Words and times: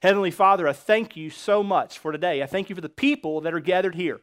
Heavenly 0.00 0.30
Father, 0.30 0.68
I 0.68 0.74
thank 0.74 1.16
you 1.16 1.28
so 1.28 1.64
much 1.64 1.98
for 1.98 2.12
today. 2.12 2.40
I 2.40 2.46
thank 2.46 2.68
you 2.68 2.76
for 2.76 2.80
the 2.80 2.88
people 2.88 3.40
that 3.40 3.52
are 3.52 3.58
gathered 3.58 3.96
here. 3.96 4.20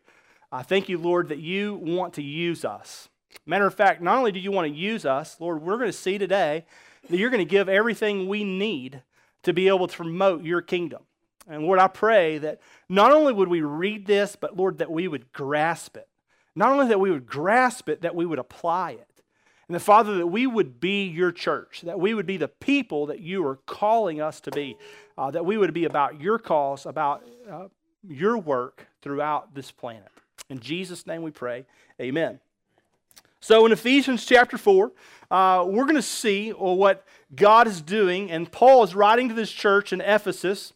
I 0.49 0.63
thank 0.63 0.87
you, 0.87 0.97
Lord, 0.97 1.27
that 1.27 1.39
you 1.39 1.75
want 1.75 2.13
to 2.13 2.23
use 2.23 2.63
us. 2.63 3.09
Matter 3.45 3.67
of 3.67 3.73
fact, 3.73 4.01
not 4.01 4.17
only 4.17 4.31
do 4.31 4.39
you 4.39 4.53
want 4.53 4.71
to 4.71 4.73
use 4.73 5.05
us, 5.05 5.35
Lord, 5.37 5.61
we're 5.61 5.77
going 5.77 5.89
to 5.89 5.93
see 5.93 6.17
today 6.17 6.65
that 7.09 7.17
you're 7.17 7.29
going 7.29 7.45
to 7.45 7.49
give 7.49 7.67
everything 7.67 8.29
we 8.29 8.45
need 8.45 9.03
to 9.43 9.51
be 9.51 9.67
able 9.67 9.89
to 9.89 9.97
promote 9.97 10.45
your 10.45 10.61
kingdom. 10.61 11.03
And 11.45 11.63
Lord, 11.63 11.79
I 11.79 11.89
pray 11.89 12.37
that 12.37 12.61
not 12.87 13.11
only 13.11 13.33
would 13.33 13.49
we 13.49 13.61
read 13.61 14.07
this, 14.07 14.37
but 14.37 14.55
Lord, 14.55 14.77
that 14.77 14.89
we 14.89 15.09
would 15.09 15.33
grasp 15.33 15.97
it. 15.97 16.07
Not 16.55 16.71
only 16.71 16.87
that 16.87 17.01
we 17.01 17.11
would 17.11 17.27
grasp 17.27 17.89
it, 17.89 18.01
that 18.03 18.15
we 18.15 18.25
would 18.25 18.39
apply 18.39 18.91
it. 18.91 19.14
And 19.67 19.75
the 19.75 19.79
Father, 19.79 20.17
that 20.17 20.27
we 20.27 20.45
would 20.45 20.79
be 20.79 21.05
your 21.05 21.31
church, 21.31 21.81
that 21.81 21.99
we 21.99 22.13
would 22.13 22.27
be 22.27 22.37
the 22.37 22.47
people 22.47 23.07
that 23.07 23.19
you 23.19 23.45
are 23.47 23.55
calling 23.65 24.21
us 24.21 24.39
to 24.41 24.51
be, 24.51 24.77
uh, 25.17 25.31
that 25.31 25.45
we 25.45 25.57
would 25.57 25.73
be 25.73 25.85
about 25.85 26.21
your 26.21 26.37
cause, 26.37 26.85
about 26.85 27.23
uh, 27.51 27.67
your 28.07 28.37
work 28.37 28.87
throughout 29.01 29.55
this 29.55 29.71
planet. 29.71 30.09
In 30.49 30.59
Jesus' 30.59 31.07
name 31.07 31.23
we 31.23 31.31
pray. 31.31 31.65
Amen. 31.99 32.39
So 33.39 33.65
in 33.65 33.71
Ephesians 33.71 34.25
chapter 34.25 34.57
4, 34.57 34.91
uh, 35.31 35.65
we're 35.67 35.83
going 35.83 35.95
to 35.95 36.01
see 36.01 36.51
what 36.51 37.05
God 37.35 37.67
is 37.67 37.81
doing, 37.81 38.31
and 38.31 38.51
Paul 38.51 38.83
is 38.83 38.95
writing 38.95 39.29
to 39.29 39.35
this 39.35 39.51
church 39.51 39.93
in 39.93 40.01
Ephesus, 40.01 40.73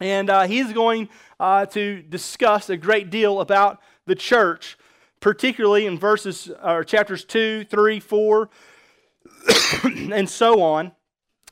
and 0.00 0.28
uh, 0.28 0.42
he's 0.46 0.72
going 0.72 1.08
uh, 1.38 1.66
to 1.66 2.02
discuss 2.02 2.68
a 2.68 2.76
great 2.76 3.10
deal 3.10 3.40
about 3.40 3.80
the 4.06 4.14
church, 4.14 4.78
particularly 5.24 5.86
in 5.86 5.98
verses 5.98 6.50
or 6.62 6.84
chapters 6.84 7.24
2, 7.24 7.64
3, 7.64 7.98
4, 7.98 8.50
and 10.12 10.28
so 10.28 10.60
on. 10.60 10.92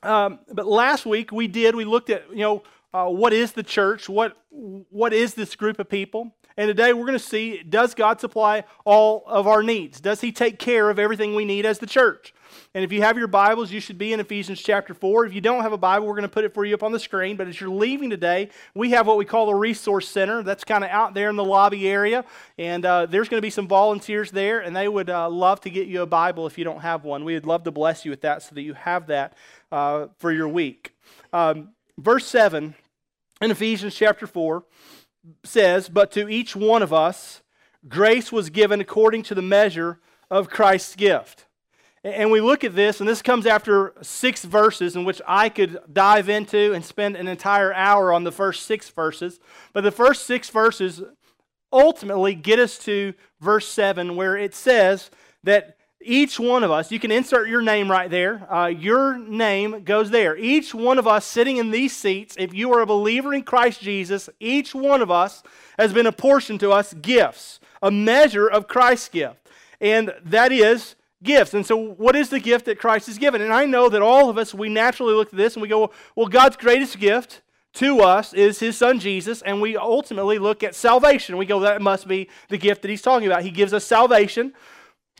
Um, 0.02 0.40
but 0.52 0.66
last 0.66 1.06
week 1.06 1.32
we 1.32 1.48
did, 1.48 1.74
we 1.74 1.86
looked 1.86 2.10
at, 2.10 2.28
you 2.28 2.42
know, 2.42 2.64
uh, 2.92 3.06
what 3.06 3.32
is 3.32 3.52
the 3.52 3.62
church? 3.62 4.10
What, 4.10 4.36
what 4.50 5.14
is 5.14 5.32
this 5.32 5.56
group 5.56 5.78
of 5.78 5.88
people? 5.88 6.36
And 6.58 6.68
today 6.68 6.92
we're 6.92 7.06
going 7.06 7.18
to 7.18 7.18
see 7.18 7.62
does 7.62 7.94
God 7.94 8.20
supply 8.20 8.64
all 8.84 9.24
of 9.26 9.46
our 9.46 9.62
needs? 9.62 10.02
Does 10.02 10.20
He 10.20 10.32
take 10.32 10.58
care 10.58 10.90
of 10.90 10.98
everything 10.98 11.34
we 11.34 11.46
need 11.46 11.64
as 11.64 11.78
the 11.78 11.86
church? 11.86 12.34
And 12.74 12.84
if 12.84 12.92
you 12.92 13.02
have 13.02 13.18
your 13.18 13.26
Bibles, 13.26 13.70
you 13.70 13.80
should 13.80 13.98
be 13.98 14.12
in 14.12 14.20
Ephesians 14.20 14.62
chapter 14.62 14.94
4. 14.94 15.26
If 15.26 15.34
you 15.34 15.40
don't 15.40 15.62
have 15.62 15.72
a 15.72 15.78
Bible, 15.78 16.06
we're 16.06 16.14
going 16.14 16.22
to 16.22 16.28
put 16.28 16.44
it 16.44 16.54
for 16.54 16.64
you 16.64 16.74
up 16.74 16.82
on 16.82 16.92
the 16.92 16.98
screen. 16.98 17.36
But 17.36 17.48
as 17.48 17.60
you're 17.60 17.70
leaving 17.70 18.10
today, 18.10 18.48
we 18.74 18.90
have 18.90 19.06
what 19.06 19.16
we 19.16 19.24
call 19.24 19.48
a 19.50 19.54
resource 19.54 20.08
center. 20.08 20.42
That's 20.42 20.64
kind 20.64 20.84
of 20.84 20.90
out 20.90 21.14
there 21.14 21.30
in 21.30 21.36
the 21.36 21.44
lobby 21.44 21.88
area. 21.88 22.24
And 22.58 22.84
uh, 22.84 23.06
there's 23.06 23.28
going 23.28 23.38
to 23.38 23.46
be 23.46 23.50
some 23.50 23.68
volunteers 23.68 24.30
there, 24.30 24.60
and 24.60 24.74
they 24.74 24.88
would 24.88 25.10
uh, 25.10 25.28
love 25.28 25.60
to 25.62 25.70
get 25.70 25.86
you 25.86 26.02
a 26.02 26.06
Bible 26.06 26.46
if 26.46 26.58
you 26.58 26.64
don't 26.64 26.80
have 26.80 27.04
one. 27.04 27.24
We 27.24 27.34
would 27.34 27.46
love 27.46 27.64
to 27.64 27.70
bless 27.70 28.04
you 28.04 28.10
with 28.10 28.22
that 28.22 28.42
so 28.42 28.54
that 28.54 28.62
you 28.62 28.74
have 28.74 29.06
that 29.08 29.34
uh, 29.70 30.06
for 30.18 30.32
your 30.32 30.48
week. 30.48 30.94
Um, 31.32 31.70
verse 31.98 32.26
7 32.26 32.74
in 33.40 33.50
Ephesians 33.50 33.94
chapter 33.94 34.26
4 34.26 34.64
says, 35.44 35.88
But 35.88 36.10
to 36.12 36.28
each 36.28 36.54
one 36.56 36.82
of 36.82 36.92
us, 36.92 37.42
grace 37.88 38.30
was 38.30 38.50
given 38.50 38.80
according 38.80 39.22
to 39.24 39.34
the 39.34 39.42
measure 39.42 39.98
of 40.30 40.48
Christ's 40.48 40.96
gift. 40.96 41.46
And 42.04 42.32
we 42.32 42.40
look 42.40 42.64
at 42.64 42.74
this, 42.74 43.00
and 43.00 43.08
this 43.08 43.22
comes 43.22 43.46
after 43.46 43.94
six 44.02 44.44
verses 44.44 44.96
in 44.96 45.04
which 45.04 45.22
I 45.26 45.48
could 45.48 45.78
dive 45.92 46.28
into 46.28 46.72
and 46.72 46.84
spend 46.84 47.14
an 47.14 47.28
entire 47.28 47.72
hour 47.72 48.12
on 48.12 48.24
the 48.24 48.32
first 48.32 48.66
six 48.66 48.90
verses. 48.90 49.38
But 49.72 49.84
the 49.84 49.92
first 49.92 50.26
six 50.26 50.50
verses 50.50 51.00
ultimately 51.72 52.34
get 52.34 52.58
us 52.58 52.76
to 52.80 53.14
verse 53.40 53.68
7, 53.68 54.16
where 54.16 54.36
it 54.36 54.52
says 54.52 55.10
that 55.44 55.76
each 56.04 56.40
one 56.40 56.64
of 56.64 56.72
us, 56.72 56.90
you 56.90 56.98
can 56.98 57.12
insert 57.12 57.48
your 57.48 57.62
name 57.62 57.88
right 57.88 58.10
there. 58.10 58.52
Uh, 58.52 58.66
your 58.66 59.16
name 59.16 59.84
goes 59.84 60.10
there. 60.10 60.36
Each 60.36 60.74
one 60.74 60.98
of 60.98 61.06
us 61.06 61.24
sitting 61.24 61.58
in 61.58 61.70
these 61.70 61.94
seats, 61.94 62.34
if 62.36 62.52
you 62.52 62.72
are 62.72 62.80
a 62.80 62.86
believer 62.86 63.32
in 63.32 63.44
Christ 63.44 63.80
Jesus, 63.80 64.28
each 64.40 64.74
one 64.74 65.02
of 65.02 65.10
us 65.10 65.44
has 65.78 65.92
been 65.92 66.06
apportioned 66.06 66.58
to 66.60 66.72
us 66.72 66.94
gifts, 66.94 67.60
a 67.80 67.92
measure 67.92 68.48
of 68.48 68.66
Christ's 68.66 69.08
gift. 69.08 69.48
And 69.80 70.12
that 70.24 70.50
is 70.50 70.96
gifts. 71.22 71.54
And 71.54 71.64
so, 71.64 71.76
what 71.76 72.16
is 72.16 72.28
the 72.28 72.40
gift 72.40 72.66
that 72.66 72.78
Christ 72.78 73.06
has 73.06 73.18
given? 73.18 73.40
And 73.40 73.52
I 73.52 73.64
know 73.64 73.88
that 73.88 74.02
all 74.02 74.28
of 74.28 74.38
us, 74.38 74.54
we 74.54 74.68
naturally 74.68 75.14
look 75.14 75.28
at 75.28 75.36
this 75.36 75.54
and 75.54 75.62
we 75.62 75.68
go, 75.68 75.90
well, 76.14 76.26
God's 76.26 76.56
greatest 76.56 76.98
gift 76.98 77.42
to 77.74 78.00
us 78.00 78.34
is 78.34 78.60
his 78.60 78.76
son 78.76 78.98
Jesus, 79.00 79.40
and 79.42 79.60
we 79.60 79.76
ultimately 79.76 80.38
look 80.38 80.62
at 80.62 80.74
salvation. 80.74 81.36
We 81.36 81.46
go, 81.46 81.60
that 81.60 81.80
must 81.80 82.06
be 82.06 82.28
the 82.48 82.58
gift 82.58 82.82
that 82.82 82.88
he's 82.88 83.02
talking 83.02 83.26
about. 83.26 83.42
He 83.42 83.50
gives 83.50 83.72
us 83.72 83.84
salvation 83.84 84.52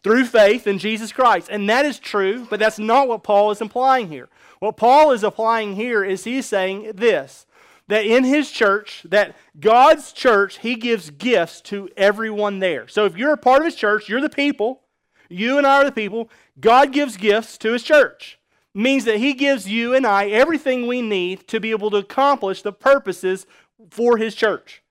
through 0.03 0.27
faith 0.27 0.67
in 0.67 0.79
Jesus 0.79 1.13
Christ. 1.13 1.49
And 1.51 1.69
that 1.71 1.87
is 1.87 1.99
true, 1.99 2.47
but 2.51 2.61
that's 2.61 2.79
not 2.79 3.09
what 3.09 3.23
Paul 3.23 3.51
is 3.53 3.61
implying 3.61 4.09
here. 4.09 4.29
What 4.59 4.77
Paul 4.77 5.13
is 5.13 5.25
applying 5.25 5.77
here 5.77 6.05
is 6.05 6.25
he's 6.25 6.47
saying 6.47 6.93
this 6.95 7.47
that 7.89 8.07
in 8.07 8.25
his 8.25 8.51
church, 8.51 9.03
that 9.09 9.37
God's 9.59 10.13
church, 10.13 10.59
he 10.59 10.77
gives 10.77 11.11
gifts 11.11 11.61
to 11.63 11.89
everyone 11.97 12.61
there. 12.61 12.87
So 12.89 13.05
if 13.07 13.17
you're 13.17 13.33
a 13.33 13.37
part 13.37 13.59
of 13.59 13.65
his 13.67 13.75
church, 13.75 14.09
you're 14.09 14.21
the 14.21 14.31
people, 14.31 14.82
you 15.33 15.59
and 15.59 15.67
I 15.67 15.83
are 15.83 15.85
the 15.85 15.93
people, 15.93 16.31
God 16.61 16.93
gives 16.93 17.17
gifts 17.17 17.59
to 17.59 17.73
his 17.73 17.83
church. 17.83 18.39
It 18.75 18.81
means 18.81 19.05
that 19.05 19.19
he 19.19 19.35
gives 19.35 19.69
you 19.69 19.95
and 19.95 20.07
I 20.07 20.29
everything 20.29 20.87
we 20.87 21.03
need 21.03 21.47
to 21.49 21.61
be 21.61 21.71
able 21.71 21.91
to 21.91 21.99
accomplish 21.99 22.63
the 22.63 22.73
purposes 22.73 23.47
for 23.91 24.17
his 24.17 24.35
church. 24.35 24.83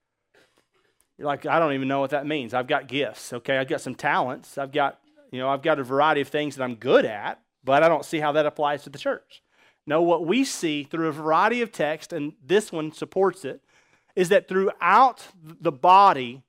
You're 1.18 1.26
like, 1.26 1.46
I 1.46 1.58
don't 1.58 1.72
even 1.72 1.88
know 1.88 2.00
what 2.00 2.10
that 2.10 2.26
means. 2.26 2.54
I've 2.54 2.66
got 2.66 2.88
gifts, 2.88 3.32
okay? 3.32 3.58
I've 3.58 3.68
got 3.68 3.80
some 3.80 3.94
talents. 3.94 4.58
I've 4.58 4.72
got 4.72 4.98
you 5.32 5.38
know, 5.38 5.48
I've 5.48 5.62
got 5.62 5.80
a 5.80 5.82
variety 5.82 6.20
of 6.20 6.28
things 6.28 6.56
that 6.56 6.62
I'm 6.62 6.76
good 6.76 7.06
at, 7.06 7.40
but 7.64 7.82
I 7.82 7.88
don't 7.88 8.04
see 8.04 8.20
how 8.20 8.32
that 8.32 8.46
applies 8.46 8.84
to 8.84 8.90
the 8.90 8.98
church. 8.98 9.42
No, 9.86 10.02
what 10.02 10.26
we 10.26 10.44
see 10.44 10.84
through 10.84 11.08
a 11.08 11.12
variety 11.12 11.62
of 11.62 11.72
texts, 11.72 12.12
and 12.12 12.34
this 12.44 12.70
one 12.70 12.92
supports 12.92 13.44
it, 13.44 13.62
is 14.14 14.28
that 14.28 14.46
throughout 14.46 15.26
the 15.42 15.72
body, 15.72 16.42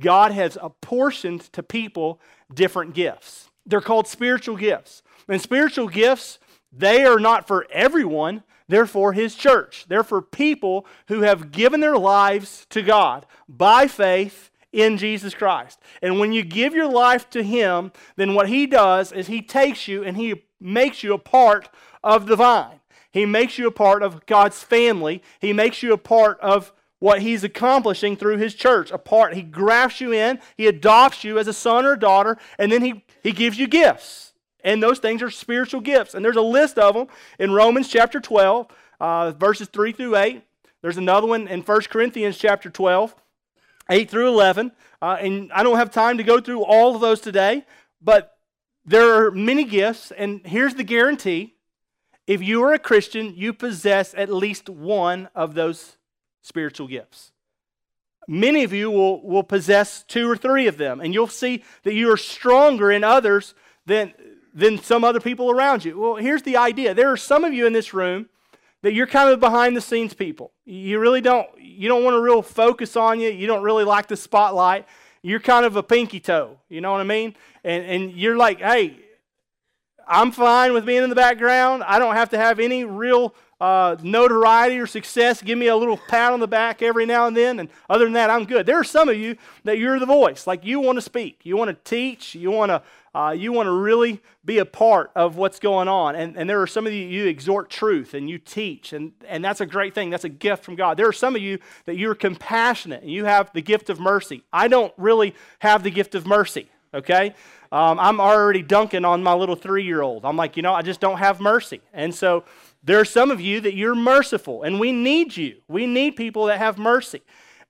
God 0.00 0.32
has 0.32 0.58
apportioned 0.60 1.52
to 1.52 1.62
people 1.62 2.20
different 2.52 2.94
gifts. 2.94 3.50
They're 3.64 3.80
called 3.80 4.06
spiritual 4.06 4.56
gifts. 4.56 5.02
And 5.28 5.40
spiritual 5.40 5.88
gifts, 5.88 6.38
they 6.72 7.04
are 7.04 7.18
not 7.18 7.46
for 7.46 7.66
everyone, 7.70 8.42
they're 8.68 8.86
for 8.86 9.12
His 9.12 9.34
church. 9.34 9.86
They're 9.88 10.04
for 10.04 10.20
people 10.20 10.86
who 11.08 11.22
have 11.22 11.52
given 11.52 11.80
their 11.80 11.96
lives 11.96 12.66
to 12.70 12.82
God 12.82 13.26
by 13.48 13.86
faith 13.86 14.50
in 14.72 14.98
Jesus 14.98 15.34
Christ. 15.34 15.80
And 16.02 16.18
when 16.18 16.32
you 16.32 16.42
give 16.42 16.74
your 16.74 16.90
life 16.90 17.30
to 17.30 17.42
Him, 17.42 17.92
then 18.16 18.34
what 18.34 18.48
He 18.48 18.66
does 18.66 19.12
is 19.12 19.28
He 19.28 19.40
takes 19.40 19.86
you 19.88 20.02
and 20.02 20.16
He 20.16 20.42
makes 20.60 21.02
you 21.02 21.12
a 21.14 21.18
part 21.18 21.68
of 22.02 22.26
the 22.26 22.36
vine. 22.36 22.80
He 23.12 23.24
makes 23.24 23.56
you 23.56 23.66
a 23.66 23.72
part 23.72 24.02
of 24.02 24.26
God's 24.26 24.62
family. 24.62 25.22
He 25.40 25.52
makes 25.52 25.82
you 25.82 25.92
a 25.92 25.98
part 25.98 26.38
of 26.40 26.72
what 26.98 27.22
He's 27.22 27.44
accomplishing 27.44 28.16
through 28.16 28.38
His 28.38 28.54
church. 28.54 28.90
A 28.90 28.98
part, 28.98 29.34
He 29.34 29.42
grafts 29.42 30.00
you 30.00 30.12
in, 30.12 30.40
He 30.56 30.66
adopts 30.66 31.24
you 31.24 31.38
as 31.38 31.48
a 31.48 31.52
son 31.52 31.84
or 31.84 31.96
daughter, 31.96 32.38
and 32.58 32.70
then 32.70 32.82
He, 32.82 33.04
he 33.22 33.32
gives 33.32 33.58
you 33.58 33.66
gifts. 33.66 34.32
And 34.64 34.82
those 34.82 34.98
things 34.98 35.22
are 35.22 35.30
spiritual 35.30 35.80
gifts. 35.80 36.14
And 36.14 36.24
there's 36.24 36.36
a 36.36 36.42
list 36.42 36.78
of 36.78 36.94
them 36.94 37.06
in 37.38 37.52
Romans 37.52 37.88
chapter 37.88 38.18
12, 38.18 38.66
uh, 38.98 39.30
verses 39.32 39.68
3 39.68 39.92
through 39.92 40.16
8. 40.16 40.42
There's 40.82 40.96
another 40.96 41.26
one 41.26 41.46
in 41.46 41.60
1 41.62 41.80
Corinthians 41.82 42.36
chapter 42.36 42.68
12. 42.68 43.14
8 43.88 44.10
through 44.10 44.28
11. 44.28 44.72
Uh, 45.00 45.16
and 45.20 45.52
I 45.52 45.62
don't 45.62 45.76
have 45.76 45.90
time 45.90 46.18
to 46.18 46.24
go 46.24 46.40
through 46.40 46.64
all 46.64 46.94
of 46.94 47.00
those 47.00 47.20
today, 47.20 47.64
but 48.00 48.38
there 48.84 49.14
are 49.14 49.30
many 49.30 49.64
gifts, 49.64 50.10
and 50.12 50.40
here's 50.46 50.74
the 50.74 50.84
guarantee. 50.84 51.54
If 52.26 52.42
you 52.42 52.62
are 52.64 52.72
a 52.72 52.78
Christian, 52.78 53.34
you 53.34 53.52
possess 53.52 54.14
at 54.16 54.32
least 54.32 54.68
one 54.68 55.28
of 55.34 55.54
those 55.54 55.95
spiritual 56.46 56.86
gifts. 56.86 57.32
Many 58.28 58.64
of 58.64 58.72
you 58.72 58.90
will, 58.90 59.22
will 59.22 59.42
possess 59.42 60.02
two 60.04 60.30
or 60.30 60.36
three 60.36 60.66
of 60.66 60.78
them, 60.78 61.00
and 61.00 61.12
you'll 61.12 61.26
see 61.26 61.64
that 61.82 61.94
you 61.94 62.10
are 62.12 62.16
stronger 62.16 62.90
in 62.90 63.04
others 63.04 63.54
than, 63.84 64.14
than 64.54 64.78
some 64.78 65.04
other 65.04 65.20
people 65.20 65.50
around 65.50 65.84
you. 65.84 65.98
Well, 65.98 66.16
here's 66.16 66.42
the 66.42 66.56
idea 66.56 66.94
there 66.94 67.10
are 67.10 67.16
some 67.16 67.44
of 67.44 67.52
you 67.52 67.66
in 67.66 67.72
this 67.72 67.92
room 67.92 68.28
that 68.82 68.94
you're 68.94 69.06
kind 69.06 69.30
of 69.30 69.40
behind 69.40 69.76
the 69.76 69.80
scenes 69.80 70.14
people. 70.14 70.52
You 70.64 70.98
really 71.00 71.20
don't 71.20 71.48
you 71.58 71.88
don't 71.88 72.04
want 72.04 72.14
to 72.14 72.20
real 72.20 72.42
focus 72.42 72.96
on 72.96 73.20
you. 73.20 73.30
You 73.30 73.46
don't 73.46 73.62
really 73.62 73.84
like 73.84 74.06
the 74.06 74.16
spotlight. 74.16 74.86
You're 75.22 75.40
kind 75.40 75.66
of 75.66 75.76
a 75.76 75.82
pinky 75.82 76.20
toe. 76.20 76.58
You 76.68 76.80
know 76.80 76.92
what 76.92 77.00
I 77.00 77.04
mean? 77.04 77.34
And 77.64 77.84
and 77.84 78.12
you're 78.12 78.36
like, 78.36 78.60
hey, 78.60 78.96
I'm 80.06 80.30
fine 80.30 80.72
with 80.72 80.84
being 80.84 81.02
in 81.02 81.10
the 81.10 81.16
background. 81.16 81.82
I 81.84 81.98
don't 81.98 82.14
have 82.14 82.30
to 82.30 82.38
have 82.38 82.60
any 82.60 82.84
real 82.84 83.34
uh, 83.60 83.96
notoriety 84.02 84.78
or 84.78 84.86
success. 84.86 85.42
Give 85.42 85.58
me 85.58 85.68
a 85.68 85.76
little 85.76 85.96
pat 85.96 86.32
on 86.32 86.40
the 86.40 86.48
back 86.48 86.82
every 86.82 87.06
now 87.06 87.26
and 87.26 87.36
then. 87.36 87.60
And 87.60 87.68
other 87.88 88.04
than 88.04 88.14
that, 88.14 88.30
I'm 88.30 88.44
good. 88.44 88.66
There 88.66 88.78
are 88.78 88.84
some 88.84 89.08
of 89.08 89.16
you 89.16 89.36
that 89.64 89.78
you're 89.78 89.98
the 89.98 90.06
voice. 90.06 90.46
Like 90.46 90.64
you 90.64 90.80
want 90.80 90.96
to 90.96 91.02
speak, 91.02 91.40
you 91.44 91.56
want 91.56 91.68
to 91.68 91.90
teach, 91.90 92.34
you 92.34 92.50
want 92.50 92.70
to 92.70 92.82
uh, 93.16 93.30
you 93.30 93.50
want 93.50 93.66
to 93.66 93.72
really 93.72 94.20
be 94.44 94.58
a 94.58 94.64
part 94.66 95.10
of 95.16 95.36
what's 95.36 95.58
going 95.58 95.88
on. 95.88 96.14
And, 96.14 96.36
and 96.36 96.50
there 96.50 96.60
are 96.60 96.66
some 96.66 96.86
of 96.86 96.92
you, 96.92 97.06
you 97.06 97.24
exhort 97.24 97.70
truth 97.70 98.12
and 98.12 98.28
you 98.28 98.36
teach, 98.36 98.92
and, 98.92 99.12
and 99.26 99.42
that's 99.42 99.62
a 99.62 99.66
great 99.66 99.94
thing. 99.94 100.10
That's 100.10 100.24
a 100.24 100.28
gift 100.28 100.62
from 100.62 100.76
God. 100.76 100.98
There 100.98 101.08
are 101.08 101.14
some 101.14 101.34
of 101.34 101.40
you 101.40 101.58
that 101.86 101.96
you're 101.96 102.14
compassionate 102.14 103.02
and 103.02 103.10
you 103.10 103.24
have 103.24 103.50
the 103.54 103.62
gift 103.62 103.88
of 103.88 103.98
mercy. 103.98 104.42
I 104.52 104.68
don't 104.68 104.92
really 104.98 105.34
have 105.60 105.82
the 105.82 105.90
gift 105.90 106.14
of 106.14 106.26
mercy, 106.26 106.68
okay? 106.92 107.34
Um, 107.72 107.98
I'm 107.98 108.20
already 108.20 108.60
dunking 108.60 109.06
on 109.06 109.22
my 109.22 109.32
little 109.32 109.56
three 109.56 109.84
year 109.84 110.02
old. 110.02 110.26
I'm 110.26 110.36
like, 110.36 110.58
you 110.58 110.62
know, 110.62 110.74
I 110.74 110.82
just 110.82 111.00
don't 111.00 111.16
have 111.16 111.40
mercy. 111.40 111.80
And 111.94 112.14
so 112.14 112.44
There 112.86 113.00
are 113.00 113.04
some 113.04 113.32
of 113.32 113.40
you 113.40 113.60
that 113.62 113.74
you're 113.74 113.96
merciful, 113.96 114.62
and 114.62 114.78
we 114.78 114.92
need 114.92 115.36
you. 115.36 115.56
We 115.66 115.88
need 115.88 116.12
people 116.12 116.46
that 116.46 116.58
have 116.58 116.78
mercy. 116.78 117.20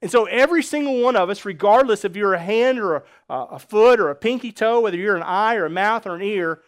And 0.03 0.11
so, 0.11 0.27
every 0.27 0.63
single 0.63 1.01
one 1.01 1.17
of 1.17 1.31
us, 1.31 1.47
regardless 1.47 2.05
if 2.05 2.15
you're 2.15 2.35
a 2.35 2.39
hand 2.39 2.79
or 2.79 2.97
a, 2.97 3.03
a 3.31 3.59
foot 3.59 3.99
or 3.99 4.11
a 4.11 4.15
pinky 4.15 4.53
toe, 4.53 4.81
whether 4.83 4.99
you're 4.99 5.17
an 5.17 5.23
eye 5.23 5.55
or 5.55 5.65
a 5.65 5.71
mouth 5.71 6.07
or 6.07 6.17
an 6.17 6.23
ear, 6.23 6.61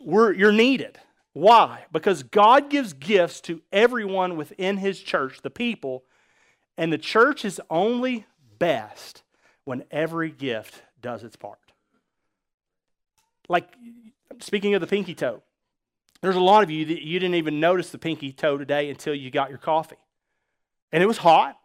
we're, 0.00 0.32
you're 0.32 0.52
needed. 0.52 0.96
Why? 1.32 1.86
Because 1.90 2.22
God 2.22 2.70
gives 2.70 2.92
gifts 2.92 3.40
to 3.42 3.62
everyone 3.72 4.36
within 4.36 4.76
His 4.76 5.00
church, 5.00 5.42
the 5.42 5.50
people, 5.50 6.04
and 6.78 6.92
the 6.92 6.98
church 6.98 7.44
is 7.44 7.60
only 7.68 8.26
best 8.60 9.24
when 9.64 9.82
every 9.90 10.30
gift 10.30 10.82
does 11.00 11.24
its 11.24 11.34
part. 11.34 11.58
Like, 13.48 13.68
speaking 14.38 14.74
of 14.74 14.80
the 14.80 14.86
pinky 14.86 15.16
toe, 15.16 15.42
there's 16.22 16.36
a 16.36 16.40
lot 16.40 16.62
of 16.62 16.70
you 16.70 16.84
that 16.86 17.02
you 17.02 17.18
didn't 17.18 17.34
even 17.34 17.60
notice 17.60 17.90
the 17.90 17.98
pinky 17.98 18.32
toe 18.32 18.56
today 18.56 18.88
until 18.88 19.14
you 19.14 19.30
got 19.30 19.50
your 19.50 19.58
coffee. 19.58 19.96
And 20.92 21.02
it 21.02 21.06
was 21.06 21.18
hot, 21.18 21.58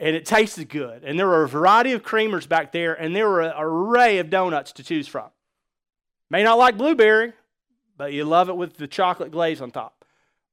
and 0.00 0.14
it 0.14 0.24
tasted 0.24 0.68
good. 0.68 1.02
And 1.04 1.18
there 1.18 1.26
were 1.26 1.42
a 1.42 1.48
variety 1.48 1.92
of 1.92 2.02
creamers 2.02 2.48
back 2.48 2.72
there, 2.72 2.94
and 2.94 3.14
there 3.14 3.28
were 3.28 3.40
an 3.40 3.52
array 3.56 4.18
of 4.18 4.30
donuts 4.30 4.72
to 4.72 4.84
choose 4.84 5.08
from. 5.08 5.28
May 6.30 6.44
not 6.44 6.58
like 6.58 6.78
blueberry, 6.78 7.32
but 7.96 8.12
you 8.12 8.24
love 8.24 8.48
it 8.48 8.56
with 8.56 8.76
the 8.76 8.86
chocolate 8.86 9.32
glaze 9.32 9.60
on 9.60 9.70
top. 9.70 10.04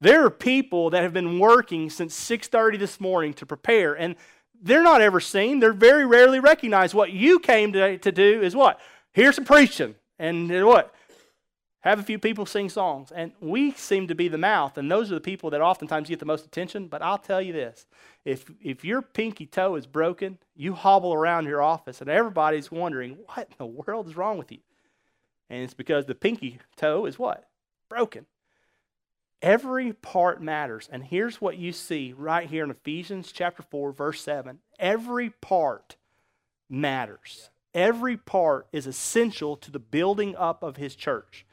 There 0.02 0.26
are 0.26 0.30
people 0.32 0.90
that 0.90 1.04
have 1.04 1.14
been 1.14 1.40
working 1.40 1.90
since 1.90 2.16
6:30 2.16 2.78
this 2.78 3.00
morning 3.00 3.34
to 3.36 3.46
prepare, 3.46 3.94
and 3.94 4.16
they're 4.62 4.84
not 4.84 5.02
ever 5.02 5.20
seen. 5.20 5.60
They're 5.60 5.74
very 5.74 6.06
rarely 6.06 6.40
recognized. 6.40 6.94
What 6.94 7.12
you 7.12 7.40
came 7.40 7.74
to, 7.74 7.98
to 7.98 8.12
do 8.12 8.42
is 8.42 8.56
what? 8.56 8.80
Here's 9.14 9.36
some 9.36 9.46
preaching, 9.46 9.96
and 10.18 10.50
what? 10.66 10.94
Have 11.82 12.00
a 12.00 12.04
few 12.04 12.20
people 12.20 12.46
sing 12.46 12.70
songs. 12.70 13.12
And 13.12 13.32
we 13.40 13.72
seem 13.72 14.08
to 14.08 14.16
be 14.16 14.28
the 14.28 14.38
mouth, 14.38 14.78
and 14.78 14.92
those 14.92 15.12
are 15.12 15.16
the 15.16 15.22
people 15.22 15.50
that 15.52 15.62
oftentimes 15.62 16.10
get 16.10 16.20
the 16.20 16.26
most 16.26 16.46
attention. 16.46 16.88
But 16.88 17.02
I'll 17.02 17.18
tell 17.18 17.42
you 17.42 17.54
this 17.54 17.86
if, 18.26 18.52
if 18.62 18.84
your 18.84 19.02
pinky 19.02 19.46
toe 19.46 19.76
is 19.76 19.88
broken, 19.88 20.38
you 20.56 20.74
hobble 20.74 21.14
around 21.14 21.46
your 21.46 21.62
office, 21.62 22.02
and 22.02 22.10
everybody's 22.10 22.72
wondering, 22.72 23.18
what 23.26 23.48
in 23.48 23.56
the 23.58 23.66
world 23.66 24.08
is 24.08 24.18
wrong 24.18 24.38
with 24.38 24.52
you? 24.52 24.60
And 25.50 25.64
it's 25.64 25.74
because 25.74 26.06
the 26.06 26.16
pinky 26.16 26.60
toe 26.76 27.06
is 27.06 27.18
what? 27.18 27.48
Broken. 27.88 28.26
Every 29.42 29.94
part 29.94 30.42
matters. 30.42 30.90
And 30.92 31.04
here's 31.04 31.40
what 31.40 31.58
you 31.58 31.72
see 31.72 32.14
right 32.16 32.50
here 32.50 32.66
in 32.66 32.72
Ephesians 32.72 33.32
chapter 33.32 33.64
4, 33.64 33.94
verse 33.94 34.22
7. 34.22 34.60
Every 34.78 35.30
part 35.30 35.96
matters. 36.70 37.50
Every 37.74 38.18
part 38.18 38.68
is 38.74 38.86
essential 38.86 39.56
to 39.58 39.72
the 39.72 39.80
building 39.80 40.36
up 40.36 40.62
of 40.62 40.76
his 40.76 40.96
church. 40.96 41.46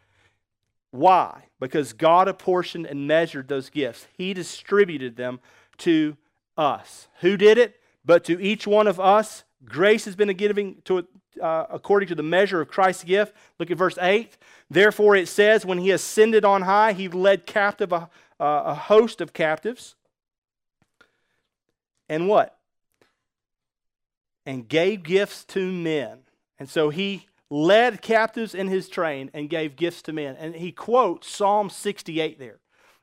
Why? 0.97 1.45
Because 1.61 1.93
God 1.93 2.29
apportioned 2.29 2.87
and 2.87 3.07
measured 3.07 3.49
those 3.49 3.71
gifts. 3.71 4.07
He 4.17 4.35
distributed 4.35 5.17
them 5.17 5.41
to 5.79 6.17
us. 6.57 7.09
Who 7.21 7.37
did 7.37 7.59
it? 7.59 7.81
But 8.05 8.25
to 8.25 8.41
each 8.41 8.67
one 8.67 8.87
of 8.87 9.01
us, 9.01 9.45
grace 9.65 10.05
has 10.05 10.17
been 10.17 10.35
given 10.37 10.77
to 10.85 11.07
uh, 11.41 11.67
according 11.71 12.09
to 12.09 12.15
the 12.15 12.23
measure 12.23 12.61
of 12.61 12.69
Christ's 12.69 13.05
gift. 13.05 13.35
Look 13.59 13.71
at 13.71 13.77
verse 13.77 13.99
8. 14.01 14.37
Therefore, 14.71 15.17
it 15.17 15.29
says, 15.29 15.67
when 15.67 15.79
he 15.79 15.91
ascended 15.91 16.45
on 16.45 16.63
high, 16.63 16.93
he 16.93 17.09
led 17.09 17.47
captive 17.47 17.93
a, 17.93 18.09
a 18.39 18.75
host 18.75 19.21
of 19.21 19.33
captives. 19.33 19.97
And 22.09 22.29
what? 22.29 22.57
And 24.45 24.67
gave 24.69 25.03
gifts 25.03 25.45
to 25.47 25.73
men. 25.73 26.21
And 26.59 26.69
so 26.69 26.89
he 26.89 27.27
led 27.51 28.03
captives 28.03 28.55
in 28.55 28.69
his 28.69 28.89
train 28.89 29.31
and 29.33 29.49
gave 29.49 29.77
gifts 29.77 30.03
to 30.03 30.13
men. 30.13 30.37
And 30.37 30.55
he 30.55 30.73
quotes 30.73 31.29
Psalm 31.29 31.71
68 31.71 32.39
there. 32.39 32.59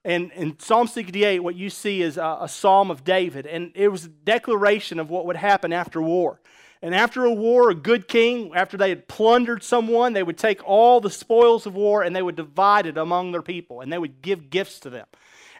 And 0.06 0.32
in 0.34 0.60
Psalm 0.60 0.88
68, 0.88 1.40
what 1.40 1.56
you 1.56 1.70
see 1.70 2.02
is 2.02 2.18
a, 2.18 2.40
a, 2.42 2.50
psalm 2.50 2.92
of 2.92 3.06
David. 3.06 3.46
And 3.46 3.72
it 3.74 3.88
was 3.88 4.06
a 4.06 4.10
declaration 4.10 5.00
of 5.00 5.10
what 5.10 5.26
would 5.26 5.38
happen 5.38 5.72
after 5.72 6.02
war. 6.02 6.42
And 6.82 6.94
after 6.94 7.24
a 7.24 7.32
war, 7.32 7.70
a 7.70 7.76
good 7.76 8.10
king, 8.10 8.52
after 8.54 8.76
they 8.76 8.90
had 8.90 9.08
plundered 9.08 9.64
someone, 9.64 10.12
they 10.12 10.24
would 10.24 10.38
take 10.38 10.62
all 10.68 11.00
the 11.00 11.10
spoils 11.10 11.66
of 11.66 11.76
war 11.76 12.04
and 12.04 12.14
they 12.14 12.22
would 12.22 12.36
divide 12.36 12.86
it 12.86 12.98
among 12.98 13.32
their 13.32 13.42
people 13.42 13.80
and 13.80 13.94
they 13.94 13.98
would 13.98 14.22
give 14.22 14.50
gifts 14.50 14.82
to 14.82 14.90
them. 14.90 15.08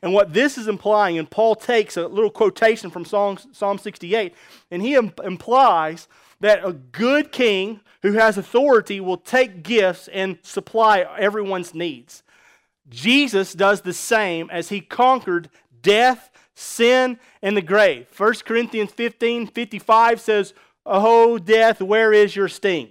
And 0.02 0.14
what 0.14 0.34
this 0.34 0.58
is 0.58 0.68
implying, 0.68 1.18
and 1.18 1.32
Paul 1.32 1.56
takes 1.56 1.96
a 1.96 2.10
little 2.10 2.30
quotation 2.30 2.90
from 2.90 3.06
Psalm, 3.06 3.38
Psalm 3.54 3.78
68, 3.78 4.36
and 4.70 4.82
he 4.82 4.96
implies 4.96 6.10
that 6.44 6.66
a 6.66 6.74
good 6.74 7.32
king 7.32 7.80
who 8.02 8.12
has 8.12 8.38
authority 8.38 9.00
will 9.00 9.16
take 9.16 9.64
gifts 9.64 10.10
and 10.10 10.38
supply 10.42 11.00
everyone's 11.18 11.74
needs. 11.74 12.22
Jesus 12.90 13.54
does 13.54 13.80
the 13.80 13.94
same 13.94 14.50
as 14.50 14.68
he 14.68 14.82
conquered 14.82 15.50
death, 15.82 16.30
sin, 16.54 17.18
and 17.42 17.56
the 17.56 17.62
grave. 17.62 18.08
1 18.18 18.34
Corinthians 18.46 18.92
15 18.92 19.48
55 19.48 20.20
says, 20.20 20.54
Oh, 20.86 21.38
death, 21.38 21.82
where 21.82 22.12
is 22.12 22.36
your 22.36 22.50
sting? 22.50 22.90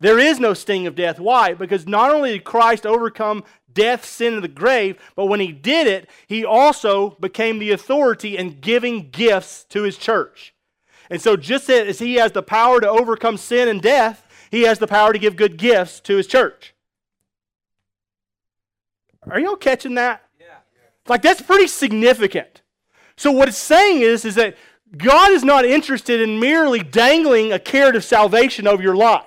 There 0.00 0.18
is 0.18 0.40
no 0.40 0.54
sting 0.54 0.86
of 0.86 0.94
death. 0.94 1.20
Why? 1.20 1.52
Because 1.52 1.86
not 1.86 2.10
only 2.10 2.32
did 2.32 2.44
Christ 2.44 2.86
overcome 2.86 3.44
death, 3.70 4.06
sin, 4.06 4.32
and 4.32 4.42
the 4.42 4.48
grave, 4.48 4.96
but 5.14 5.26
when 5.26 5.40
he 5.40 5.52
did 5.52 5.86
it, 5.86 6.08
he 6.26 6.42
also 6.42 7.10
became 7.20 7.58
the 7.58 7.72
authority 7.72 8.38
in 8.38 8.60
giving 8.60 9.10
gifts 9.10 9.64
to 9.64 9.82
his 9.82 9.98
church. 9.98 10.54
And 11.10 11.20
so, 11.20 11.36
just 11.36 11.68
as 11.70 11.98
he 11.98 12.14
has 12.14 12.32
the 12.32 12.42
power 12.42 12.80
to 12.80 12.88
overcome 12.88 13.36
sin 13.36 13.68
and 13.68 13.80
death, 13.80 14.26
he 14.50 14.62
has 14.62 14.78
the 14.78 14.86
power 14.86 15.12
to 15.12 15.18
give 15.18 15.36
good 15.36 15.56
gifts 15.56 16.00
to 16.00 16.16
his 16.16 16.26
church. 16.26 16.74
Are 19.30 19.40
y'all 19.40 19.56
catching 19.56 19.94
that? 19.94 20.22
Yeah. 20.40 20.46
Like, 21.06 21.22
that's 21.22 21.42
pretty 21.42 21.66
significant. 21.66 22.62
So, 23.16 23.32
what 23.32 23.48
it's 23.48 23.58
saying 23.58 24.02
is, 24.02 24.24
is 24.24 24.34
that 24.36 24.56
God 24.96 25.32
is 25.32 25.44
not 25.44 25.64
interested 25.64 26.20
in 26.20 26.40
merely 26.40 26.80
dangling 26.80 27.52
a 27.52 27.58
carrot 27.58 27.96
of 27.96 28.04
salvation 28.04 28.66
over 28.66 28.82
your 28.82 28.96
life. 28.96 29.24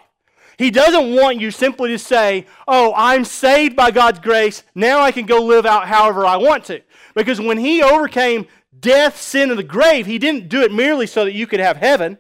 He 0.58 0.70
doesn't 0.70 1.16
want 1.16 1.40
you 1.40 1.50
simply 1.50 1.90
to 1.90 2.00
say, 2.00 2.46
Oh, 2.68 2.94
I'm 2.96 3.26
saved 3.26 3.76
by 3.76 3.92
God's 3.92 4.20
grace. 4.20 4.64
Now 4.76 5.02
I 5.02 5.12
can 5.12 5.26
go 5.26 5.44
live 5.44 5.66
out 5.66 5.88
however 5.88 6.26
I 6.26 6.38
want 6.38 6.66
to. 6.66 6.82
Because 7.16 7.42
when 7.42 7.58
He 7.58 7.82
overcame 7.82 8.48
death, 8.82 9.22
sin, 9.22 9.50
and 9.50 9.60
the 9.60 9.64
grave, 9.64 10.06
He 10.06 10.20
didn't 10.20 10.50
do 10.50 10.62
it 10.62 10.74
merely 10.74 11.08
so 11.08 11.24
that 11.26 11.34
you 11.34 11.48
could 11.48 11.60
have 11.60 11.78
heaven. 11.78 12.18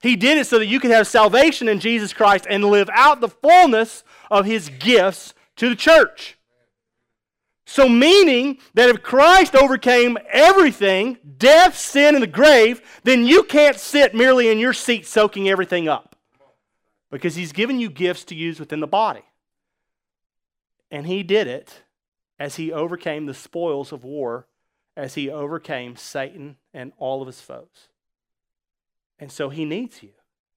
He 0.00 0.14
did 0.14 0.38
it 0.38 0.46
so 0.46 0.58
that 0.58 0.66
you 0.66 0.78
could 0.78 0.92
have 0.92 1.08
salvation 1.08 1.68
in 1.68 1.80
Jesus 1.80 2.12
Christ 2.12 2.46
and 2.48 2.64
live 2.64 2.88
out 2.92 3.20
the 3.20 3.28
fullness 3.28 4.04
of 4.30 4.46
His 4.46 4.68
gifts 4.68 5.34
to 5.56 5.68
the 5.68 5.76
church. 5.76 6.38
So, 7.66 7.86
meaning 7.86 8.58
that 8.72 8.88
if 8.88 9.02
Christ 9.02 9.54
overcame 9.54 10.16
everything, 10.32 11.18
death, 11.36 11.76
sin, 11.76 12.14
and 12.14 12.22
the 12.22 12.26
grave, 12.26 12.80
then 13.04 13.26
you 13.26 13.42
can't 13.42 13.78
sit 13.78 14.14
merely 14.14 14.48
in 14.48 14.58
your 14.58 14.72
seat 14.72 15.06
soaking 15.06 15.50
everything 15.50 15.86
up. 15.86 16.16
Because 17.10 17.34
he's 17.34 17.52
given 17.52 17.78
you 17.78 17.90
gifts 17.90 18.24
to 18.24 18.34
use 18.34 18.58
within 18.58 18.80
the 18.80 18.86
body. 18.86 19.22
And 20.90 21.06
he 21.06 21.22
did 21.22 21.46
it 21.46 21.82
as 22.38 22.56
he 22.56 22.72
overcame 22.72 23.26
the 23.26 23.34
spoils 23.34 23.92
of 23.92 24.02
war, 24.02 24.46
as 24.98 25.14
he 25.14 25.30
overcame 25.30 25.94
Satan 25.94 26.56
and 26.74 26.92
all 26.98 27.22
of 27.22 27.28
his 27.28 27.40
foes. 27.40 27.88
And 29.20 29.30
so 29.30 29.48
he 29.48 29.64
needs 29.64 30.02
you. 30.02 30.10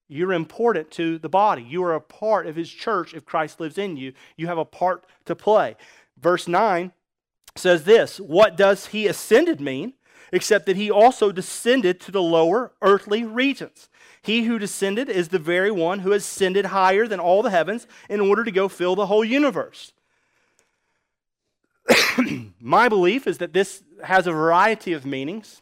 You're 0.08 0.34
important 0.34 0.90
to 0.92 1.20
the 1.20 1.30
body. 1.30 1.62
You 1.62 1.84
are 1.84 1.94
a 1.94 2.02
part 2.02 2.48
of 2.48 2.56
his 2.56 2.70
church 2.70 3.14
if 3.14 3.24
Christ 3.24 3.60
lives 3.60 3.78
in 3.78 3.98
you. 3.98 4.14
You 4.36 4.48
have 4.48 4.58
a 4.58 4.66
part 4.66 5.06
to 5.26 5.36
play. 5.36 5.78
Verse 6.20 6.48
9 6.48 6.92
says 7.56 7.84
this 7.84 8.18
What 8.20 8.58
does 8.58 8.88
he 8.88 9.08
ascended 9.08 9.62
mean? 9.62 9.94
Except 10.34 10.66
that 10.66 10.78
he 10.78 10.90
also 10.90 11.32
descended 11.32 12.00
to 12.02 12.12
the 12.12 12.22
lower 12.22 12.72
earthly 12.82 13.24
regions. 13.24 13.90
He 14.24 14.46
who 14.46 14.58
descended 14.58 15.08
is 15.08 15.28
the 15.28 15.40
very 15.40 15.72
one 15.72 16.00
who 16.00 16.14
ascended 16.14 16.66
higher 16.66 17.06
than 17.06 17.20
all 17.20 17.44
the 17.44 17.50
heavens 17.52 17.86
in 18.10 18.20
order 18.20 18.44
to 18.44 18.52
go 18.52 18.68
fill 18.68 18.96
the 18.96 19.08
whole 19.08 19.26
universe. 19.26 19.94
My 22.60 22.90
belief 22.90 23.28
is 23.28 23.38
that 23.40 23.54
this 23.54 23.84
has 24.04 24.28
a 24.28 24.32
variety 24.32 24.94
of 24.94 25.06
meanings. 25.06 25.62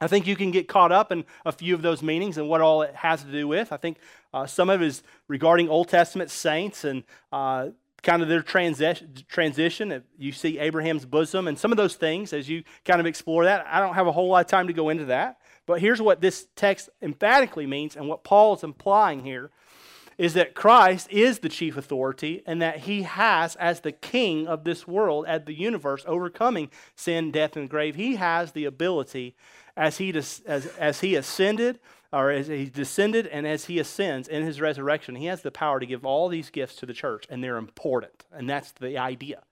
I 0.00 0.06
think 0.06 0.26
you 0.26 0.36
can 0.36 0.50
get 0.50 0.68
caught 0.68 0.92
up 0.92 1.12
in 1.12 1.24
a 1.46 1.52
few 1.52 1.74
of 1.74 1.82
those 1.82 2.02
meanings 2.02 2.36
and 2.36 2.48
what 2.48 2.60
all 2.60 2.82
it 2.82 2.94
has 2.94 3.22
to 3.22 3.30
do 3.30 3.46
with. 3.46 3.72
I 3.72 3.76
think 3.76 3.98
uh, 4.32 4.46
some 4.46 4.68
of 4.68 4.82
it 4.82 4.86
is 4.86 5.02
regarding 5.28 5.68
Old 5.68 5.88
Testament 5.88 6.30
saints 6.30 6.84
and 6.84 7.04
uh, 7.32 7.68
kind 8.02 8.20
of 8.22 8.28
their 8.28 8.42
transi- 8.42 9.26
transition. 9.28 10.02
You 10.18 10.32
see 10.32 10.58
Abraham's 10.58 11.06
bosom 11.06 11.48
and 11.48 11.58
some 11.58 11.70
of 11.70 11.76
those 11.76 11.94
things 11.94 12.32
as 12.32 12.48
you 12.48 12.64
kind 12.84 13.00
of 13.00 13.06
explore 13.06 13.44
that. 13.44 13.66
I 13.66 13.80
don't 13.80 13.94
have 13.94 14.06
a 14.06 14.12
whole 14.12 14.28
lot 14.28 14.44
of 14.44 14.50
time 14.50 14.66
to 14.66 14.72
go 14.72 14.88
into 14.90 15.06
that. 15.06 15.38
But 15.66 15.80
here's 15.80 16.02
what 16.02 16.20
this 16.20 16.46
text 16.56 16.90
emphatically 17.00 17.66
means 17.66 17.96
and 17.96 18.08
what 18.08 18.24
Paul 18.24 18.54
is 18.54 18.62
implying 18.62 19.24
here 19.24 19.50
is 20.18 20.34
that 20.34 20.54
Christ 20.54 21.08
is 21.10 21.40
the 21.40 21.48
chief 21.48 21.76
authority 21.76 22.42
and 22.46 22.60
that 22.62 22.80
he 22.80 23.02
has, 23.02 23.56
as 23.56 23.80
the 23.80 23.92
king 23.92 24.46
of 24.46 24.64
this 24.64 24.86
world, 24.86 25.26
at 25.26 25.46
the 25.46 25.54
universe, 25.54 26.04
overcoming 26.06 26.70
sin, 26.94 27.30
death, 27.30 27.56
and 27.56 27.68
grave, 27.68 27.94
he 27.96 28.16
has 28.16 28.52
the 28.52 28.64
ability 28.64 29.34
as 29.76 29.98
he, 29.98 30.12
as, 30.14 30.42
as 30.46 31.00
he 31.00 31.16
ascended 31.16 31.80
or 32.12 32.30
as 32.30 32.46
he 32.46 32.66
descended 32.66 33.26
and 33.26 33.46
as 33.46 33.64
he 33.64 33.78
ascends 33.78 34.28
in 34.28 34.44
his 34.44 34.60
resurrection, 34.60 35.16
he 35.16 35.26
has 35.26 35.42
the 35.42 35.50
power 35.50 35.80
to 35.80 35.86
give 35.86 36.06
all 36.06 36.28
these 36.28 36.50
gifts 36.50 36.76
to 36.76 36.86
the 36.86 36.94
church, 36.94 37.26
and 37.28 37.42
they're 37.42 37.56
important. 37.56 38.24
And 38.32 38.48
that's 38.48 38.70
the 38.72 38.96
idea. 38.98 39.42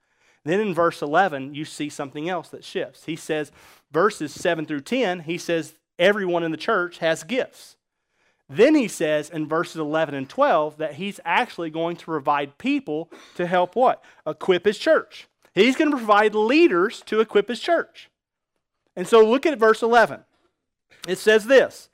Then 0.45 0.59
in 0.59 0.73
verse 0.73 1.01
11, 1.01 1.53
you 1.55 1.65
see 1.65 1.89
something 1.89 2.29
else 2.29 2.49
that 2.49 2.63
shifts. 2.63 3.05
He 3.05 3.15
says, 3.15 3.51
verses 3.91 4.33
7 4.33 4.65
through 4.65 4.81
10, 4.81 5.21
he 5.21 5.37
says, 5.37 5.73
everyone 5.99 6.43
in 6.43 6.51
the 6.51 6.57
church 6.57 6.97
has 6.99 7.23
gifts. 7.23 7.75
Then 8.49 8.75
he 8.75 8.87
says 8.87 9.29
in 9.29 9.47
verses 9.47 9.77
11 9.77 10.15
and 10.15 10.29
12 10.29 10.77
that 10.77 10.95
he's 10.95 11.19
actually 11.25 11.69
going 11.69 11.95
to 11.97 12.05
provide 12.05 12.57
people 12.57 13.09
to 13.35 13.47
help 13.47 13.75
what? 13.75 14.03
Equip 14.27 14.65
his 14.65 14.77
church. 14.77 15.27
He's 15.53 15.75
going 15.75 15.91
to 15.91 15.97
provide 15.97 16.35
leaders 16.35 17.01
to 17.05 17.19
equip 17.19 17.47
his 17.47 17.59
church. 17.59 18.09
And 18.95 19.07
so 19.07 19.25
look 19.25 19.45
at 19.45 19.59
verse 19.59 19.81
11. 19.81 20.21
It 21.07 21.17
says 21.17 21.45
this 21.45 21.89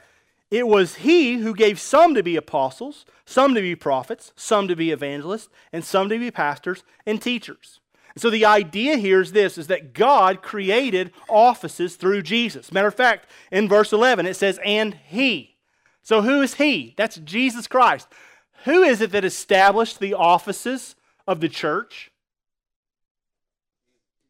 It 0.50 0.68
was 0.68 0.96
he 0.96 1.38
who 1.38 1.54
gave 1.54 1.80
some 1.80 2.16
to 2.16 2.24
be 2.24 2.36
apostles, 2.36 3.06
some 3.26 3.54
to 3.56 3.62
be 3.62 3.76
prophets, 3.76 4.34
some 4.36 4.68
to 4.68 4.76
be 4.76 4.92
evangelists, 4.92 5.50
and 5.72 5.84
some 5.84 6.10
to 6.10 6.20
be 6.20 6.32
pastors 6.32 6.84
and 7.06 7.22
teachers. 7.22 7.80
So 8.18 8.30
the 8.30 8.46
idea 8.46 8.98
here 8.98 9.22
is 9.22 9.32
this 9.32 9.58
is 9.58 9.68
that 9.68 9.94
God 9.94 10.42
created 10.42 11.12
offices 11.30 11.96
through 11.96 12.24
Jesus. 12.24 12.72
Matter 12.72 12.88
of 12.88 12.96
fact, 12.96 13.30
in 13.52 13.70
verse 13.70 13.94
11 13.94 14.26
it 14.26 14.36
says 14.36 14.60
and 14.66 14.96
he. 15.08 15.59
So 16.04 16.22
who 16.22 16.42
is 16.42 16.56
he? 16.56 16.94
That's 16.98 17.18
Jesus 17.18 17.68
Christ. 17.68 18.08
Who 18.66 18.84
is 18.84 19.02
it 19.02 19.12
that 19.12 19.26
established 19.26 20.00
the 20.00 20.14
offices 20.14 20.96
of 21.28 21.40
the 21.40 21.50
church? 21.50 22.12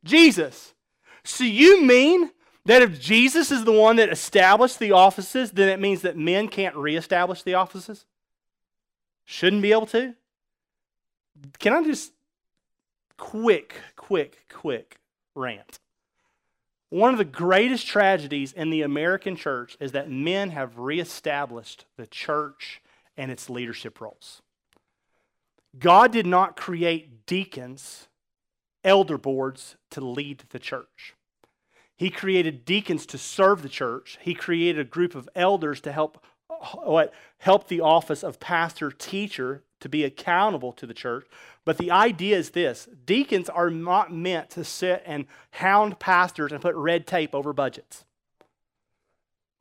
Jesus. 0.03 0.73
So 1.23 1.43
you 1.43 1.83
mean 1.83 2.31
that 2.65 2.81
if 2.81 2.99
Jesus 2.99 3.51
is 3.51 3.63
the 3.63 3.71
one 3.71 3.95
that 3.97 4.09
established 4.09 4.79
the 4.79 4.91
offices, 4.91 5.51
then 5.51 5.69
it 5.69 5.79
means 5.79 6.01
that 6.01 6.17
men 6.17 6.47
can't 6.47 6.75
reestablish 6.75 7.43
the 7.43 7.55
offices? 7.55 8.05
Shouldn't 9.25 9.61
be 9.61 9.71
able 9.71 9.87
to? 9.87 10.15
Can 11.59 11.73
I 11.73 11.83
just 11.83 12.11
quick, 13.19 13.75
quick, 13.95 14.45
quick 14.51 14.99
rant. 15.35 15.79
One 16.89 17.11
of 17.13 17.19
the 17.19 17.25
greatest 17.25 17.85
tragedies 17.85 18.51
in 18.51 18.71
the 18.71 18.81
American 18.81 19.35
church 19.35 19.77
is 19.79 19.91
that 19.91 20.09
men 20.09 20.49
have 20.51 20.79
reestablished 20.79 21.85
the 21.97 22.07
church 22.07 22.81
and 23.15 23.31
its 23.31 23.49
leadership 23.49 24.01
roles. 24.01 24.41
God 25.77 26.11
did 26.11 26.25
not 26.25 26.55
create 26.55 27.27
deacons, 27.27 28.07
elder 28.83 29.19
boards 29.19 29.75
to 29.91 30.01
lead 30.01 30.43
the 30.49 30.57
church. 30.57 31.13
He 31.95 32.09
created 32.09 32.65
deacons 32.65 33.05
to 33.07 33.17
serve 33.17 33.61
the 33.61 33.69
church. 33.69 34.17
He 34.21 34.33
created 34.33 34.79
a 34.79 34.89
group 34.89 35.13
of 35.13 35.29
elders 35.35 35.81
to 35.81 35.91
help 35.91 36.23
what 36.83 37.13
help 37.37 37.67
the 37.67 37.81
office 37.81 38.23
of 38.23 38.39
pastor 38.39 38.89
teacher 38.89 39.63
to 39.79 39.89
be 39.89 40.03
accountable 40.03 40.73
to 40.73 40.87
the 40.87 40.93
church. 40.93 41.25
But 41.69 41.77
the 41.77 41.91
idea 41.91 42.35
is 42.35 42.49
this 42.49 42.87
deacons 43.05 43.47
are 43.47 43.69
not 43.69 44.11
meant 44.11 44.49
to 44.49 44.63
sit 44.63 45.03
and 45.05 45.27
hound 45.51 45.99
pastors 45.99 46.51
and 46.51 46.59
put 46.59 46.73
red 46.73 47.05
tape 47.05 47.35
over 47.35 47.53
budgets. 47.53 48.05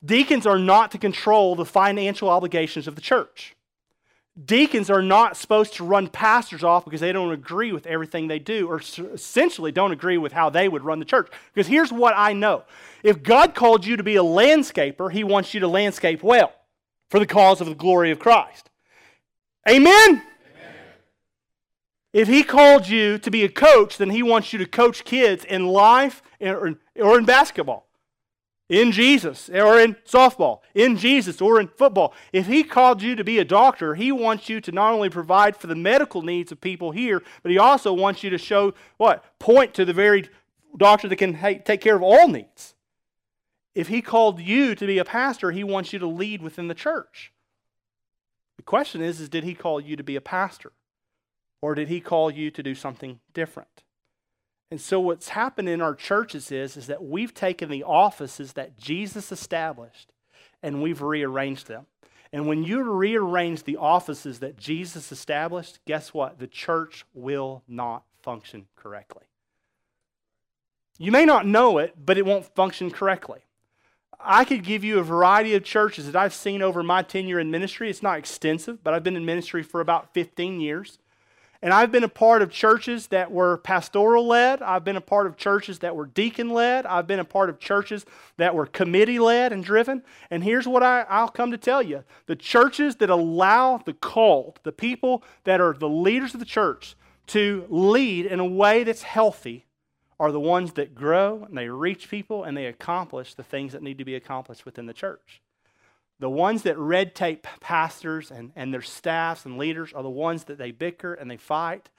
Deacons 0.03 0.47
are 0.47 0.59
not 0.59 0.91
to 0.93 0.97
control 0.99 1.55
the 1.55 1.67
financial 1.67 2.31
obligations 2.31 2.89
of 2.89 2.95
the 2.95 3.03
church. 3.03 3.55
Deacons 4.43 4.89
are 4.89 5.03
not 5.03 5.37
supposed 5.37 5.75
to 5.75 5.85
run 5.85 6.09
pastors 6.09 6.65
off 6.65 6.87
because 6.87 7.03
they 7.03 7.13
don't 7.13 7.31
agree 7.31 7.73
with 7.73 7.87
everything 7.87 8.27
they 8.27 8.39
do, 8.39 8.67
or 8.69 8.81
essentially 8.81 9.71
don't 9.71 9.93
agree 9.93 10.17
with 10.17 10.33
how 10.33 10.49
they 10.49 10.67
would 10.67 10.85
run 10.85 11.01
the 11.01 11.05
church. 11.05 11.29
Because 11.53 11.67
here's 11.67 11.93
what 11.93 12.15
I 12.17 12.33
know 12.33 12.65
if 13.03 13.23
God 13.23 13.55
called 13.55 13.85
you 13.85 13.99
to 13.99 14.03
be 14.03 14.17
a 14.17 14.25
landscaper, 14.25 15.13
He 15.13 15.25
wants 15.25 15.53
you 15.53 15.61
to 15.61 15.69
landscape 15.69 16.23
well 16.23 16.55
for 17.11 17.19
the 17.19 17.27
cause 17.27 17.61
of 17.61 17.67
the 17.67 17.75
glory 17.75 18.11
of 18.11 18.19
Christ. 18.19 18.71
Amen? 19.69 20.23
If 22.13 22.27
he 22.29 22.43
called 22.43 22.89
you 22.89 23.19
to 23.19 23.31
be 23.31 23.45
a 23.45 23.49
coach, 23.49 23.99
then 23.99 24.11
he 24.11 24.23
wants 24.23 24.53
you 24.53 24.59
to 24.59 24.67
coach 24.67 25.05
kids 25.05 25.45
in 25.45 25.67
life 25.67 26.23
or 26.41 26.69
in 27.19 27.25
basketball, 27.27 27.87
in 28.69 28.93
Jesus, 28.93 29.51
or 29.51 29.79
in 29.79 29.95
softball, 30.07 30.61
in 30.75 30.97
Jesus, 30.97 31.41
or 31.43 31.61
in 31.61 31.69
football. 31.69 32.15
If 32.33 32.47
he 32.47 32.65
called 32.65 33.03
you 33.03 33.15
to 33.15 33.25
be 33.25 33.39
a 33.39 33.45
doctor, 33.45 33.95
he 33.95 34.11
wants 34.11 34.49
you 34.49 34.61
to 34.63 34.73
not 34.73 34.95
only 34.95 35.11
provide 35.11 35.57
for 35.57 35.67
the 35.67 35.75
medical 35.75 36.23
needs 36.23 36.51
of 36.51 36.61
people 36.61 36.93
here, 36.93 37.23
but 37.43 37.53
he 37.53 37.59
also 37.59 37.93
wants 37.93 38.23
you 38.23 38.31
to 38.31 38.39
show 38.39 38.73
what? 38.97 39.23
Point 39.39 39.75
to 39.75 39.85
the 39.85 39.93
very 39.93 40.31
doctor 40.77 41.09
that 41.09 41.17
can 41.17 41.35
take 41.63 41.81
care 41.83 41.97
of 41.97 42.03
all 42.03 42.29
needs. 42.29 42.75
If 43.75 43.89
he 43.89 44.01
called 44.01 44.41
you 44.41 44.75
to 44.75 44.87
be 44.87 44.99
a 44.99 45.05
pastor, 45.05 45.53
he 45.53 45.63
wants 45.63 45.93
you 45.93 45.99
to 45.99 46.07
lead 46.07 46.43
within 46.43 46.69
the 46.69 46.75
church. 46.75 47.33
The 48.57 48.63
question 48.63 49.03
is, 49.03 49.21
is 49.21 49.29
did 49.29 49.45
he 49.45 49.55
call 49.55 49.79
you 49.79 49.95
to 49.95 50.03
be 50.03 50.17
a 50.17 50.21
pastor? 50.21 50.73
Or 51.61 51.75
did 51.75 51.89
he 51.89 52.01
call 52.01 52.31
you 52.31 52.51
to 52.53 52.63
do 52.63 52.75
something 52.75 53.21
different? 53.35 53.83
And 54.71 54.81
so 54.81 55.01
what's 55.01 55.31
happened 55.31 55.69
in 55.69 55.81
our 55.81 55.95
churches 55.95 56.53
is, 56.53 56.77
is 56.77 56.87
that 56.89 57.03
we've 57.03 57.35
taken 57.35 57.71
the 57.71 57.85
offices 57.85 58.53
that 58.53 58.77
Jesus 58.77 59.33
established 59.33 60.13
and 60.63 60.83
we've 60.83 61.01
rearranged 61.01 61.69
them. 61.69 61.87
And 62.33 62.47
when 62.47 62.63
you 62.63 62.83
rearrange 62.83 63.63
the 63.63 63.79
offices 63.79 64.41
that 64.41 64.59
Jesus 64.59 65.11
established, 65.11 65.79
guess 65.87 66.13
what? 66.13 66.39
The 66.39 66.47
church 66.47 67.07
will 67.15 67.63
not 67.67 68.05
function 68.21 68.67
correctly. 68.77 69.25
You 70.99 71.13
may 71.13 71.25
not 71.25 71.47
know 71.47 71.79
it, 71.79 71.95
but 72.05 72.19
it 72.19 72.27
won't 72.27 72.55
function 72.55 72.91
correctly. 72.91 73.41
I 74.21 74.45
could 74.45 74.65
give 74.65 74.83
you 74.83 74.99
a 74.99 75.05
variety 75.05 75.55
of 75.55 75.63
churches 75.63 76.07
that 76.07 76.17
I've 76.17 76.35
seen 76.35 76.61
over 76.61 76.83
my 76.83 77.03
tenure 77.03 77.39
in 77.39 77.51
ministry. 77.51 77.89
It's 77.89 78.03
not 78.03 78.19
extensive, 78.19 78.83
but 78.83 78.93
I've 78.93 79.05
been 79.05 79.17
in 79.17 79.25
ministry 79.25 79.63
for 79.63 79.81
about 79.81 80.13
15 80.13 80.61
years. 80.61 80.99
And 81.61 81.75
I've 81.75 81.91
been 81.91 82.05
a 82.05 82.09
part 82.09 82.41
of 82.41 82.53
churches 82.53 83.09
that 83.09 83.33
were 83.33 83.59
pastoral 83.59 84.25
led. 84.27 84.63
I've 84.63 84.85
been 84.85 84.97
a 84.97 85.01
part 85.01 85.27
of 85.27 85.37
churches 85.37 85.81
that 85.81 85.97
were 85.97 86.07
deacon 86.07 86.51
led. 86.51 86.87
I've 86.87 87.09
been 87.09 87.19
a 87.19 87.25
part 87.25 87.51
of 87.51 87.59
churches 87.59 88.07
that 88.37 88.55
were 88.55 88.67
committee 88.67 89.19
led 89.19 89.53
and 89.53 89.65
driven. 89.65 90.05
And 90.31 90.45
here's 90.45 90.69
what 90.69 90.85
I, 90.85 91.05
will 91.21 91.29
come 91.29 91.51
to 91.51 91.59
tell 91.59 91.83
you 91.83 92.05
the 92.27 92.37
churches 92.37 92.97
that 92.97 93.11
allow 93.11 93.79
the 93.79 93.95
cult, 93.95 94.61
the 94.63 94.71
people 94.71 95.25
that 95.45 95.61
are 95.61 95.73
the 95.73 95.89
leaders 95.89 96.33
of 96.33 96.41
the 96.41 96.47
church, 96.47 96.95
to 97.29 97.67
lead 97.69 98.27
in 98.27 98.39
a 98.39 98.47
way 98.47 98.85
that's 98.85 99.03
healthy 99.03 99.67
are 100.21 100.33
the 100.33 100.41
ones 100.41 100.73
that 100.75 100.95
grow 100.95 101.45
and 101.45 101.59
they 101.59 101.69
reach 101.69 102.09
people 102.09 102.45
and 102.45 102.57
they 102.57 102.67
accomplish 102.67 103.35
the 103.35 103.43
things 103.43 103.73
that 103.73 103.83
need 103.83 103.99
to 103.99 104.05
be 104.05 104.15
accomplished 104.15 104.65
within 104.65 104.87
the 104.87 104.95
church. 104.95 105.43
The 106.21 106.31
ones 106.31 106.63
that 106.63 106.77
red 106.77 107.15
tape 107.15 107.47
pastors 107.61 108.31
and, 108.31 108.53
and 108.57 108.75
their 108.75 108.83
staffs 108.83 109.45
and 109.45 109.57
leaders 109.57 109.93
are 109.93 110.03
the 110.03 110.11
ones 110.11 110.45
that 110.45 110.59
they 110.59 110.73
bicker 110.73 111.15
and 111.15 111.31
they 111.31 111.37
fight, 111.37 111.91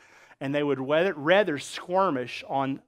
and 0.41 0.53
they 0.53 0.63
would 0.63 0.79
rather, 0.79 1.13
rather 1.13 1.57
skirmish 1.57 2.43
on 2.47 2.81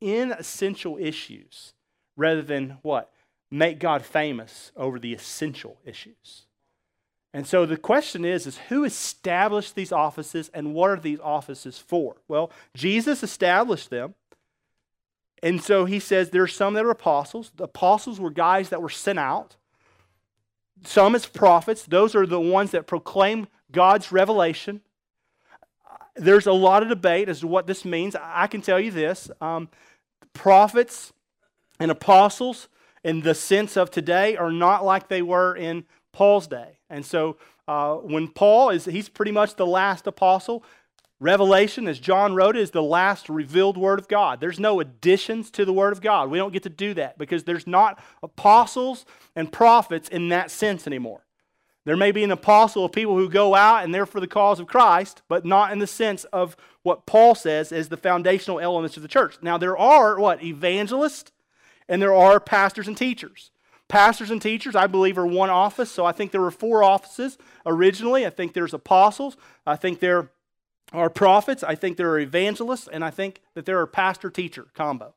inessential 0.00 0.98
issues 0.98 1.74
rather 2.16 2.42
than 2.42 2.78
what? 2.82 3.12
Make 3.50 3.78
God 3.78 4.04
famous 4.04 4.72
over 4.76 4.98
the 4.98 5.14
essential 5.14 5.78
issues. 5.84 6.46
And 7.32 7.46
so 7.46 7.66
the 7.66 7.76
question 7.76 8.24
is, 8.24 8.46
is 8.46 8.58
who 8.68 8.84
established 8.84 9.74
these 9.74 9.92
offices 9.92 10.50
and 10.54 10.72
what 10.72 10.90
are 10.90 10.98
these 10.98 11.20
offices 11.20 11.78
for? 11.78 12.16
Well, 12.28 12.50
Jesus 12.74 13.22
established 13.22 13.90
them. 13.90 14.14
And 15.42 15.62
so 15.62 15.84
he 15.84 16.00
says 16.00 16.30
there 16.30 16.42
are 16.42 16.48
some 16.48 16.72
that 16.74 16.86
are 16.86 16.90
apostles. 16.90 17.52
The 17.54 17.64
apostles 17.64 18.18
were 18.18 18.30
guys 18.30 18.70
that 18.70 18.80
were 18.80 18.88
sent 18.88 19.18
out. 19.18 19.56
Some 20.84 21.14
as 21.14 21.26
prophets. 21.26 21.84
Those 21.84 22.14
are 22.14 22.26
the 22.26 22.40
ones 22.40 22.70
that 22.72 22.86
proclaim 22.86 23.48
God's 23.72 24.12
revelation. 24.12 24.82
There's 26.14 26.46
a 26.46 26.52
lot 26.52 26.82
of 26.82 26.88
debate 26.88 27.28
as 27.28 27.40
to 27.40 27.46
what 27.46 27.66
this 27.66 27.84
means. 27.84 28.16
I 28.20 28.46
can 28.46 28.62
tell 28.62 28.80
you 28.80 28.90
this 28.90 29.30
um, 29.40 29.68
prophets 30.32 31.12
and 31.78 31.90
apostles, 31.90 32.68
in 33.04 33.20
the 33.20 33.34
sense 33.34 33.76
of 33.76 33.90
today, 33.90 34.36
are 34.36 34.52
not 34.52 34.84
like 34.84 35.08
they 35.08 35.22
were 35.22 35.54
in 35.54 35.84
Paul's 36.12 36.46
day. 36.46 36.78
And 36.88 37.04
so 37.04 37.36
uh, 37.68 37.96
when 37.96 38.28
Paul 38.28 38.70
is, 38.70 38.86
he's 38.86 39.08
pretty 39.08 39.32
much 39.32 39.56
the 39.56 39.66
last 39.66 40.06
apostle. 40.06 40.64
Revelation, 41.18 41.88
as 41.88 41.98
John 41.98 42.34
wrote, 42.34 42.56
is 42.56 42.72
the 42.72 42.82
last 42.82 43.30
revealed 43.30 43.78
Word 43.78 43.98
of 43.98 44.06
God. 44.06 44.38
There's 44.38 44.60
no 44.60 44.80
additions 44.80 45.50
to 45.52 45.64
the 45.64 45.72
Word 45.72 45.92
of 45.92 46.02
God. 46.02 46.30
We 46.30 46.36
don't 46.36 46.52
get 46.52 46.64
to 46.64 46.68
do 46.68 46.92
that 46.94 47.16
because 47.16 47.44
there's 47.44 47.66
not 47.66 48.02
apostles 48.22 49.06
and 49.34 49.50
prophets 49.50 50.08
in 50.08 50.28
that 50.28 50.50
sense 50.50 50.86
anymore. 50.86 51.24
There 51.86 51.96
may 51.96 52.10
be 52.10 52.24
an 52.24 52.32
apostle 52.32 52.84
of 52.84 52.92
people 52.92 53.16
who 53.16 53.30
go 53.30 53.54
out 53.54 53.84
and 53.84 53.94
they're 53.94 54.06
for 54.06 54.20
the 54.20 54.26
cause 54.26 54.60
of 54.60 54.66
Christ, 54.66 55.22
but 55.28 55.44
not 55.44 55.72
in 55.72 55.78
the 55.78 55.86
sense 55.86 56.24
of 56.24 56.56
what 56.82 57.06
Paul 57.06 57.34
says 57.34 57.72
as 57.72 57.88
the 57.88 57.96
foundational 57.96 58.60
elements 58.60 58.96
of 58.96 59.02
the 59.02 59.08
church. 59.08 59.38
Now, 59.40 59.56
there 59.56 59.78
are 59.78 60.18
what? 60.18 60.42
Evangelists 60.42 61.30
and 61.88 62.02
there 62.02 62.14
are 62.14 62.40
pastors 62.40 62.88
and 62.88 62.96
teachers. 62.96 63.52
Pastors 63.88 64.32
and 64.32 64.42
teachers, 64.42 64.74
I 64.74 64.88
believe, 64.88 65.16
are 65.16 65.26
one 65.26 65.48
office. 65.48 65.90
So 65.90 66.04
I 66.04 66.10
think 66.10 66.32
there 66.32 66.40
were 66.40 66.50
four 66.50 66.82
offices 66.82 67.38
originally. 67.64 68.26
I 68.26 68.30
think 68.30 68.52
there's 68.52 68.74
apostles. 68.74 69.36
I 69.64 69.76
think 69.76 70.00
there 70.00 70.30
are 70.92 71.10
prophets, 71.10 71.62
I 71.62 71.74
think 71.74 71.96
there 71.96 72.10
are 72.10 72.18
evangelists, 72.18 72.88
and 72.90 73.04
I 73.04 73.10
think 73.10 73.42
that 73.54 73.66
there 73.66 73.78
are 73.80 73.86
pastor 73.86 74.30
teacher 74.30 74.66
combo. 74.74 75.14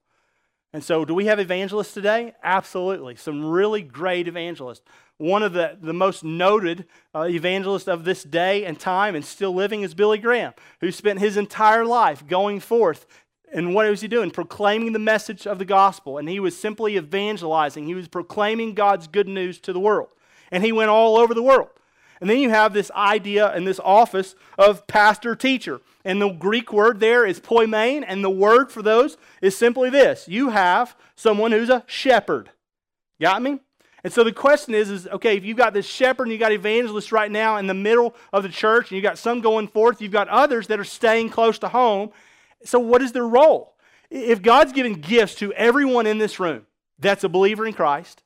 And 0.73 0.83
so, 0.83 1.03
do 1.03 1.13
we 1.13 1.25
have 1.25 1.39
evangelists 1.39 1.93
today? 1.93 2.35
Absolutely. 2.43 3.15
Some 3.15 3.45
really 3.45 3.81
great 3.81 4.27
evangelists. 4.27 4.81
One 5.17 5.43
of 5.43 5.53
the, 5.53 5.77
the 5.81 5.93
most 5.93 6.23
noted 6.23 6.85
uh, 7.13 7.27
evangelists 7.29 7.88
of 7.88 8.03
this 8.03 8.23
day 8.23 8.65
and 8.65 8.79
time 8.79 9.15
and 9.15 9.25
still 9.25 9.53
living 9.53 9.81
is 9.81 9.93
Billy 9.93 10.17
Graham, 10.17 10.53
who 10.79 10.91
spent 10.91 11.19
his 11.19 11.38
entire 11.38 11.85
life 11.85 12.25
going 12.27 12.59
forth 12.59 13.05
And 13.51 13.73
what 13.73 13.89
was 13.89 14.01
he 14.01 14.07
doing? 14.07 14.31
Proclaiming 14.31 14.93
the 14.93 14.99
message 14.99 15.47
of 15.47 15.59
the 15.59 15.65
gospel. 15.65 16.17
And 16.17 16.29
he 16.29 16.39
was 16.39 16.55
simply 16.57 16.97
evangelizing. 16.97 17.85
He 17.85 17.95
was 17.95 18.07
proclaiming 18.07 18.73
God's 18.73 19.07
good 19.07 19.27
news 19.27 19.59
to 19.61 19.73
the 19.73 19.79
world. 19.79 20.09
And 20.51 20.63
he 20.63 20.71
went 20.71 20.89
all 20.89 21.17
over 21.17 21.33
the 21.33 21.43
world. 21.43 21.69
And 22.21 22.29
then 22.29 22.39
you 22.39 22.49
have 22.49 22.73
this 22.73 22.91
idea 22.91 23.49
and 23.51 23.65
this 23.65 23.79
office 23.79 24.35
of 24.57 24.85
pastor 24.88 25.35
teacher. 25.35 25.81
And 26.03 26.21
the 26.21 26.29
Greek 26.29 26.73
word 26.73 26.99
there 26.99 27.25
is 27.25 27.39
poimen, 27.39 28.03
and 28.07 28.23
the 28.23 28.29
word 28.29 28.71
for 28.71 28.81
those 28.81 29.17
is 29.41 29.57
simply 29.57 29.89
this 29.89 30.27
you 30.27 30.49
have 30.49 30.95
someone 31.15 31.51
who's 31.51 31.69
a 31.69 31.83
shepherd. 31.88 32.49
Got 33.21 33.41
me? 33.41 33.59
And 34.03 34.13
so 34.13 34.23
the 34.23 34.31
question 34.31 34.73
is, 34.73 34.89
is 34.89 35.07
okay, 35.07 35.35
if 35.35 35.43
you've 35.43 35.57
got 35.57 35.73
this 35.73 35.85
shepherd 35.85 36.23
and 36.23 36.31
you've 36.31 36.39
got 36.39 36.53
evangelists 36.53 37.11
right 37.11 37.29
now 37.29 37.57
in 37.57 37.67
the 37.67 37.73
middle 37.73 38.15
of 38.31 38.43
the 38.43 38.49
church, 38.49 38.89
and 38.89 38.95
you've 38.95 39.03
got 39.03 39.17
some 39.17 39.41
going 39.41 39.67
forth, 39.67 40.01
you've 40.01 40.11
got 40.11 40.29
others 40.29 40.67
that 40.67 40.79
are 40.79 40.85
staying 40.85 41.29
close 41.29 41.59
to 41.59 41.67
home. 41.67 42.11
So 42.63 42.79
what 42.79 43.01
is 43.01 43.11
their 43.11 43.27
role? 43.27 43.75
If 44.09 44.41
God's 44.41 44.71
given 44.71 44.93
gifts 44.93 45.35
to 45.35 45.53
everyone 45.53 46.07
in 46.07 46.17
this 46.17 46.39
room 46.39 46.65
that's 46.97 47.23
a 47.23 47.29
believer 47.29 47.65
in 47.65 47.73
Christ, 47.73 48.23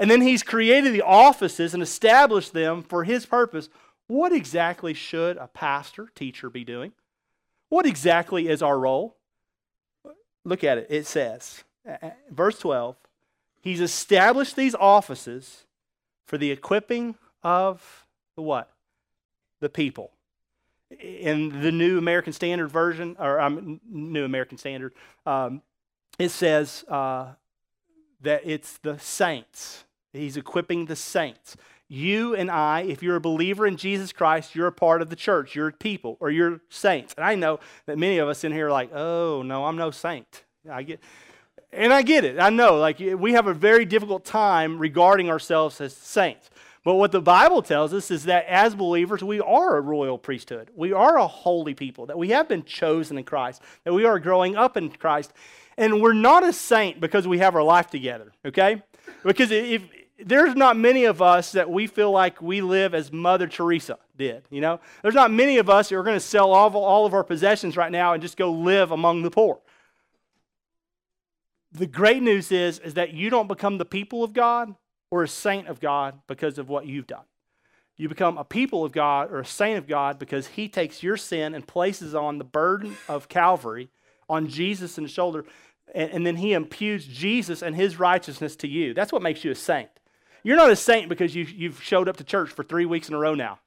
and 0.00 0.10
then 0.10 0.22
He's 0.22 0.42
created 0.42 0.92
the 0.92 1.02
offices 1.02 1.74
and 1.74 1.82
established 1.82 2.52
them 2.52 2.82
for 2.82 3.04
His 3.04 3.26
purpose, 3.26 3.68
what 4.08 4.32
exactly 4.32 4.94
should 4.94 5.36
a 5.36 5.46
pastor, 5.46 6.08
teacher 6.16 6.50
be 6.50 6.64
doing? 6.64 6.92
What 7.68 7.86
exactly 7.86 8.48
is 8.48 8.62
our 8.62 8.76
role? 8.76 9.14
Look 10.44 10.64
at 10.64 10.78
it. 10.78 10.86
It 10.90 11.06
says, 11.06 11.62
verse 12.30 12.58
12, 12.58 12.96
He's 13.62 13.80
established 13.80 14.56
these 14.56 14.74
offices 14.74 15.66
for 16.26 16.38
the 16.38 16.50
equipping 16.50 17.14
of 17.42 18.06
the 18.36 18.42
what? 18.42 18.70
The 19.60 19.68
people. 19.68 20.12
In 20.98 21.60
the 21.60 21.70
New 21.70 21.98
American 21.98 22.32
Standard 22.32 22.68
Version, 22.68 23.16
or 23.18 23.38
um, 23.38 23.80
New 23.88 24.24
American 24.24 24.56
Standard, 24.56 24.94
um, 25.26 25.60
it 26.18 26.30
says 26.30 26.84
uh, 26.88 27.32
that 28.22 28.42
it's 28.44 28.78
the 28.78 28.98
saints. 28.98 29.84
He's 30.12 30.36
equipping 30.36 30.86
the 30.86 30.96
saints. 30.96 31.56
You 31.88 32.36
and 32.36 32.50
I, 32.50 32.82
if 32.82 33.02
you're 33.02 33.16
a 33.16 33.20
believer 33.20 33.66
in 33.66 33.76
Jesus 33.76 34.12
Christ, 34.12 34.54
you're 34.54 34.68
a 34.68 34.72
part 34.72 35.02
of 35.02 35.10
the 35.10 35.16
church. 35.16 35.56
You're 35.56 35.72
people 35.72 36.16
or 36.20 36.30
you're 36.30 36.60
saints. 36.68 37.14
And 37.16 37.24
I 37.24 37.34
know 37.34 37.58
that 37.86 37.98
many 37.98 38.18
of 38.18 38.28
us 38.28 38.44
in 38.44 38.52
here 38.52 38.68
are 38.68 38.72
like, 38.72 38.94
oh, 38.94 39.42
no, 39.42 39.64
I'm 39.64 39.76
no 39.76 39.90
saint. 39.90 40.44
I 40.70 40.84
get, 40.84 41.00
and 41.72 41.92
I 41.92 42.02
get 42.02 42.24
it. 42.24 42.38
I 42.38 42.50
know, 42.50 42.76
like, 42.76 43.00
we 43.00 43.32
have 43.32 43.46
a 43.46 43.54
very 43.54 43.84
difficult 43.84 44.24
time 44.24 44.78
regarding 44.78 45.30
ourselves 45.30 45.80
as 45.80 45.96
saints. 45.96 46.50
But 46.84 46.94
what 46.94 47.12
the 47.12 47.20
Bible 47.20 47.60
tells 47.60 47.92
us 47.92 48.10
is 48.10 48.24
that 48.24 48.46
as 48.46 48.74
believers, 48.74 49.22
we 49.22 49.40
are 49.40 49.76
a 49.76 49.80
royal 49.80 50.16
priesthood. 50.16 50.70
We 50.74 50.92
are 50.92 51.18
a 51.18 51.26
holy 51.26 51.74
people, 51.74 52.06
that 52.06 52.18
we 52.18 52.28
have 52.28 52.48
been 52.48 52.64
chosen 52.64 53.18
in 53.18 53.24
Christ, 53.24 53.62
that 53.84 53.92
we 53.92 54.04
are 54.04 54.18
growing 54.18 54.56
up 54.56 54.76
in 54.76 54.90
Christ. 54.90 55.32
And 55.76 56.00
we're 56.00 56.12
not 56.12 56.42
a 56.42 56.52
saint 56.52 57.00
because 57.00 57.26
we 57.26 57.38
have 57.38 57.54
our 57.54 57.62
life 57.62 57.88
together, 57.88 58.32
okay? 58.46 58.82
Because 59.24 59.50
if 59.50 59.82
there's 60.24 60.54
not 60.54 60.76
many 60.76 61.04
of 61.04 61.22
us 61.22 61.52
that 61.52 61.70
we 61.70 61.86
feel 61.86 62.10
like 62.10 62.40
we 62.42 62.60
live 62.60 62.94
as 62.94 63.12
Mother 63.12 63.46
Teresa 63.46 63.98
did, 64.16 64.44
you 64.50 64.60
know? 64.60 64.80
There's 65.02 65.14
not 65.14 65.30
many 65.30 65.58
of 65.58 65.70
us 65.70 65.88
who 65.88 65.96
are 65.96 66.02
going 66.02 66.16
to 66.16 66.20
sell 66.20 66.52
all 66.52 66.66
of, 66.66 66.76
all 66.76 67.06
of 67.06 67.14
our 67.14 67.24
possessions 67.24 67.76
right 67.76 67.92
now 67.92 68.12
and 68.12 68.22
just 68.22 68.36
go 68.36 68.50
live 68.50 68.90
among 68.90 69.22
the 69.22 69.30
poor 69.30 69.60
the 71.72 71.86
great 71.86 72.22
news 72.22 72.50
is, 72.50 72.78
is 72.80 72.94
that 72.94 73.12
you 73.12 73.30
don't 73.30 73.48
become 73.48 73.78
the 73.78 73.84
people 73.84 74.24
of 74.24 74.32
God 74.32 74.74
or 75.10 75.22
a 75.22 75.28
saint 75.28 75.68
of 75.68 75.80
God 75.80 76.20
because 76.26 76.58
of 76.58 76.68
what 76.68 76.86
you've 76.86 77.06
done. 77.06 77.24
You 77.96 78.08
become 78.08 78.38
a 78.38 78.44
people 78.44 78.84
of 78.84 78.92
God 78.92 79.30
or 79.30 79.40
a 79.40 79.46
saint 79.46 79.78
of 79.78 79.86
God 79.86 80.18
because 80.18 80.48
He 80.48 80.68
takes 80.68 81.02
your 81.02 81.16
sin 81.16 81.54
and 81.54 81.66
places 81.66 82.14
on 82.14 82.38
the 82.38 82.44
burden 82.44 82.96
of 83.08 83.28
Calvary 83.28 83.90
on 84.28 84.48
Jesus 84.48 84.98
shoulder, 85.06 85.44
and, 85.94 86.10
and 86.10 86.26
then 86.26 86.36
He 86.36 86.54
imputes 86.54 87.04
Jesus 87.04 87.62
and 87.62 87.76
His 87.76 87.98
righteousness 87.98 88.56
to 88.56 88.68
you. 88.68 88.94
That's 88.94 89.12
what 89.12 89.22
makes 89.22 89.44
you 89.44 89.50
a 89.50 89.56
saint. 89.56 89.90
You're 90.42 90.56
not 90.56 90.70
a 90.70 90.76
saint 90.76 91.08
because 91.08 91.34
you, 91.34 91.44
you've 91.44 91.82
showed 91.82 92.08
up 92.08 92.16
to 92.18 92.24
church 92.24 92.50
for 92.50 92.62
three 92.62 92.86
weeks 92.86 93.08
in 93.08 93.14
a 93.14 93.18
row 93.18 93.34
now. 93.34 93.58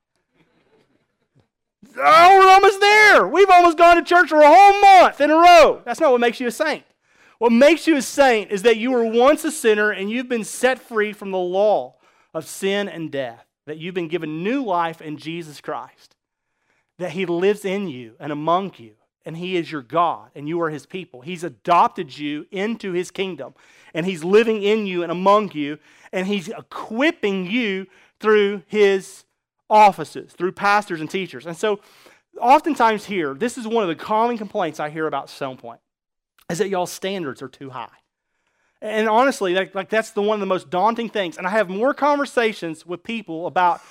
Oh, 1.98 2.40
we're 2.40 2.52
almost 2.52 2.80
there. 2.80 3.28
We've 3.28 3.50
almost 3.50 3.78
gone 3.78 3.98
to 3.98 4.04
church 4.04 4.30
for 4.30 4.42
a 4.42 4.48
whole 4.48 4.82
month 4.82 5.22
in 5.22 5.30
a 5.30 5.36
row. 5.36 5.82
That's 5.86 6.00
not 6.00 6.12
what 6.12 6.22
makes 6.22 6.40
you 6.40 6.48
a 6.48 6.52
saint. 6.52 6.84
What 7.38 7.52
makes 7.52 7.88
you 7.88 7.98
a 7.98 8.02
saint 8.02 8.52
is 8.52 8.62
that 8.64 8.78
you 8.78 8.92
were 8.92 9.06
once 9.06 9.44
a 9.44 9.52
sinner 9.52 9.92
and 9.92 10.10
you've 10.10 10.30
been 10.30 10.46
set 10.46 10.80
free 10.80 11.14
from 11.14 11.32
the 11.32 11.38
law 11.38 11.96
of 12.34 12.48
sin 12.48 12.88
and 12.88 13.12
death, 13.12 13.46
that 13.66 13.78
you've 13.78 13.94
been 13.94 14.08
given 14.08 14.44
new 14.44 14.64
life 14.64 15.02
in 15.02 15.18
Jesus 15.18 15.62
Christ, 15.62 16.16
that 16.98 17.12
He 17.12 17.26
lives 17.26 17.66
in 17.66 17.88
you 17.88 18.14
and 18.20 18.32
among 18.32 18.74
you, 18.78 18.94
and 19.26 19.38
He 19.38 19.58
is 19.58 19.72
your 19.72 19.82
God 19.82 20.32
and 20.36 20.48
you 20.48 20.62
are 20.62 20.70
His 20.70 20.86
people. 20.86 21.22
He's 21.22 21.44
adopted 21.44 22.18
you 22.18 22.48
into 22.50 22.94
His 22.94 23.12
kingdom, 23.12 23.54
and 23.94 24.06
He's 24.06 24.24
living 24.24 24.64
in 24.64 24.88
you 24.88 25.04
and 25.04 25.12
among 25.12 25.52
you, 25.52 25.80
and 26.14 26.28
He's 26.28 26.48
equipping 26.48 27.46
you 27.46 27.88
through 28.22 28.64
His 28.68 29.26
offices, 29.70 30.32
through 30.32 30.54
pastors 30.54 31.02
and 31.02 31.10
teachers. 31.10 31.46
And 31.46 31.58
so, 31.58 31.82
oftentimes 32.40 33.06
here, 33.06 33.34
this 33.34 33.58
is 33.58 33.68
one 33.68 33.84
of 33.84 33.90
the 33.90 33.96
common 34.02 34.38
complaints 34.38 34.80
I 34.80 34.90
hear 34.90 35.08
about 35.08 35.30
Stone 35.30 35.58
Point 35.58 35.82
is 36.50 36.60
that 36.60 36.70
y'all's 36.70 36.92
standards 36.92 37.42
are 37.42 37.50
too 37.50 37.70
high. 37.70 37.90
And 38.82 39.08
honestly, 39.08 39.54
like 39.74 39.90
that's 39.90 40.12
the 40.12 40.22
one 40.22 40.36
of 40.36 40.40
the 40.42 40.46
most 40.46 40.70
daunting 40.70 41.10
things. 41.10 41.38
And 41.38 41.48
I 41.48 41.52
have 41.52 41.70
more 41.70 41.94
conversations 41.94 42.86
with 42.86 43.02
people 43.02 43.48
about 43.48 43.82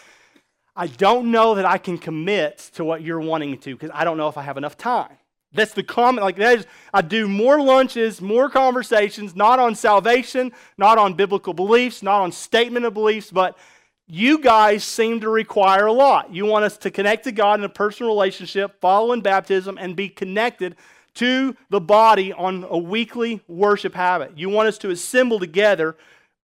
I 0.76 0.86
don't 0.86 1.30
know 1.30 1.54
that 1.54 1.64
I 1.64 1.78
can 1.78 1.98
commit 1.98 2.58
to 2.74 2.84
what 2.84 3.02
you're 3.02 3.20
wanting 3.20 3.58
to 3.58 3.74
because 3.74 3.90
I 3.92 4.04
don't 4.04 4.16
know 4.16 4.28
if 4.28 4.36
I 4.36 4.42
have 4.42 4.56
enough 4.56 4.76
time. 4.76 5.16
That's 5.54 5.74
the 5.74 5.82
comment. 5.82 6.24
Like 6.24 6.36
that 6.36 6.60
is, 6.60 6.66
I 6.94 7.02
do 7.02 7.28
more 7.28 7.60
lunches, 7.60 8.20
more 8.20 8.48
conversations, 8.48 9.36
not 9.36 9.58
on 9.58 9.74
salvation, 9.74 10.52
not 10.78 10.98
on 10.98 11.14
biblical 11.14 11.52
beliefs, 11.52 12.02
not 12.02 12.22
on 12.22 12.32
statement 12.32 12.86
of 12.86 12.94
beliefs, 12.94 13.30
but 13.30 13.58
you 14.06 14.38
guys 14.38 14.82
seem 14.84 15.20
to 15.20 15.28
require 15.28 15.86
a 15.86 15.92
lot. 15.92 16.34
You 16.34 16.46
want 16.46 16.64
us 16.64 16.76
to 16.78 16.90
connect 16.90 17.24
to 17.24 17.32
God 17.32 17.60
in 17.60 17.64
a 17.64 17.68
personal 17.68 18.12
relationship, 18.12 18.80
follow 18.80 19.12
in 19.12 19.20
baptism, 19.20 19.78
and 19.78 19.94
be 19.94 20.08
connected 20.08 20.76
to 21.14 21.54
the 21.68 21.80
body 21.80 22.32
on 22.32 22.66
a 22.68 22.78
weekly 22.78 23.42
worship 23.46 23.94
habit. 23.94 24.36
You 24.36 24.48
want 24.48 24.68
us 24.68 24.78
to 24.78 24.90
assemble 24.90 25.38
together 25.38 25.96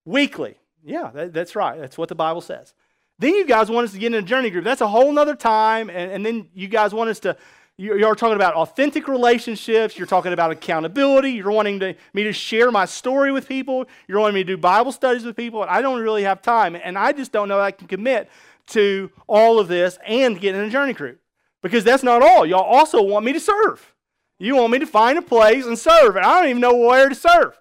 weekly. 0.05 0.55
Yeah, 0.83 1.11
that, 1.13 1.33
that's 1.33 1.55
right. 1.55 1.79
That's 1.79 1.97
what 1.97 2.09
the 2.09 2.15
Bible 2.15 2.41
says. 2.41 2.73
Then 3.17 3.35
you 3.35 3.45
guys 3.45 3.69
want 3.69 3.85
us 3.85 3.93
to 3.93 3.99
get 3.99 4.13
in 4.13 4.19
a 4.19 4.21
journey 4.21 4.49
group. 4.49 4.63
That's 4.63 4.81
a 4.81 4.87
whole 4.87 5.11
nother 5.11 5.35
time. 5.35 5.89
And, 5.89 6.11
and 6.11 6.25
then 6.25 6.49
you 6.53 6.67
guys 6.67 6.93
want 6.93 7.09
us 7.09 7.19
to, 7.21 7.35
you're 7.79 8.13
talking 8.13 8.35
about 8.35 8.55
authentic 8.55 9.07
relationships. 9.07 9.97
You're 9.97 10.05
talking 10.05 10.33
about 10.33 10.51
accountability. 10.51 11.31
You're 11.31 11.51
wanting 11.51 11.79
to, 11.79 11.95
me 12.13 12.23
to 12.23 12.33
share 12.33 12.71
my 12.71 12.83
story 12.83 13.31
with 13.31 13.47
people. 13.47 13.85
You're 14.05 14.19
wanting 14.19 14.35
me 14.35 14.43
to 14.43 14.47
do 14.47 14.57
Bible 14.57 14.91
studies 14.91 15.23
with 15.23 15.37
people. 15.37 15.61
And 15.61 15.71
I 15.71 15.81
don't 15.81 16.01
really 16.01 16.23
have 16.23 16.41
time. 16.41 16.75
And 16.75 16.97
I 16.97 17.13
just 17.13 17.31
don't 17.31 17.47
know 17.47 17.57
I 17.61 17.71
can 17.71 17.87
commit 17.87 18.29
to 18.67 19.09
all 19.27 19.59
of 19.59 19.69
this 19.69 19.97
and 20.05 20.41
get 20.41 20.55
in 20.55 20.61
a 20.61 20.69
journey 20.69 20.91
group. 20.91 21.21
Because 21.61 21.85
that's 21.85 22.03
not 22.03 22.21
all. 22.21 22.45
Y'all 22.45 22.63
also 22.63 23.01
want 23.01 23.23
me 23.23 23.31
to 23.31 23.39
serve. 23.39 23.95
You 24.39 24.57
want 24.57 24.73
me 24.73 24.79
to 24.79 24.85
find 24.85 25.17
a 25.17 25.21
place 25.21 25.65
and 25.65 25.79
serve. 25.79 26.17
And 26.17 26.25
I 26.25 26.41
don't 26.41 26.49
even 26.49 26.61
know 26.61 26.75
where 26.75 27.07
to 27.07 27.15
serve. 27.15 27.57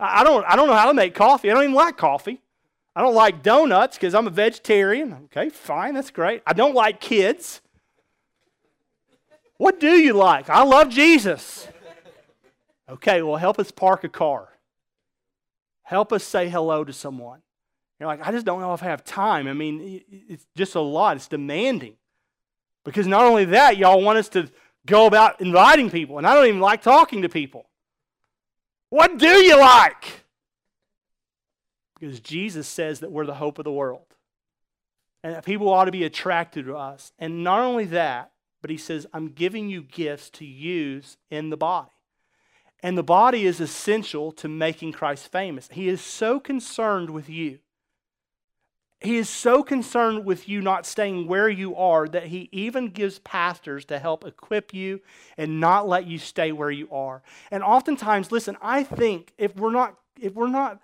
I 0.00 0.24
don't, 0.24 0.46
I 0.46 0.56
don't 0.56 0.68
know 0.68 0.76
how 0.76 0.86
to 0.86 0.94
make 0.94 1.14
coffee. 1.14 1.50
I 1.50 1.54
don't 1.54 1.64
even 1.64 1.74
like 1.74 1.98
coffee. 1.98 2.40
I 2.96 3.02
don't 3.02 3.14
like 3.14 3.42
donuts 3.42 3.98
because 3.98 4.14
I'm 4.14 4.26
a 4.26 4.30
vegetarian. 4.30 5.12
Okay, 5.26 5.50
fine, 5.50 5.92
that's 5.92 6.10
great. 6.10 6.42
I 6.46 6.54
don't 6.54 6.74
like 6.74 7.00
kids. 7.00 7.60
What 9.58 9.78
do 9.80 9.90
you 9.90 10.14
like? 10.14 10.48
I 10.48 10.62
love 10.62 10.88
Jesus. 10.88 11.68
Okay, 12.88 13.20
well, 13.20 13.36
help 13.36 13.58
us 13.58 13.70
park 13.70 14.04
a 14.04 14.08
car. 14.08 14.48
Help 15.82 16.12
us 16.12 16.24
say 16.24 16.48
hello 16.48 16.84
to 16.84 16.92
someone. 16.92 17.42
You're 17.98 18.06
like, 18.06 18.26
I 18.26 18.30
just 18.30 18.46
don't 18.46 18.60
know 18.60 18.72
if 18.74 18.82
I 18.82 18.86
have 18.86 19.04
time. 19.04 19.48
I 19.48 19.52
mean, 19.52 20.02
it's 20.28 20.46
just 20.56 20.74
a 20.74 20.80
lot, 20.80 21.16
it's 21.16 21.28
demanding. 21.28 21.96
Because 22.84 23.06
not 23.06 23.24
only 23.24 23.44
that, 23.46 23.76
y'all 23.76 24.00
want 24.00 24.18
us 24.18 24.28
to 24.30 24.48
go 24.86 25.06
about 25.06 25.40
inviting 25.40 25.90
people, 25.90 26.18
and 26.18 26.26
I 26.26 26.34
don't 26.34 26.46
even 26.46 26.60
like 26.60 26.80
talking 26.80 27.22
to 27.22 27.28
people. 27.28 27.68
What 28.90 29.18
do 29.18 29.28
you 29.28 29.58
like? 29.58 30.24
Because 31.98 32.20
Jesus 32.20 32.68
says 32.68 33.00
that 33.00 33.10
we're 33.10 33.26
the 33.26 33.34
hope 33.34 33.58
of 33.58 33.64
the 33.64 33.72
world 33.72 34.06
and 35.22 35.34
that 35.34 35.44
people 35.44 35.68
ought 35.68 35.86
to 35.86 35.92
be 35.92 36.04
attracted 36.04 36.66
to 36.66 36.76
us. 36.76 37.12
And 37.18 37.42
not 37.42 37.60
only 37.60 37.86
that, 37.86 38.30
but 38.60 38.70
he 38.70 38.76
says, 38.76 39.06
I'm 39.12 39.28
giving 39.28 39.68
you 39.68 39.82
gifts 39.82 40.30
to 40.30 40.44
use 40.44 41.16
in 41.30 41.50
the 41.50 41.56
body. 41.56 41.90
And 42.82 42.96
the 42.96 43.02
body 43.02 43.44
is 43.44 43.60
essential 43.60 44.30
to 44.32 44.48
making 44.48 44.92
Christ 44.92 45.30
famous. 45.32 45.68
He 45.72 45.88
is 45.88 46.00
so 46.00 46.38
concerned 46.38 47.10
with 47.10 47.28
you 47.28 47.58
he 49.00 49.16
is 49.16 49.28
so 49.28 49.62
concerned 49.62 50.24
with 50.24 50.48
you 50.48 50.60
not 50.60 50.84
staying 50.84 51.28
where 51.28 51.48
you 51.48 51.76
are 51.76 52.08
that 52.08 52.26
he 52.26 52.48
even 52.50 52.88
gives 52.88 53.20
pastors 53.20 53.84
to 53.86 53.98
help 53.98 54.24
equip 54.24 54.74
you 54.74 55.00
and 55.36 55.60
not 55.60 55.88
let 55.88 56.06
you 56.06 56.18
stay 56.18 56.50
where 56.50 56.70
you 56.70 56.88
are. 56.90 57.22
And 57.52 57.62
oftentimes, 57.62 58.32
listen, 58.32 58.56
I 58.60 58.82
think 58.82 59.32
if 59.38 59.54
we're 59.56 59.70
not 59.70 59.94
if 60.20 60.34
we're 60.34 60.48
not 60.48 60.80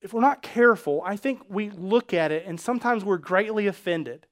if 0.00 0.12
we're 0.12 0.20
not 0.20 0.42
careful, 0.42 1.02
I 1.04 1.16
think 1.16 1.40
we 1.48 1.70
look 1.70 2.14
at 2.14 2.30
it 2.30 2.44
and 2.46 2.60
sometimes 2.60 3.04
we're 3.04 3.18
greatly 3.18 3.66
offended 3.66 4.26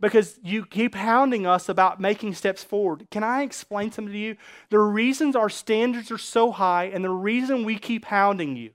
because 0.00 0.38
you 0.42 0.64
keep 0.66 0.94
hounding 0.94 1.46
us 1.46 1.68
about 1.68 2.00
making 2.00 2.34
steps 2.34 2.62
forward. 2.62 3.06
Can 3.10 3.22
I 3.22 3.42
explain 3.42 3.90
something 3.92 4.12
to 4.12 4.18
you? 4.18 4.36
The 4.70 4.78
reasons 4.78 5.34
our 5.34 5.48
standards 5.48 6.10
are 6.10 6.18
so 6.18 6.50
high 6.50 6.84
and 6.84 7.04
the 7.04 7.10
reason 7.10 7.64
we 7.64 7.78
keep 7.78 8.06
hounding 8.06 8.56
you, 8.56 8.72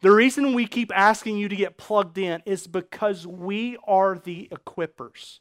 the 0.00 0.10
reason 0.10 0.54
we 0.54 0.66
keep 0.66 0.90
asking 0.94 1.38
you 1.38 1.48
to 1.48 1.56
get 1.56 1.76
plugged 1.76 2.18
in 2.18 2.42
is 2.46 2.66
because 2.66 3.26
we 3.26 3.76
are 3.86 4.18
the 4.18 4.48
equippers. 4.50 5.40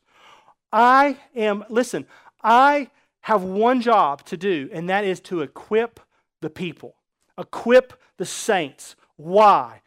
I 0.72 1.18
am, 1.36 1.64
listen, 1.70 2.06
I 2.42 2.90
have 3.22 3.44
one 3.44 3.82
job 3.82 4.26
to 4.26 4.38
do, 4.38 4.70
and 4.74 4.90
that 4.90 5.06
is 5.06 5.20
to 5.22 5.42
equip 5.42 6.00
the 6.42 6.50
people, 6.50 6.96
equip 7.38 7.94
the 8.18 8.26
saints. 8.26 8.96
Why? 9.16 9.82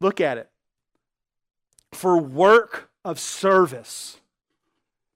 Look 0.00 0.20
at 0.20 0.38
it. 0.38 0.50
For 1.92 2.18
work 2.18 2.90
of 3.04 3.20
service. 3.20 4.18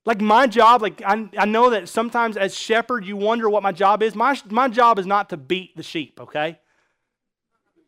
Like 0.09 0.21
my 0.21 0.47
job, 0.47 0.81
like 0.81 1.03
I, 1.05 1.29
I 1.37 1.45
know 1.45 1.69
that 1.69 1.87
sometimes 1.87 2.35
as 2.35 2.57
shepherd 2.57 3.05
you 3.05 3.15
wonder 3.15 3.47
what 3.47 3.61
my 3.61 3.71
job 3.71 4.01
is. 4.01 4.15
My, 4.15 4.35
my 4.49 4.67
job 4.67 4.97
is 4.97 5.05
not 5.05 5.29
to 5.29 5.37
beat 5.37 5.77
the 5.77 5.83
sheep, 5.83 6.19
okay? 6.19 6.57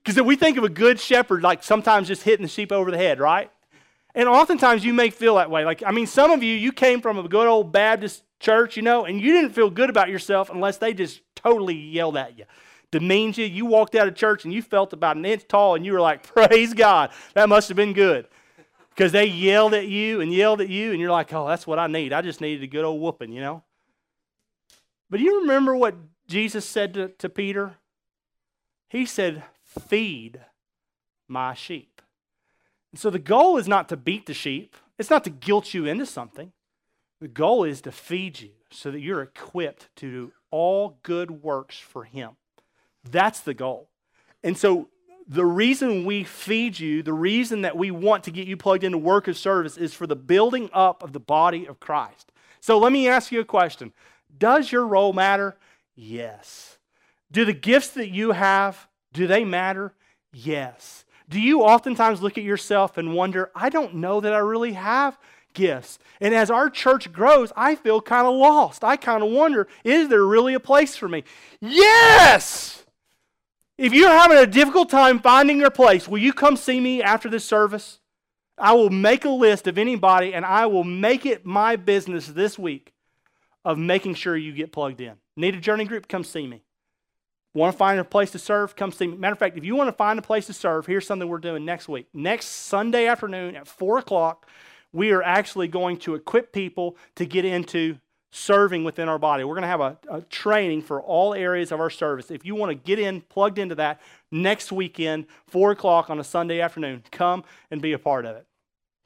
Because 0.03 0.21
we 0.21 0.35
think 0.35 0.59
of 0.59 0.63
a 0.63 0.69
good 0.69 0.99
shepherd, 0.99 1.41
like 1.41 1.63
sometimes 1.63 2.07
just 2.07 2.21
hitting 2.21 2.43
the 2.43 2.47
sheep 2.47 2.71
over 2.71 2.91
the 2.91 2.97
head, 2.97 3.19
right? 3.19 3.49
And 4.13 4.29
oftentimes 4.29 4.85
you 4.85 4.93
may 4.93 5.09
feel 5.09 5.37
that 5.37 5.49
way. 5.49 5.65
Like, 5.65 5.81
I 5.83 5.91
mean, 5.91 6.05
some 6.05 6.29
of 6.29 6.43
you, 6.43 6.53
you 6.53 6.71
came 6.71 7.01
from 7.01 7.17
a 7.17 7.27
good 7.27 7.47
old 7.47 7.71
Baptist 7.71 8.21
church, 8.39 8.77
you 8.77 8.83
know, 8.83 9.03
and 9.03 9.19
you 9.19 9.33
didn't 9.33 9.53
feel 9.55 9.71
good 9.71 9.89
about 9.89 10.09
yourself 10.09 10.51
unless 10.51 10.77
they 10.77 10.93
just 10.93 11.21
totally 11.35 11.73
yelled 11.73 12.17
at 12.17 12.37
you, 12.37 12.45
demeaned 12.91 13.39
you. 13.39 13.47
You 13.47 13.65
walked 13.65 13.95
out 13.95 14.07
of 14.07 14.13
church 14.13 14.45
and 14.45 14.53
you 14.53 14.61
felt 14.61 14.93
about 14.93 15.17
an 15.17 15.25
inch 15.25 15.47
tall 15.47 15.73
and 15.73 15.83
you 15.83 15.93
were 15.93 16.01
like, 16.01 16.21
praise 16.35 16.75
God, 16.75 17.09
that 17.33 17.49
must 17.49 17.67
have 17.69 17.77
been 17.77 17.93
good 17.93 18.27
because 18.95 19.11
they 19.11 19.25
yelled 19.25 19.73
at 19.73 19.87
you 19.87 20.21
and 20.21 20.33
yelled 20.33 20.61
at 20.61 20.69
you, 20.69 20.91
and 20.91 20.99
you're 20.99 21.11
like, 21.11 21.33
oh, 21.33 21.47
that's 21.47 21.65
what 21.65 21.79
I 21.79 21.87
need. 21.87 22.13
I 22.13 22.21
just 22.21 22.41
needed 22.41 22.63
a 22.63 22.67
good 22.67 22.85
old 22.85 23.01
whooping, 23.01 23.31
you 23.31 23.41
know? 23.41 23.63
But 25.09 25.19
you 25.19 25.41
remember 25.41 25.75
what 25.75 25.95
Jesus 26.27 26.65
said 26.65 26.93
to, 26.93 27.09
to 27.09 27.29
Peter? 27.29 27.77
He 28.89 29.05
said, 29.05 29.43
feed 29.63 30.41
my 31.27 31.53
sheep. 31.53 32.01
And 32.91 32.99
so 32.99 33.09
the 33.09 33.19
goal 33.19 33.57
is 33.57 33.67
not 33.67 33.87
to 33.89 33.97
beat 33.97 34.25
the 34.25 34.33
sheep, 34.33 34.75
it's 34.97 35.09
not 35.09 35.23
to 35.23 35.29
guilt 35.29 35.73
you 35.73 35.85
into 35.85 36.05
something. 36.05 36.51
The 37.19 37.27
goal 37.27 37.63
is 37.63 37.81
to 37.81 37.91
feed 37.91 38.39
you 38.39 38.51
so 38.71 38.91
that 38.91 38.99
you're 38.99 39.21
equipped 39.21 39.89
to 39.97 40.11
do 40.11 40.31
all 40.49 40.99
good 41.03 41.31
works 41.43 41.77
for 41.77 42.03
Him. 42.03 42.31
That's 43.09 43.39
the 43.39 43.53
goal. 43.53 43.89
And 44.43 44.57
so 44.57 44.89
the 45.31 45.45
reason 45.45 46.03
we 46.03 46.25
feed 46.25 46.77
you, 46.77 47.01
the 47.01 47.13
reason 47.13 47.61
that 47.61 47.77
we 47.77 47.89
want 47.89 48.25
to 48.25 48.31
get 48.31 48.49
you 48.49 48.57
plugged 48.57 48.83
into 48.83 48.97
work 48.97 49.29
of 49.29 49.37
service 49.37 49.77
is 49.77 49.93
for 49.93 50.05
the 50.05 50.15
building 50.15 50.69
up 50.73 51.01
of 51.01 51.13
the 51.13 51.21
body 51.21 51.65
of 51.65 51.79
Christ. 51.79 52.33
So 52.59 52.77
let 52.77 52.91
me 52.91 53.07
ask 53.07 53.31
you 53.31 53.39
a 53.39 53.45
question 53.45 53.93
Does 54.37 54.73
your 54.73 54.85
role 54.85 55.13
matter? 55.13 55.55
Yes. 55.95 56.77
Do 57.31 57.45
the 57.45 57.53
gifts 57.53 57.91
that 57.91 58.09
you 58.09 58.33
have, 58.33 58.89
do 59.13 59.25
they 59.25 59.45
matter? 59.45 59.93
Yes. 60.33 61.05
Do 61.29 61.39
you 61.39 61.61
oftentimes 61.61 62.21
look 62.21 62.37
at 62.37 62.43
yourself 62.43 62.97
and 62.97 63.13
wonder, 63.13 63.51
I 63.55 63.69
don't 63.69 63.95
know 63.95 64.19
that 64.19 64.33
I 64.33 64.39
really 64.39 64.73
have 64.73 65.17
gifts. 65.53 65.97
And 66.19 66.35
as 66.35 66.51
our 66.51 66.69
church 66.69 67.13
grows, 67.13 67.53
I 67.55 67.75
feel 67.75 68.01
kind 68.01 68.27
of 68.27 68.35
lost. 68.35 68.83
I 68.83 68.97
kind 68.97 69.23
of 69.23 69.31
wonder, 69.31 69.69
is 69.85 70.09
there 70.09 70.25
really 70.25 70.53
a 70.55 70.59
place 70.59 70.97
for 70.97 71.07
me? 71.07 71.23
Yes! 71.61 72.80
If 73.81 73.93
you're 73.93 74.09
having 74.09 74.37
a 74.37 74.45
difficult 74.45 74.91
time 74.91 75.19
finding 75.19 75.59
your 75.59 75.71
place, 75.71 76.07
will 76.07 76.19
you 76.19 76.33
come 76.33 76.55
see 76.55 76.79
me 76.79 77.01
after 77.01 77.27
this 77.27 77.43
service? 77.43 77.99
I 78.55 78.73
will 78.73 78.91
make 78.91 79.25
a 79.25 79.29
list 79.29 79.65
of 79.65 79.79
anybody 79.79 80.35
and 80.35 80.45
I 80.45 80.67
will 80.67 80.83
make 80.83 81.25
it 81.25 81.47
my 81.47 81.77
business 81.77 82.27
this 82.27 82.59
week 82.59 82.93
of 83.65 83.79
making 83.79 84.13
sure 84.13 84.37
you 84.37 84.53
get 84.53 84.71
plugged 84.71 85.01
in. 85.01 85.15
Need 85.35 85.55
a 85.55 85.59
journey 85.59 85.85
group? 85.85 86.07
Come 86.07 86.23
see 86.23 86.45
me. 86.45 86.61
Want 87.55 87.73
to 87.73 87.77
find 87.79 87.99
a 87.99 88.03
place 88.03 88.29
to 88.33 88.37
serve? 88.37 88.75
Come 88.75 88.91
see 88.91 89.07
me. 89.07 89.17
Matter 89.17 89.33
of 89.33 89.39
fact, 89.39 89.57
if 89.57 89.65
you 89.65 89.75
want 89.75 89.87
to 89.87 89.97
find 89.97 90.19
a 90.19 90.21
place 90.21 90.45
to 90.45 90.53
serve, 90.53 90.85
here's 90.85 91.07
something 91.07 91.27
we're 91.27 91.39
doing 91.39 91.65
next 91.65 91.89
week. 91.89 92.05
Next 92.13 92.45
Sunday 92.45 93.07
afternoon 93.07 93.55
at 93.55 93.67
4 93.67 93.97
o'clock, 93.97 94.47
we 94.93 95.09
are 95.09 95.23
actually 95.23 95.67
going 95.67 95.97
to 96.01 96.13
equip 96.13 96.53
people 96.53 96.97
to 97.15 97.25
get 97.25 97.45
into 97.45 97.97
serving 98.31 98.83
within 98.83 99.09
our 99.09 99.19
body. 99.19 99.43
We're 99.43 99.55
going 99.55 99.63
to 99.63 99.67
have 99.67 99.81
a, 99.81 99.97
a, 100.09 100.21
training 100.21 100.81
for 100.81 101.01
all 101.01 101.33
areas 101.33 101.71
of 101.71 101.79
our 101.79 101.89
service. 101.89 102.31
If 102.31 102.45
you 102.45 102.55
want 102.55 102.69
to 102.69 102.75
get 102.75 102.97
in, 102.97 103.21
plugged 103.21 103.59
into 103.59 103.75
that 103.75 104.01
next 104.31 104.71
weekend, 104.71 105.25
4 105.47 105.71
o'clock 105.71 106.09
on 106.09 106.19
a 106.19 106.23
Sunday 106.23 106.61
afternoon, 106.61 107.03
come 107.11 107.43
and 107.69 107.81
be 107.81 107.91
a 107.91 107.99
part 107.99 108.25
of 108.25 108.37
it. 108.37 108.45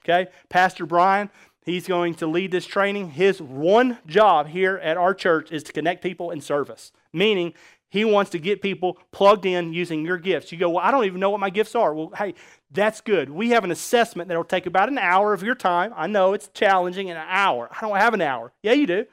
Okay? 0.04 0.30
Pastor 0.48 0.86
Brian, 0.86 1.28
he's 1.64 1.88
going 1.88 2.14
to 2.14 2.26
lead 2.28 2.52
this 2.52 2.66
training. 2.66 3.10
His 3.10 3.42
one 3.42 3.98
job 4.06 4.46
here 4.46 4.76
at 4.76 4.96
our 4.96 5.12
church 5.12 5.50
is 5.50 5.64
to 5.64 5.72
connect 5.72 6.02
people 6.02 6.30
in 6.30 6.40
service, 6.40 6.92
meaning 7.12 7.52
he 7.88 8.04
wants 8.04 8.30
to 8.32 8.38
get 8.38 8.62
people 8.62 8.98
plugged 9.12 9.46
in 9.46 9.72
using 9.72 10.04
your 10.04 10.18
gifts. 10.18 10.50
You 10.50 10.58
go, 10.58 10.70
Well, 10.70 10.84
I 10.84 10.90
don't 10.90 11.04
even 11.04 11.20
know 11.20 11.30
what 11.30 11.40
my 11.40 11.50
gifts 11.50 11.74
are. 11.74 11.94
Well, 11.94 12.12
hey, 12.16 12.34
that's 12.70 13.00
good. 13.00 13.30
We 13.30 13.50
have 13.50 13.64
an 13.64 13.70
assessment 13.70 14.28
that 14.28 14.36
will 14.36 14.44
take 14.44 14.66
about 14.66 14.88
an 14.88 14.98
hour 14.98 15.32
of 15.32 15.42
your 15.42 15.54
time. 15.54 15.92
I 15.96 16.06
know 16.06 16.32
it's 16.32 16.48
challenging 16.48 17.08
in 17.08 17.16
an 17.16 17.26
hour. 17.28 17.68
I 17.70 17.80
don't 17.80 17.96
have 17.96 18.14
an 18.14 18.22
hour. 18.22 18.52
Yeah, 18.62 18.72
you 18.72 18.86
do. 18.86 19.06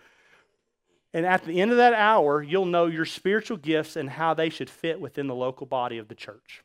And 1.14 1.26
at 1.26 1.46
the 1.46 1.62
end 1.62 1.70
of 1.70 1.78
that 1.78 1.94
hour, 1.94 2.42
you'll 2.42 2.66
know 2.66 2.88
your 2.88 3.06
spiritual 3.06 3.58
gifts 3.58 3.96
and 3.96 4.10
how 4.10 4.34
they 4.34 4.50
should 4.50 4.70
fit 4.70 5.00
within 5.00 5.28
the 5.28 5.36
local 5.36 5.68
body 5.68 6.00
of 6.00 6.08
the 6.08 6.16
church. 6.16 6.64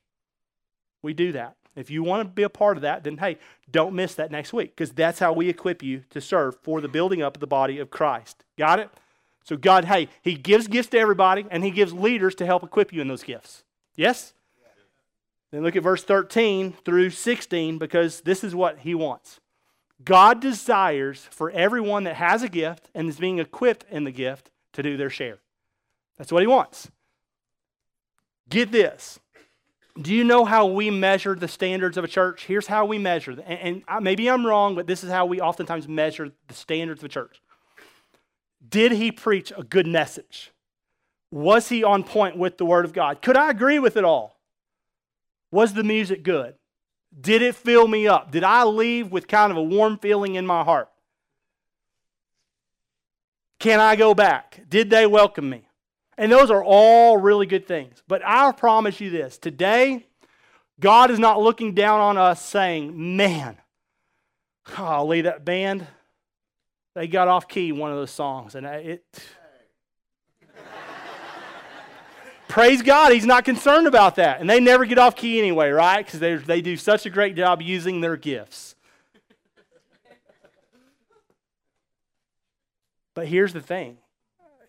We 1.02 1.12
do 1.12 1.32
that. 1.32 1.56
If 1.76 1.90
you 1.90 2.02
want 2.02 2.22
to 2.22 2.28
be 2.28 2.42
a 2.42 2.48
part 2.48 2.76
of 2.76 2.82
that, 2.82 3.04
then 3.04 3.18
hey, 3.18 3.38
don't 3.70 3.94
miss 3.94 4.14
that 4.14 4.32
next 4.32 4.52
week 4.52 4.74
because 4.74 4.92
that's 4.92 5.18
how 5.18 5.32
we 5.32 5.48
equip 5.48 5.82
you 5.82 6.04
to 6.10 6.20
serve 6.20 6.56
for 6.62 6.80
the 6.80 6.88
building 6.88 7.22
up 7.22 7.36
of 7.36 7.40
the 7.40 7.46
body 7.46 7.78
of 7.78 7.90
Christ. 7.90 8.44
Got 8.56 8.80
it? 8.80 8.90
So, 9.48 9.56
God, 9.56 9.86
hey, 9.86 10.08
He 10.20 10.34
gives 10.34 10.68
gifts 10.68 10.90
to 10.90 10.98
everybody 10.98 11.46
and 11.50 11.64
He 11.64 11.70
gives 11.70 11.94
leaders 11.94 12.34
to 12.34 12.44
help 12.44 12.62
equip 12.62 12.92
you 12.92 13.00
in 13.00 13.08
those 13.08 13.22
gifts. 13.22 13.64
Yes? 13.96 14.34
Then 15.50 15.62
look 15.62 15.74
at 15.74 15.82
verse 15.82 16.04
13 16.04 16.74
through 16.84 17.08
16 17.08 17.78
because 17.78 18.20
this 18.20 18.44
is 18.44 18.54
what 18.54 18.80
He 18.80 18.94
wants. 18.94 19.40
God 20.04 20.40
desires 20.40 21.26
for 21.30 21.50
everyone 21.50 22.04
that 22.04 22.16
has 22.16 22.42
a 22.42 22.50
gift 22.50 22.90
and 22.94 23.08
is 23.08 23.16
being 23.16 23.38
equipped 23.38 23.86
in 23.90 24.04
the 24.04 24.10
gift 24.10 24.50
to 24.74 24.82
do 24.82 24.98
their 24.98 25.08
share. 25.08 25.38
That's 26.18 26.30
what 26.30 26.42
he 26.42 26.46
wants. 26.46 26.90
Get 28.50 28.70
this. 28.70 29.18
Do 30.00 30.12
you 30.12 30.24
know 30.24 30.44
how 30.44 30.66
we 30.66 30.90
measure 30.90 31.34
the 31.34 31.48
standards 31.48 31.96
of 31.96 32.04
a 32.04 32.08
church? 32.08 32.44
Here's 32.44 32.66
how 32.66 32.84
we 32.84 32.98
measure 32.98 33.34
them. 33.34 33.44
And, 33.48 33.82
maybe 34.02 34.28
I'm 34.28 34.46
wrong, 34.46 34.74
but 34.74 34.86
this 34.86 35.02
is 35.02 35.10
how 35.10 35.24
we 35.24 35.40
oftentimes 35.40 35.88
measure 35.88 36.30
the 36.46 36.54
standards 36.54 37.00
of 37.00 37.06
a 37.06 37.08
church. 37.08 37.40
Did 38.68 38.92
he 38.92 39.12
preach 39.12 39.52
a 39.56 39.62
good 39.62 39.86
message? 39.86 40.52
Was 41.30 41.68
he 41.68 41.84
on 41.84 42.04
point 42.04 42.36
with 42.36 42.58
the 42.58 42.64
Word 42.64 42.84
of 42.84 42.92
God? 42.92 43.22
Could 43.22 43.36
I 43.36 43.50
agree 43.50 43.78
with 43.78 43.96
it 43.96 44.04
all? 44.04 44.38
Was 45.50 45.74
the 45.74 45.84
music 45.84 46.22
good? 46.22 46.54
Did 47.18 47.42
it 47.42 47.54
fill 47.54 47.88
me 47.88 48.06
up? 48.06 48.30
Did 48.30 48.44
I 48.44 48.64
leave 48.64 49.10
with 49.10 49.28
kind 49.28 49.50
of 49.50 49.56
a 49.56 49.62
warm 49.62 49.98
feeling 49.98 50.34
in 50.34 50.46
my 50.46 50.62
heart? 50.62 50.88
Can 53.58 53.80
I 53.80 53.96
go 53.96 54.14
back? 54.14 54.60
Did 54.68 54.90
they 54.90 55.06
welcome 55.06 55.48
me? 55.48 55.68
And 56.16 56.30
those 56.30 56.50
are 56.50 56.62
all 56.62 57.16
really 57.16 57.46
good 57.46 57.66
things. 57.66 58.02
But 58.06 58.22
I 58.24 58.52
promise 58.52 59.00
you 59.00 59.10
this 59.10 59.38
today, 59.38 60.06
God 60.80 61.10
is 61.10 61.18
not 61.18 61.40
looking 61.40 61.74
down 61.74 62.00
on 62.00 62.16
us 62.16 62.44
saying, 62.44 63.16
man, 63.16 63.56
golly, 64.76 65.22
that 65.22 65.44
band, 65.44 65.86
they 66.98 67.06
got 67.06 67.28
off 67.28 67.46
key 67.46 67.70
one 67.70 67.92
of 67.92 67.96
those 67.96 68.10
songs. 68.10 68.56
And 68.56 68.66
it, 68.66 69.04
praise 72.48 72.82
God, 72.82 73.12
he's 73.12 73.24
not 73.24 73.44
concerned 73.44 73.86
about 73.86 74.16
that. 74.16 74.40
And 74.40 74.50
they 74.50 74.58
never 74.58 74.84
get 74.84 74.98
off 74.98 75.14
key 75.14 75.38
anyway, 75.38 75.70
right? 75.70 76.04
Because 76.04 76.18
they, 76.18 76.34
they 76.34 76.60
do 76.60 76.76
such 76.76 77.06
a 77.06 77.10
great 77.10 77.36
job 77.36 77.62
using 77.62 78.00
their 78.00 78.16
gifts. 78.16 78.74
But 83.14 83.28
here's 83.28 83.52
the 83.52 83.60
thing 83.60 83.98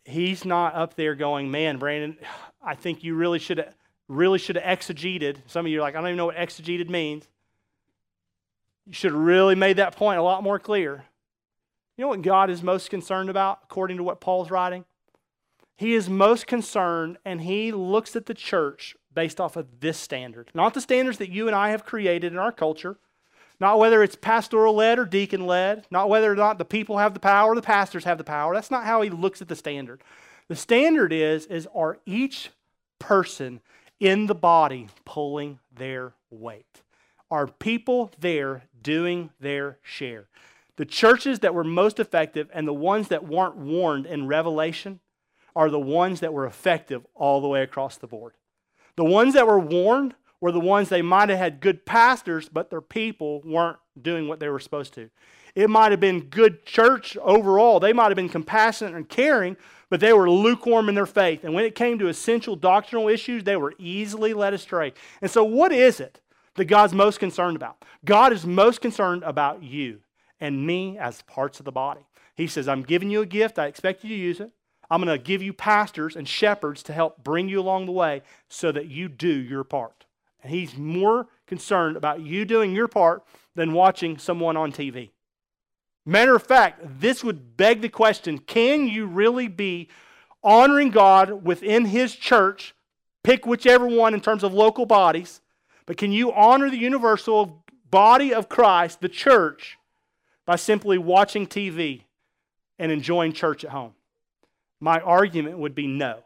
he's 0.06 0.46
not 0.46 0.76
up 0.76 0.96
there 0.96 1.16
going, 1.16 1.50
man, 1.50 1.78
Brandon, 1.78 2.18
I 2.64 2.76
think 2.76 3.04
you 3.04 3.16
really 3.16 3.40
should 3.40 3.58
have 3.58 3.74
really 4.08 4.40
should 4.40 4.56
have 4.56 4.80
exegeted. 4.80 5.38
Some 5.48 5.66
of 5.66 5.72
you 5.72 5.80
are 5.80 5.82
like, 5.82 5.96
I 5.96 6.02
don't 6.02 6.10
even 6.10 6.18
know 6.18 6.26
what 6.26 6.36
exegeted 6.36 6.90
means. 6.90 7.28
You 8.88 8.94
should 8.94 9.12
have 9.12 9.22
really 9.22 9.56
made 9.56 9.78
that 9.78 9.96
point 9.96 10.20
a 10.20 10.24
lot 10.24 10.42
more 10.44 10.58
clear. 10.58 11.06
You 12.00 12.06
know 12.06 12.10
what 12.12 12.22
God 12.22 12.50
is 12.50 12.64
most 12.64 12.90
concerned 12.90 13.30
about, 13.30 13.60
according 13.64 13.98
to 13.98 14.04
what 14.04 14.22
Paul's 14.22 14.50
writing? 14.50 14.86
He 15.76 15.96
is 15.96 16.10
most 16.10 16.48
concerned 16.48 17.18
and 17.26 17.42
he 17.42 17.74
looks 17.74 18.16
at 18.16 18.26
the 18.26 18.34
church 18.34 18.96
based 19.14 19.42
off 19.42 19.58
of 19.58 19.82
this 19.82 19.98
standard. 19.98 20.50
Not 20.54 20.74
the 20.74 20.80
standards 20.80 21.18
that 21.18 21.30
you 21.30 21.48
and 21.48 21.56
I 21.58 21.72
have 21.72 21.84
created 21.84 22.32
in 22.32 22.40
our 22.40 22.54
culture, 22.54 22.96
not 23.60 23.80
whether 23.80 24.02
it's 24.02 24.16
pastoral 24.16 24.76
led 24.76 24.98
or 24.98 25.04
deacon 25.04 25.46
led, 25.46 25.88
not 25.92 26.08
whether 26.08 26.32
or 26.32 26.38
not 26.38 26.58
the 26.58 26.64
people 26.64 27.00
have 27.00 27.14
the 27.14 27.20
power 27.20 27.52
or 27.52 27.56
the 27.56 27.62
pastors 27.62 28.06
have 28.06 28.18
the 28.18 28.24
power. 28.24 28.54
That's 28.54 28.72
not 28.72 28.86
how 28.86 29.02
he 29.02 29.10
looks 29.10 29.42
at 29.42 29.50
the 29.50 29.56
standard. 29.58 30.02
The 30.48 30.56
standard 30.56 31.12
is 31.12 31.48
is 31.48 31.68
are 31.76 31.98
each 32.06 32.52
person 32.98 33.60
in 34.00 34.28
the 34.28 34.36
body 34.36 34.88
pulling 35.04 35.60
their 35.76 36.14
weight? 36.30 36.82
Are 37.30 37.48
people 37.48 38.14
there 38.18 38.64
doing 38.82 39.32
their 39.42 39.80
share? 39.84 40.30
The 40.80 40.86
churches 40.86 41.40
that 41.40 41.54
were 41.54 41.66
most 41.66 42.00
effective 42.00 42.50
and 42.54 42.66
the 42.66 42.74
ones 42.74 43.10
that 43.10 43.28
weren't 43.28 43.58
warned 43.58 44.06
in 44.06 44.28
Revelation 44.28 45.02
are 45.54 45.70
the 45.70 45.78
ones 45.78 46.22
that 46.22 46.32
were 46.32 46.46
effective 46.46 47.06
all 47.14 47.42
the 47.42 47.50
way 47.50 47.64
across 47.64 47.98
the 47.98 48.08
board. 48.08 48.36
The 48.96 49.04
ones 49.04 49.34
that 49.34 49.46
were 49.46 49.60
warned 49.60 50.16
were 50.40 50.54
the 50.54 50.60
ones 50.62 50.88
they 50.88 51.02
might 51.02 51.28
have 51.28 51.38
had 51.38 51.60
good 51.60 51.86
pastors, 51.86 52.48
but 52.48 52.70
their 52.70 52.80
people 52.80 53.42
weren't 53.44 53.76
doing 54.02 54.30
what 54.30 54.40
they 54.40 54.48
were 54.48 54.58
supposed 54.58 54.94
to. 54.94 55.10
It 55.54 55.70
might 55.70 55.92
have 55.92 56.00
been 56.00 56.22
good 56.22 56.66
church 56.66 57.18
overall. 57.18 57.82
They 57.82 57.92
might 57.92 58.08
have 58.08 58.16
been 58.16 58.30
compassionate 58.30 58.96
and 58.96 59.10
caring, 59.10 59.58
but 59.90 60.00
they 60.00 60.14
were 60.14 60.32
lukewarm 60.32 60.88
in 60.88 60.96
their 60.96 61.06
faith. 61.06 61.44
And 61.44 61.54
when 61.54 61.66
it 61.66 61.76
came 61.76 62.00
to 62.00 62.08
essential 62.08 62.56
doctrinal 62.56 63.10
issues, 63.10 63.44
they 63.44 63.58
were 63.58 63.74
easily 63.80 64.34
led 64.34 64.54
astray. 64.54 64.94
And 65.22 65.30
so, 65.30 65.44
what 65.44 65.74
is 65.74 66.00
it 66.00 66.22
that 66.56 66.66
God's 66.66 66.94
most 66.94 67.20
concerned 67.20 67.58
about? 67.58 67.84
God 68.06 68.32
is 68.32 68.46
most 68.46 68.80
concerned 68.80 69.24
about 69.24 69.62
you 69.62 70.00
and 70.40 70.66
me 70.66 70.98
as 70.98 71.22
parts 71.24 71.60
of 71.60 71.66
the 71.66 71.72
body. 71.72 72.02
He 72.36 72.48
says, 72.48 72.68
I'm 72.68 72.84
giving 72.84 73.10
you 73.10 73.22
a 73.22 73.26
gift. 73.26 73.60
I 73.60 73.68
expect 73.68 74.04
you 74.04 74.10
to 74.10 74.16
use 74.16 74.40
it. 74.40 74.52
I'm 74.90 75.04
going 75.04 75.16
to 75.16 75.24
give 75.24 75.42
you 75.42 75.54
pastors 75.54 76.16
and 76.16 76.28
shepherds 76.28 76.82
to 76.84 76.94
help 76.94 77.24
bring 77.24 77.48
you 77.48 77.60
along 77.60 77.86
the 77.86 77.92
way 77.92 78.24
so 78.48 78.72
that 78.72 78.88
you 78.88 79.08
do 79.08 79.28
your 79.30 79.64
part. 79.64 80.06
And 80.42 80.52
he's 80.52 80.78
more 80.78 81.28
concerned 81.48 81.98
about 81.98 82.22
you 82.22 82.46
doing 82.46 82.74
your 82.74 82.88
part 82.88 83.24
than 83.56 83.74
watching 83.74 84.18
someone 84.18 84.58
on 84.58 84.72
TV. 84.72 85.12
Matter 86.06 86.36
of 86.36 86.44
fact, 86.44 86.82
this 87.00 87.24
would 87.24 87.58
beg 87.58 87.82
the 87.82 87.90
question 87.90 88.40
can 88.40 88.88
you 88.88 89.06
really 89.06 89.48
be 89.48 89.90
honoring 90.44 90.90
God 90.90 91.44
within 91.46 91.86
His 91.86 92.16
church? 92.16 92.74
Pick 93.24 93.46
whichever 93.46 93.86
one 93.86 94.14
in 94.14 94.22
terms 94.22 94.44
of 94.44 94.54
local 94.54 94.86
bodies, 94.86 95.42
but 95.86 95.98
can 95.98 96.12
you 96.12 96.32
honor 96.32 96.70
the 96.70 96.78
universal 96.78 97.66
body 97.92 98.34
of 98.34 98.48
Christ, 98.48 99.02
the 99.02 99.10
church, 99.10 99.78
by 100.50 100.56
simply 100.56 100.98
watching 100.98 101.46
TV 101.46 102.02
and 102.80 102.92
enjoying 102.92 103.34
church 103.34 103.64
at 103.64 103.70
home? 103.70 103.94
My 104.80 105.00
argument 105.00 105.60
would 105.60 105.76
be 105.76 105.86
no. 105.86 106.24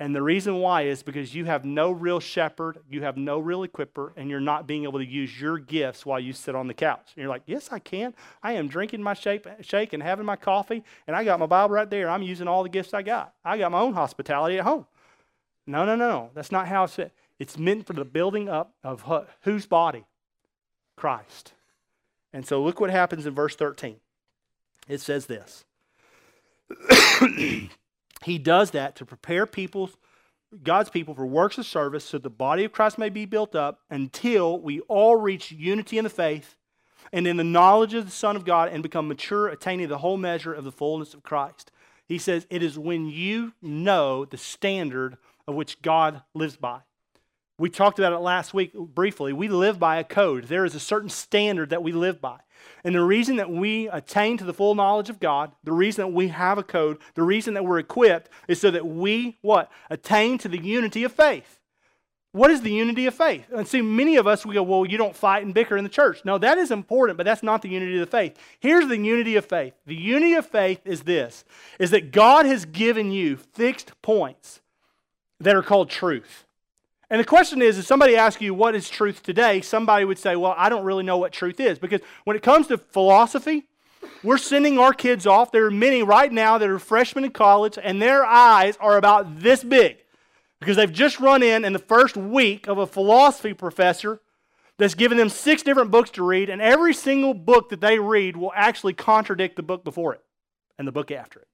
And 0.00 0.12
the 0.12 0.20
reason 0.20 0.56
why 0.56 0.82
is 0.82 1.04
because 1.04 1.32
you 1.32 1.44
have 1.44 1.64
no 1.64 1.92
real 1.92 2.18
shepherd, 2.18 2.78
you 2.90 3.02
have 3.02 3.16
no 3.16 3.38
real 3.38 3.64
equiper, 3.64 4.10
and 4.16 4.28
you're 4.28 4.40
not 4.40 4.66
being 4.66 4.82
able 4.82 4.98
to 4.98 5.06
use 5.06 5.40
your 5.40 5.58
gifts 5.58 6.04
while 6.04 6.18
you 6.18 6.32
sit 6.32 6.56
on 6.56 6.66
the 6.66 6.74
couch. 6.74 7.12
And 7.14 7.22
you're 7.22 7.28
like, 7.28 7.44
yes, 7.46 7.68
I 7.70 7.78
can. 7.78 8.14
I 8.42 8.54
am 8.54 8.66
drinking 8.66 9.00
my 9.00 9.14
shake, 9.14 9.92
and 9.92 10.02
having 10.02 10.26
my 10.26 10.34
coffee, 10.34 10.82
and 11.06 11.14
I 11.14 11.22
got 11.22 11.38
my 11.38 11.46
Bible 11.46 11.76
right 11.76 11.88
there. 11.88 12.10
I'm 12.10 12.22
using 12.22 12.48
all 12.48 12.64
the 12.64 12.68
gifts 12.68 12.94
I 12.94 13.02
got. 13.02 13.32
I 13.44 13.58
got 13.58 13.70
my 13.70 13.78
own 13.78 13.94
hospitality 13.94 14.58
at 14.58 14.64
home. 14.64 14.86
No, 15.68 15.84
no, 15.84 15.94
no. 15.94 16.30
That's 16.34 16.50
not 16.50 16.66
how 16.66 16.82
it's 16.82 16.98
It's 17.38 17.56
meant 17.56 17.86
for 17.86 17.92
the 17.92 18.04
building 18.04 18.48
up 18.48 18.74
of 18.82 19.04
whose 19.42 19.66
body? 19.66 20.04
Christ. 20.96 21.52
And 22.36 22.46
so 22.46 22.62
look 22.62 22.80
what 22.80 22.90
happens 22.90 23.24
in 23.24 23.34
verse 23.34 23.56
13. 23.56 23.96
It 24.88 25.00
says 25.00 25.24
this. 25.24 25.64
He 28.24 28.38
does 28.38 28.72
that 28.72 28.96
to 28.96 29.06
prepare 29.06 29.46
people, 29.46 29.90
God's 30.62 30.90
people 30.90 31.14
for 31.14 31.26
works 31.26 31.58
of 31.58 31.64
service 31.64 32.04
so 32.04 32.18
the 32.18 32.28
body 32.28 32.64
of 32.64 32.72
Christ 32.72 32.98
may 32.98 33.08
be 33.08 33.24
built 33.24 33.54
up 33.54 33.80
until 33.88 34.58
we 34.58 34.80
all 34.80 35.16
reach 35.16 35.52
unity 35.52 35.96
in 35.96 36.04
the 36.04 36.10
faith 36.10 36.56
and 37.12 37.26
in 37.26 37.36
the 37.36 37.44
knowledge 37.44 37.94
of 37.94 38.04
the 38.04 38.10
Son 38.10 38.36
of 38.36 38.44
God 38.44 38.70
and 38.70 38.82
become 38.82 39.06
mature, 39.06 39.48
attaining 39.48 39.88
the 39.88 39.98
whole 39.98 40.16
measure 40.16 40.52
of 40.52 40.64
the 40.64 40.72
fullness 40.72 41.14
of 41.14 41.22
Christ. 41.22 41.70
He 42.06 42.18
says, 42.18 42.46
It 42.50 42.62
is 42.62 42.78
when 42.78 43.06
you 43.06 43.52
know 43.62 44.24
the 44.24 44.38
standard 44.38 45.16
of 45.46 45.54
which 45.54 45.80
God 45.80 46.22
lives 46.34 46.56
by. 46.56 46.80
We 47.58 47.70
talked 47.70 47.98
about 47.98 48.12
it 48.12 48.18
last 48.18 48.52
week 48.52 48.74
briefly. 48.74 49.32
We 49.32 49.48
live 49.48 49.78
by 49.78 49.96
a 49.96 50.04
code. 50.04 50.44
There 50.44 50.64
is 50.64 50.74
a 50.74 50.80
certain 50.80 51.08
standard 51.08 51.70
that 51.70 51.82
we 51.82 51.92
live 51.92 52.20
by. 52.20 52.40
And 52.84 52.94
the 52.94 53.02
reason 53.02 53.36
that 53.36 53.50
we 53.50 53.88
attain 53.88 54.36
to 54.38 54.44
the 54.44 54.52
full 54.52 54.74
knowledge 54.74 55.08
of 55.08 55.20
God, 55.20 55.52
the 55.64 55.72
reason 55.72 56.02
that 56.02 56.12
we 56.12 56.28
have 56.28 56.58
a 56.58 56.62
code, 56.62 56.98
the 57.14 57.22
reason 57.22 57.54
that 57.54 57.64
we're 57.64 57.78
equipped 57.78 58.28
is 58.46 58.60
so 58.60 58.70
that 58.70 58.86
we 58.86 59.38
what? 59.40 59.70
Attain 59.88 60.38
to 60.38 60.48
the 60.48 60.58
unity 60.58 61.02
of 61.04 61.12
faith. 61.12 61.58
What 62.32 62.50
is 62.50 62.60
the 62.60 62.72
unity 62.72 63.06
of 63.06 63.14
faith? 63.14 63.46
And 63.50 63.66
see, 63.66 63.80
many 63.80 64.16
of 64.16 64.26
us, 64.26 64.44
we 64.44 64.54
go, 64.54 64.62
well, 64.62 64.84
you 64.84 64.98
don't 64.98 65.16
fight 65.16 65.42
and 65.42 65.54
bicker 65.54 65.74
in 65.74 65.84
the 65.84 65.90
church. 65.90 66.22
No, 66.22 66.36
that 66.36 66.58
is 66.58 66.70
important, 66.70 67.16
but 67.16 67.24
that's 67.24 67.42
not 67.42 67.62
the 67.62 67.70
unity 67.70 67.94
of 67.94 68.00
the 68.00 68.14
faith. 68.14 68.36
Here's 68.60 68.88
the 68.88 68.98
unity 68.98 69.36
of 69.36 69.46
faith. 69.46 69.72
The 69.86 69.96
unity 69.96 70.34
of 70.34 70.44
faith 70.44 70.82
is 70.84 71.04
this, 71.04 71.46
is 71.78 71.90
that 71.92 72.12
God 72.12 72.44
has 72.44 72.66
given 72.66 73.10
you 73.10 73.38
fixed 73.38 73.92
points 74.02 74.60
that 75.40 75.56
are 75.56 75.62
called 75.62 75.88
truth. 75.88 76.45
And 77.08 77.20
the 77.20 77.24
question 77.24 77.62
is, 77.62 77.78
if 77.78 77.86
somebody 77.86 78.16
asks 78.16 78.42
you 78.42 78.52
what 78.52 78.74
is 78.74 78.88
truth 78.88 79.22
today, 79.22 79.60
somebody 79.60 80.04
would 80.04 80.18
say, 80.18 80.34
well, 80.34 80.54
I 80.56 80.68
don't 80.68 80.84
really 80.84 81.04
know 81.04 81.18
what 81.18 81.32
truth 81.32 81.60
is. 81.60 81.78
Because 81.78 82.00
when 82.24 82.36
it 82.36 82.42
comes 82.42 82.66
to 82.66 82.78
philosophy, 82.78 83.66
we're 84.22 84.38
sending 84.38 84.78
our 84.78 84.92
kids 84.92 85.26
off. 85.26 85.52
There 85.52 85.66
are 85.66 85.70
many 85.70 86.02
right 86.02 86.32
now 86.32 86.58
that 86.58 86.68
are 86.68 86.78
freshmen 86.78 87.24
in 87.24 87.30
college, 87.30 87.78
and 87.80 88.02
their 88.02 88.24
eyes 88.24 88.76
are 88.80 88.96
about 88.96 89.40
this 89.40 89.62
big 89.62 89.98
because 90.58 90.76
they've 90.76 90.92
just 90.92 91.20
run 91.20 91.42
in 91.42 91.64
in 91.64 91.72
the 91.72 91.78
first 91.78 92.16
week 92.16 92.66
of 92.66 92.78
a 92.78 92.86
philosophy 92.86 93.54
professor 93.54 94.20
that's 94.78 94.94
given 94.94 95.16
them 95.16 95.28
six 95.28 95.62
different 95.62 95.90
books 95.90 96.10
to 96.10 96.22
read, 96.24 96.50
and 96.50 96.60
every 96.60 96.92
single 96.92 97.34
book 97.34 97.68
that 97.68 97.80
they 97.80 97.98
read 97.98 98.36
will 98.36 98.52
actually 98.54 98.92
contradict 98.92 99.56
the 99.56 99.62
book 99.62 99.84
before 99.84 100.14
it 100.14 100.22
and 100.78 100.86
the 100.86 100.92
book 100.92 101.10
after 101.10 101.40
it. 101.40 101.48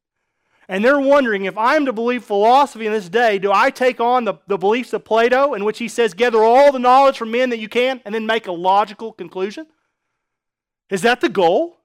And 0.68 0.84
they're 0.84 1.00
wondering 1.00 1.44
if 1.44 1.58
I'm 1.58 1.86
to 1.86 1.92
believe 1.92 2.24
philosophy 2.24 2.86
in 2.86 2.92
this 2.92 3.08
day, 3.08 3.38
do 3.38 3.52
I 3.52 3.70
take 3.70 4.00
on 4.00 4.24
the, 4.24 4.34
the 4.46 4.56
beliefs 4.56 4.92
of 4.92 5.04
Plato, 5.04 5.54
in 5.54 5.64
which 5.64 5.78
he 5.78 5.88
says, 5.88 6.14
gather 6.14 6.42
all 6.42 6.72
the 6.72 6.78
knowledge 6.78 7.18
from 7.18 7.30
men 7.30 7.50
that 7.50 7.58
you 7.58 7.68
can, 7.68 8.00
and 8.04 8.14
then 8.14 8.26
make 8.26 8.46
a 8.46 8.52
logical 8.52 9.12
conclusion? 9.12 9.66
Is 10.88 11.02
that 11.02 11.20
the 11.20 11.28
goal? 11.28 11.78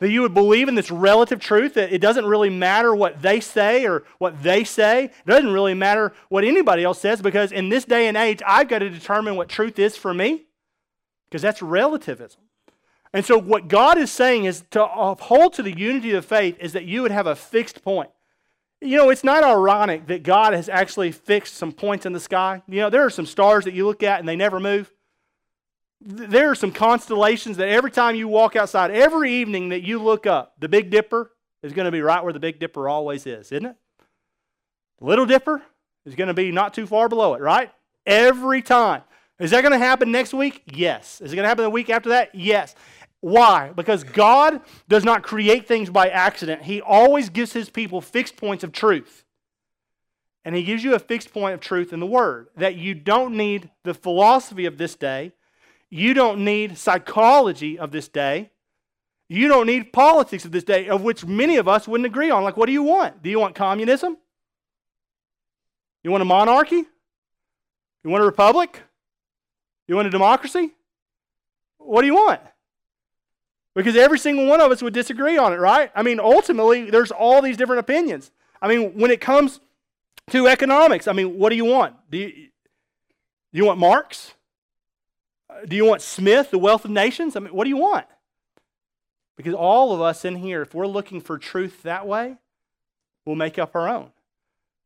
That 0.00 0.10
you 0.10 0.22
would 0.22 0.34
believe 0.34 0.68
in 0.68 0.74
this 0.74 0.90
relative 0.90 1.40
truth 1.40 1.74
that 1.74 1.92
it 1.92 2.00
doesn't 2.00 2.26
really 2.26 2.50
matter 2.50 2.94
what 2.94 3.22
they 3.22 3.40
say 3.40 3.86
or 3.86 4.04
what 4.18 4.42
they 4.42 4.64
say. 4.64 5.04
It 5.04 5.26
doesn't 5.26 5.52
really 5.52 5.72
matter 5.72 6.12
what 6.28 6.44
anybody 6.44 6.82
else 6.82 7.00
says 7.00 7.22
because 7.22 7.52
in 7.52 7.68
this 7.68 7.84
day 7.84 8.08
and 8.08 8.16
age, 8.16 8.42
I've 8.44 8.68
got 8.68 8.80
to 8.80 8.90
determine 8.90 9.36
what 9.36 9.48
truth 9.48 9.78
is 9.78 9.96
for 9.96 10.12
me 10.12 10.44
because 11.28 11.42
that's 11.42 11.62
relativism. 11.62 12.42
And 13.14 13.24
so, 13.24 13.38
what 13.38 13.68
God 13.68 13.96
is 13.96 14.10
saying 14.10 14.44
is 14.44 14.64
to 14.72 14.84
uphold 14.84 15.52
to 15.54 15.62
the 15.62 15.74
unity 15.74 16.12
of 16.12 16.24
faith 16.24 16.56
is 16.58 16.72
that 16.72 16.84
you 16.84 17.00
would 17.02 17.12
have 17.12 17.28
a 17.28 17.36
fixed 17.36 17.84
point. 17.84 18.10
You 18.80 18.96
know, 18.96 19.08
it's 19.08 19.22
not 19.22 19.44
ironic 19.44 20.08
that 20.08 20.24
God 20.24 20.52
has 20.52 20.68
actually 20.68 21.12
fixed 21.12 21.54
some 21.54 21.70
points 21.70 22.06
in 22.06 22.12
the 22.12 22.18
sky. 22.18 22.60
You 22.66 22.80
know, 22.80 22.90
there 22.90 23.04
are 23.04 23.10
some 23.10 23.24
stars 23.24 23.66
that 23.66 23.72
you 23.72 23.86
look 23.86 24.02
at 24.02 24.18
and 24.18 24.28
they 24.28 24.34
never 24.34 24.58
move. 24.58 24.92
There 26.00 26.50
are 26.50 26.56
some 26.56 26.72
constellations 26.72 27.56
that 27.58 27.68
every 27.68 27.92
time 27.92 28.16
you 28.16 28.26
walk 28.26 28.56
outside, 28.56 28.90
every 28.90 29.32
evening 29.32 29.68
that 29.68 29.82
you 29.82 30.02
look 30.02 30.26
up, 30.26 30.54
the 30.58 30.68
Big 30.68 30.90
Dipper 30.90 31.30
is 31.62 31.72
going 31.72 31.86
to 31.86 31.92
be 31.92 32.02
right 32.02 32.22
where 32.22 32.32
the 32.32 32.40
Big 32.40 32.58
Dipper 32.58 32.88
always 32.88 33.28
is, 33.28 33.52
isn't 33.52 33.64
it? 33.64 33.76
Little 35.00 35.24
Dipper 35.24 35.62
is 36.04 36.16
going 36.16 36.28
to 36.28 36.34
be 36.34 36.50
not 36.50 36.74
too 36.74 36.86
far 36.86 37.08
below 37.08 37.34
it, 37.34 37.40
right? 37.40 37.70
Every 38.04 38.60
time. 38.60 39.02
Is 39.38 39.50
that 39.50 39.62
going 39.62 39.72
to 39.72 39.78
happen 39.78 40.12
next 40.12 40.34
week? 40.34 40.62
Yes. 40.66 41.20
Is 41.20 41.32
it 41.32 41.36
going 41.36 41.44
to 41.44 41.48
happen 41.48 41.64
the 41.64 41.70
week 41.70 41.90
after 41.90 42.10
that? 42.10 42.34
Yes. 42.34 42.74
Why? 43.24 43.72
Because 43.74 44.04
God 44.04 44.60
does 44.86 45.02
not 45.02 45.22
create 45.22 45.66
things 45.66 45.88
by 45.88 46.10
accident. 46.10 46.60
He 46.64 46.82
always 46.82 47.30
gives 47.30 47.54
his 47.54 47.70
people 47.70 48.02
fixed 48.02 48.36
points 48.36 48.62
of 48.62 48.70
truth. 48.70 49.24
And 50.44 50.54
he 50.54 50.62
gives 50.62 50.84
you 50.84 50.94
a 50.94 50.98
fixed 50.98 51.32
point 51.32 51.54
of 51.54 51.60
truth 51.60 51.94
in 51.94 52.00
the 52.00 52.06
Word 52.06 52.48
that 52.54 52.76
you 52.76 52.94
don't 52.94 53.34
need 53.34 53.70
the 53.82 53.94
philosophy 53.94 54.66
of 54.66 54.76
this 54.76 54.94
day, 54.94 55.32
you 55.88 56.12
don't 56.12 56.44
need 56.44 56.76
psychology 56.76 57.78
of 57.78 57.92
this 57.92 58.08
day, 58.08 58.50
you 59.30 59.48
don't 59.48 59.66
need 59.66 59.90
politics 59.90 60.44
of 60.44 60.52
this 60.52 60.64
day, 60.64 60.90
of 60.90 61.00
which 61.00 61.24
many 61.24 61.56
of 61.56 61.66
us 61.66 61.88
wouldn't 61.88 62.04
agree 62.06 62.28
on. 62.28 62.44
Like, 62.44 62.58
what 62.58 62.66
do 62.66 62.72
you 62.72 62.82
want? 62.82 63.22
Do 63.22 63.30
you 63.30 63.40
want 63.40 63.54
communism? 63.54 64.18
You 66.02 66.10
want 66.10 66.20
a 66.20 66.26
monarchy? 66.26 66.84
You 68.04 68.10
want 68.10 68.22
a 68.22 68.26
republic? 68.26 68.82
You 69.88 69.96
want 69.96 70.08
a 70.08 70.10
democracy? 70.10 70.74
What 71.78 72.02
do 72.02 72.06
you 72.06 72.16
want? 72.16 72.42
Because 73.74 73.96
every 73.96 74.18
single 74.18 74.46
one 74.46 74.60
of 74.60 74.70
us 74.70 74.82
would 74.82 74.94
disagree 74.94 75.36
on 75.36 75.52
it, 75.52 75.56
right? 75.56 75.90
I 75.94 76.02
mean, 76.02 76.20
ultimately, 76.20 76.90
there's 76.90 77.10
all 77.10 77.42
these 77.42 77.56
different 77.56 77.80
opinions. 77.80 78.30
I 78.62 78.68
mean, 78.68 78.98
when 78.98 79.10
it 79.10 79.20
comes 79.20 79.60
to 80.30 80.46
economics, 80.46 81.08
I 81.08 81.12
mean, 81.12 81.38
what 81.38 81.50
do 81.50 81.56
you 81.56 81.64
want? 81.64 81.96
Do 82.10 82.18
you, 82.18 82.28
do 82.30 82.48
you 83.52 83.64
want 83.64 83.78
Marx? 83.80 84.34
Uh, 85.50 85.66
do 85.66 85.74
you 85.74 85.84
want 85.84 86.02
Smith, 86.02 86.50
The 86.50 86.58
Wealth 86.58 86.84
of 86.84 86.92
Nations? 86.92 87.34
I 87.36 87.40
mean, 87.40 87.52
what 87.52 87.64
do 87.64 87.70
you 87.70 87.76
want? 87.76 88.06
Because 89.36 89.54
all 89.54 89.92
of 89.92 90.00
us 90.00 90.24
in 90.24 90.36
here, 90.36 90.62
if 90.62 90.74
we're 90.74 90.86
looking 90.86 91.20
for 91.20 91.36
truth 91.36 91.82
that 91.82 92.06
way, 92.06 92.36
we'll 93.24 93.36
make 93.36 93.58
up 93.58 93.74
our 93.74 93.88
own. 93.88 94.10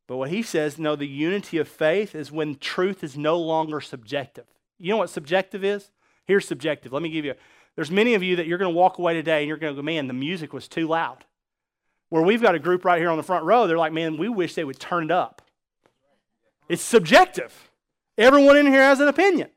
But 0.06 0.16
what 0.16 0.30
he 0.30 0.42
says, 0.42 0.78
no, 0.78 0.96
the 0.96 1.06
unity 1.06 1.58
of 1.58 1.68
faith 1.68 2.14
is 2.14 2.32
when 2.32 2.56
truth 2.56 3.04
is 3.04 3.18
no 3.18 3.38
longer 3.38 3.82
subjective. 3.82 4.46
You 4.78 4.90
know 4.90 4.96
what 4.96 5.10
subjective 5.10 5.62
is? 5.62 5.90
Here's 6.24 6.48
subjective. 6.48 6.92
Let 6.92 7.02
me 7.02 7.10
give 7.10 7.26
you 7.26 7.34
there's 7.78 7.92
many 7.92 8.14
of 8.14 8.24
you 8.24 8.34
that 8.34 8.48
you're 8.48 8.58
going 8.58 8.72
to 8.72 8.76
walk 8.76 8.98
away 8.98 9.14
today 9.14 9.38
and 9.38 9.46
you're 9.46 9.56
going 9.56 9.72
to 9.72 9.80
go, 9.80 9.84
man, 9.84 10.08
the 10.08 10.12
music 10.12 10.52
was 10.52 10.66
too 10.66 10.88
loud. 10.88 11.24
Where 12.08 12.24
we've 12.24 12.42
got 12.42 12.56
a 12.56 12.58
group 12.58 12.84
right 12.84 12.98
here 12.98 13.08
on 13.08 13.16
the 13.16 13.22
front 13.22 13.44
row, 13.44 13.68
they're 13.68 13.78
like, 13.78 13.92
man, 13.92 14.16
we 14.16 14.28
wish 14.28 14.56
they 14.56 14.64
would 14.64 14.80
turn 14.80 15.04
it 15.04 15.10
up. 15.12 15.42
It's 16.68 16.82
subjective. 16.82 17.70
Everyone 18.18 18.56
in 18.56 18.66
here 18.66 18.82
has 18.82 18.98
an 18.98 19.06
opinion. 19.06 19.50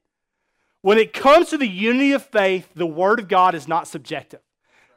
When 0.84 1.00
it 1.00 1.14
comes 1.14 1.50
to 1.50 1.58
the 1.58 1.68
unity 1.68 2.12
of 2.12 2.24
faith, 2.24 2.70
the 2.76 2.86
Word 2.86 3.20
of 3.20 3.28
God 3.28 3.56
is 3.56 3.68
not 3.68 3.88
subjective. 3.88 4.42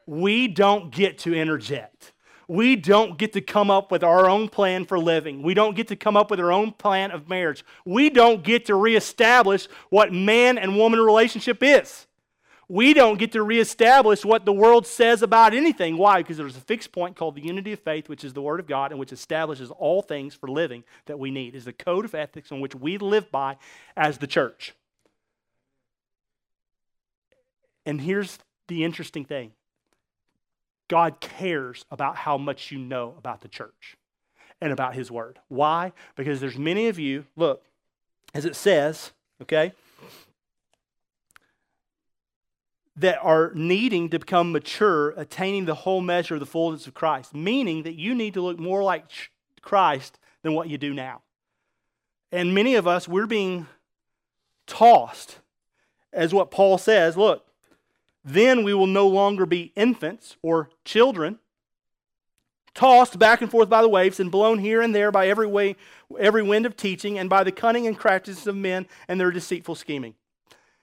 We 0.04 0.46
don't 0.46 0.92
get 0.92 1.16
to 1.20 1.34
interject. 1.34 2.12
We 2.46 2.76
don't 2.76 3.16
get 3.16 3.32
to 3.32 3.40
come 3.40 3.70
up 3.70 3.90
with 3.90 4.04
our 4.04 4.28
own 4.28 4.50
plan 4.50 4.84
for 4.84 4.98
living. 4.98 5.42
We 5.42 5.54
don't 5.54 5.74
get 5.74 5.88
to 5.88 5.96
come 5.96 6.18
up 6.18 6.30
with 6.30 6.40
our 6.40 6.52
own 6.52 6.72
plan 6.72 7.10
of 7.10 7.30
marriage. 7.30 7.64
We 7.86 8.10
don't 8.10 8.44
get 8.44 8.66
to 8.66 8.74
reestablish 8.74 9.66
what 9.88 10.12
man 10.12 10.58
and 10.58 10.76
woman 10.76 11.00
relationship 11.00 11.62
is. 11.62 12.06
We 12.68 12.94
don't 12.94 13.18
get 13.18 13.32
to 13.32 13.42
reestablish 13.42 14.24
what 14.24 14.44
the 14.44 14.52
world 14.52 14.86
says 14.86 15.22
about 15.22 15.54
anything. 15.54 15.98
Why? 15.98 16.22
Because 16.22 16.36
there's 16.36 16.56
a 16.56 16.60
fixed 16.60 16.92
point 16.92 17.16
called 17.16 17.34
the 17.34 17.44
unity 17.44 17.72
of 17.72 17.80
faith, 17.80 18.08
which 18.08 18.24
is 18.24 18.32
the 18.32 18.42
Word 18.42 18.60
of 18.60 18.66
God, 18.66 18.90
and 18.90 18.98
which 18.98 19.12
establishes 19.12 19.70
all 19.70 20.00
things 20.02 20.34
for 20.34 20.48
living 20.48 20.84
that 21.06 21.18
we 21.18 21.30
need. 21.30 21.54
Is 21.54 21.64
the 21.66 21.72
code 21.72 22.04
of 22.04 22.14
ethics 22.14 22.50
on 22.50 22.60
which 22.60 22.74
we 22.74 22.96
live 22.98 23.30
by 23.30 23.56
as 23.96 24.18
the 24.18 24.26
church. 24.26 24.74
And 27.86 28.00
here's 28.00 28.38
the 28.68 28.84
interesting 28.84 29.24
thing 29.24 29.52
God 30.88 31.20
cares 31.20 31.84
about 31.90 32.16
how 32.16 32.38
much 32.38 32.70
you 32.70 32.78
know 32.78 33.14
about 33.18 33.42
the 33.42 33.48
church 33.48 33.96
and 34.60 34.72
about 34.72 34.94
His 34.94 35.10
Word. 35.10 35.38
Why? 35.48 35.92
Because 36.16 36.40
there's 36.40 36.58
many 36.58 36.88
of 36.88 36.98
you, 36.98 37.26
look, 37.36 37.64
as 38.32 38.44
it 38.44 38.56
says, 38.56 39.12
okay, 39.42 39.72
that 42.96 43.18
are 43.22 43.50
needing 43.54 44.08
to 44.10 44.18
become 44.18 44.52
mature, 44.52 45.10
attaining 45.10 45.64
the 45.64 45.74
whole 45.74 46.00
measure 46.00 46.34
of 46.34 46.40
the 46.40 46.46
fullness 46.46 46.86
of 46.86 46.94
Christ, 46.94 47.34
meaning 47.34 47.82
that 47.82 47.94
you 47.94 48.14
need 48.14 48.34
to 48.34 48.40
look 48.40 48.58
more 48.58 48.82
like 48.82 49.06
Christ 49.60 50.18
than 50.42 50.54
what 50.54 50.68
you 50.68 50.78
do 50.78 50.94
now. 50.94 51.22
And 52.30 52.54
many 52.54 52.74
of 52.76 52.86
us, 52.86 53.08
we're 53.08 53.26
being 53.26 53.66
tossed, 54.66 55.38
as 56.12 56.32
what 56.32 56.50
Paul 56.50 56.78
says 56.78 57.16
look, 57.16 57.46
then 58.24 58.64
we 58.64 58.72
will 58.72 58.86
no 58.86 59.06
longer 59.06 59.44
be 59.44 59.72
infants 59.76 60.36
or 60.42 60.70
children, 60.84 61.38
tossed 62.74 63.18
back 63.18 63.42
and 63.42 63.50
forth 63.50 63.68
by 63.68 63.82
the 63.82 63.88
waves 63.88 64.18
and 64.18 64.30
blown 64.30 64.58
here 64.58 64.80
and 64.80 64.94
there 64.94 65.12
by 65.12 65.28
every, 65.28 65.46
way, 65.46 65.76
every 66.18 66.42
wind 66.42 66.66
of 66.66 66.76
teaching 66.76 67.18
and 67.18 67.28
by 67.28 67.44
the 67.44 67.52
cunning 67.52 67.86
and 67.86 67.98
craftiness 67.98 68.46
of 68.46 68.56
men 68.56 68.86
and 69.08 69.20
their 69.20 69.30
deceitful 69.30 69.74
scheming. 69.74 70.14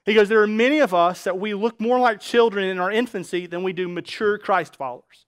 He 0.04 0.14
goes, 0.14 0.28
There 0.28 0.42
are 0.42 0.48
many 0.48 0.80
of 0.80 0.92
us 0.92 1.24
that 1.24 1.38
we 1.38 1.54
look 1.54 1.80
more 1.80 1.98
like 1.98 2.20
children 2.20 2.64
in 2.68 2.78
our 2.78 2.90
infancy 2.90 3.46
than 3.46 3.62
we 3.62 3.72
do 3.72 3.88
mature 3.88 4.38
Christ 4.38 4.76
followers. 4.76 5.26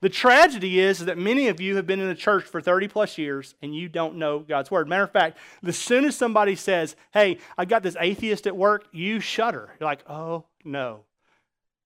The 0.00 0.08
tragedy 0.08 0.78
is, 0.78 0.98
that 1.00 1.16
many 1.16 1.48
of 1.48 1.60
you 1.60 1.76
have 1.76 1.86
been 1.86 2.00
in 2.00 2.08
the 2.08 2.14
church 2.14 2.44
for 2.44 2.60
30 2.60 2.88
plus 2.88 3.16
years 3.16 3.54
and 3.62 3.74
you 3.74 3.88
don't 3.88 4.16
know 4.16 4.40
God's 4.40 4.70
word. 4.70 4.88
Matter 4.88 5.04
of 5.04 5.10
fact, 5.10 5.38
as 5.64 5.78
soon 5.78 6.04
as 6.04 6.16
somebody 6.16 6.54
says, 6.54 6.96
Hey, 7.12 7.38
I 7.56 7.64
got 7.64 7.82
this 7.82 7.96
atheist 7.98 8.46
at 8.46 8.56
work, 8.56 8.86
you 8.92 9.20
shudder. 9.20 9.70
You're 9.80 9.88
like, 9.88 10.08
Oh, 10.08 10.44
no, 10.64 11.04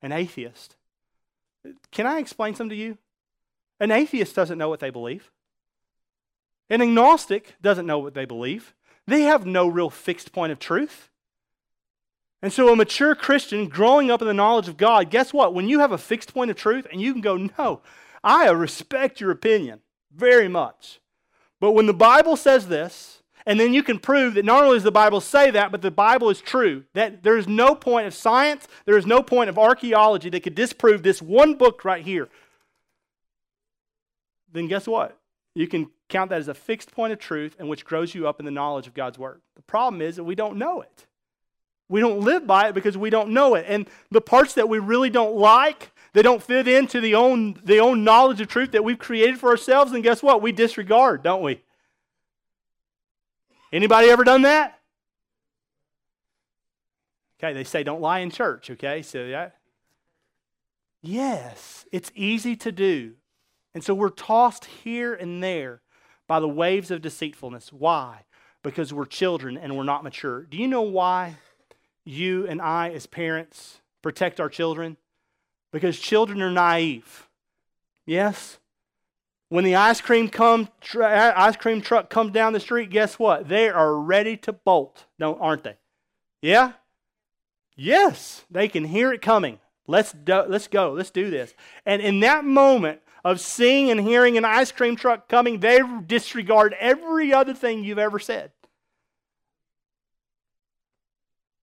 an 0.02 0.12
atheist. 0.12 0.76
Can 1.90 2.06
I 2.06 2.18
explain 2.18 2.54
something 2.54 2.76
to 2.76 2.82
you? 2.82 2.98
An 3.78 3.90
atheist 3.90 4.34
doesn't 4.34 4.58
know 4.58 4.68
what 4.68 4.80
they 4.80 4.90
believe. 4.90 5.30
An 6.68 6.80
agnostic 6.82 7.56
doesn't 7.60 7.86
know 7.86 7.98
what 7.98 8.14
they 8.14 8.24
believe. 8.24 8.74
They 9.06 9.22
have 9.22 9.44
no 9.44 9.66
real 9.66 9.90
fixed 9.90 10.32
point 10.32 10.52
of 10.52 10.58
truth. 10.58 11.10
And 12.42 12.52
so, 12.52 12.72
a 12.72 12.76
mature 12.76 13.14
Christian 13.14 13.68
growing 13.68 14.10
up 14.10 14.22
in 14.22 14.28
the 14.28 14.34
knowledge 14.34 14.68
of 14.68 14.76
God, 14.78 15.10
guess 15.10 15.32
what? 15.32 15.52
When 15.52 15.68
you 15.68 15.80
have 15.80 15.92
a 15.92 15.98
fixed 15.98 16.32
point 16.32 16.50
of 16.50 16.56
truth 16.56 16.86
and 16.90 17.00
you 17.00 17.12
can 17.12 17.20
go, 17.20 17.36
no, 17.36 17.82
I 18.24 18.48
respect 18.50 19.20
your 19.20 19.30
opinion 19.30 19.80
very 20.14 20.48
much. 20.48 21.00
But 21.60 21.72
when 21.72 21.86
the 21.86 21.92
Bible 21.92 22.36
says 22.36 22.68
this, 22.68 23.22
and 23.46 23.58
then 23.58 23.74
you 23.74 23.82
can 23.82 23.98
prove 23.98 24.34
that 24.34 24.44
not 24.44 24.64
only 24.64 24.76
does 24.76 24.84
the 24.84 24.92
Bible 24.92 25.20
say 25.20 25.50
that, 25.50 25.70
but 25.70 25.82
the 25.82 25.90
Bible 25.90 26.30
is 26.30 26.40
true, 26.40 26.84
that 26.94 27.22
there 27.22 27.36
is 27.36 27.46
no 27.46 27.74
point 27.74 28.06
of 28.06 28.14
science, 28.14 28.66
there 28.86 28.96
is 28.96 29.06
no 29.06 29.22
point 29.22 29.50
of 29.50 29.58
archaeology 29.58 30.30
that 30.30 30.42
could 30.42 30.54
disprove 30.54 31.02
this 31.02 31.20
one 31.20 31.54
book 31.54 31.84
right 31.84 32.04
here, 32.04 32.28
then 34.52 34.66
guess 34.66 34.86
what? 34.86 35.18
You 35.54 35.66
can 35.68 35.90
count 36.08 36.30
that 36.30 36.38
as 36.38 36.48
a 36.48 36.54
fixed 36.54 36.92
point 36.92 37.12
of 37.12 37.18
truth 37.18 37.56
and 37.58 37.68
which 37.68 37.84
grows 37.84 38.14
you 38.14 38.26
up 38.26 38.40
in 38.40 38.44
the 38.44 38.50
knowledge 38.50 38.86
of 38.86 38.94
God's 38.94 39.18
Word. 39.18 39.40
The 39.56 39.62
problem 39.62 40.02
is 40.02 40.16
that 40.16 40.24
we 40.24 40.34
don't 40.34 40.56
know 40.56 40.80
it. 40.80 41.06
We 41.90 42.00
don't 42.00 42.20
live 42.20 42.46
by 42.46 42.68
it 42.68 42.74
because 42.74 42.96
we 42.96 43.10
don't 43.10 43.30
know 43.30 43.56
it. 43.56 43.66
And 43.68 43.88
the 44.12 44.20
parts 44.20 44.54
that 44.54 44.68
we 44.68 44.78
really 44.78 45.10
don't 45.10 45.34
like, 45.34 45.90
they 46.12 46.22
don't 46.22 46.40
fit 46.40 46.68
into 46.68 47.00
the 47.00 47.16
own, 47.16 47.60
the 47.64 47.80
own 47.80 48.04
knowledge 48.04 48.40
of 48.40 48.46
truth 48.46 48.70
that 48.72 48.84
we've 48.84 48.98
created 48.98 49.40
for 49.40 49.50
ourselves. 49.50 49.90
And 49.90 50.04
guess 50.04 50.22
what? 50.22 50.40
We 50.40 50.52
disregard, 50.52 51.24
don't 51.24 51.42
we? 51.42 51.64
Anybody 53.72 54.08
ever 54.08 54.22
done 54.22 54.42
that? 54.42 54.78
Okay, 57.42 57.52
they 57.52 57.64
say 57.64 57.82
don't 57.82 58.00
lie 58.00 58.20
in 58.20 58.30
church, 58.30 58.70
okay? 58.70 59.02
So 59.02 59.28
that 59.28 59.56
Yes, 61.02 61.86
it's 61.90 62.12
easy 62.14 62.54
to 62.56 62.70
do. 62.70 63.14
And 63.74 63.82
so 63.82 63.94
we're 63.94 64.10
tossed 64.10 64.66
here 64.66 65.12
and 65.12 65.42
there 65.42 65.80
by 66.28 66.38
the 66.38 66.48
waves 66.48 66.92
of 66.92 67.02
deceitfulness. 67.02 67.72
Why? 67.72 68.26
Because 68.62 68.94
we're 68.94 69.06
children 69.06 69.56
and 69.56 69.76
we're 69.76 69.82
not 69.82 70.04
mature. 70.04 70.44
Do 70.44 70.56
you 70.56 70.68
know 70.68 70.82
why? 70.82 71.36
You 72.10 72.46
and 72.46 72.60
I, 72.60 72.90
as 72.90 73.06
parents, 73.06 73.80
protect 74.02 74.40
our 74.40 74.48
children? 74.48 74.96
Because 75.72 75.98
children 75.98 76.42
are 76.42 76.50
naive. 76.50 77.28
Yes? 78.06 78.58
When 79.48 79.64
the 79.64 79.76
ice 79.76 80.00
cream 80.00 80.28
come 80.28 80.68
ice 81.02 81.56
cream 81.56 81.80
truck 81.80 82.10
comes 82.10 82.32
down 82.32 82.52
the 82.52 82.60
street, 82.60 82.90
guess 82.90 83.18
what? 83.18 83.48
They 83.48 83.68
are 83.68 83.94
ready 83.96 84.36
to 84.38 84.52
bolt, 84.52 85.06
don't 85.18 85.40
aren't 85.40 85.64
they? 85.64 85.76
Yeah? 86.42 86.72
Yes, 87.76 88.44
they 88.50 88.68
can 88.68 88.84
hear 88.84 89.12
it 89.12 89.22
coming. 89.22 89.58
Let's 89.86 90.12
do, 90.12 90.44
let's 90.48 90.68
go. 90.68 90.92
Let's 90.92 91.10
do 91.10 91.30
this. 91.30 91.54
And 91.84 92.00
in 92.00 92.20
that 92.20 92.44
moment 92.44 93.00
of 93.24 93.40
seeing 93.40 93.90
and 93.90 94.00
hearing 94.00 94.36
an 94.38 94.44
ice 94.44 94.70
cream 94.70 94.96
truck 94.96 95.28
coming, 95.28 95.60
they 95.60 95.80
disregard 96.06 96.76
every 96.78 97.32
other 97.32 97.54
thing 97.54 97.82
you've 97.82 97.98
ever 97.98 98.18
said 98.18 98.52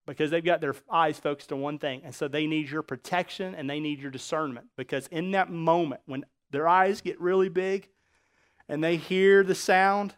because 0.08 0.30
they've 0.30 0.44
got 0.44 0.62
their 0.62 0.74
eyes 0.90 1.18
focused 1.18 1.52
on 1.52 1.60
one 1.60 1.78
thing. 1.78 2.00
And 2.02 2.14
so 2.14 2.28
they 2.28 2.46
need 2.46 2.70
your 2.70 2.82
protection 2.82 3.54
and 3.54 3.68
they 3.68 3.78
need 3.78 4.00
your 4.00 4.10
discernment 4.10 4.68
because 4.76 5.06
in 5.08 5.32
that 5.32 5.50
moment, 5.50 6.00
when 6.06 6.24
their 6.50 6.66
eyes 6.66 7.02
get 7.02 7.20
really 7.20 7.50
big 7.50 7.88
and 8.68 8.82
they 8.82 8.96
hear 8.96 9.44
the 9.44 9.54
sound, 9.54 10.14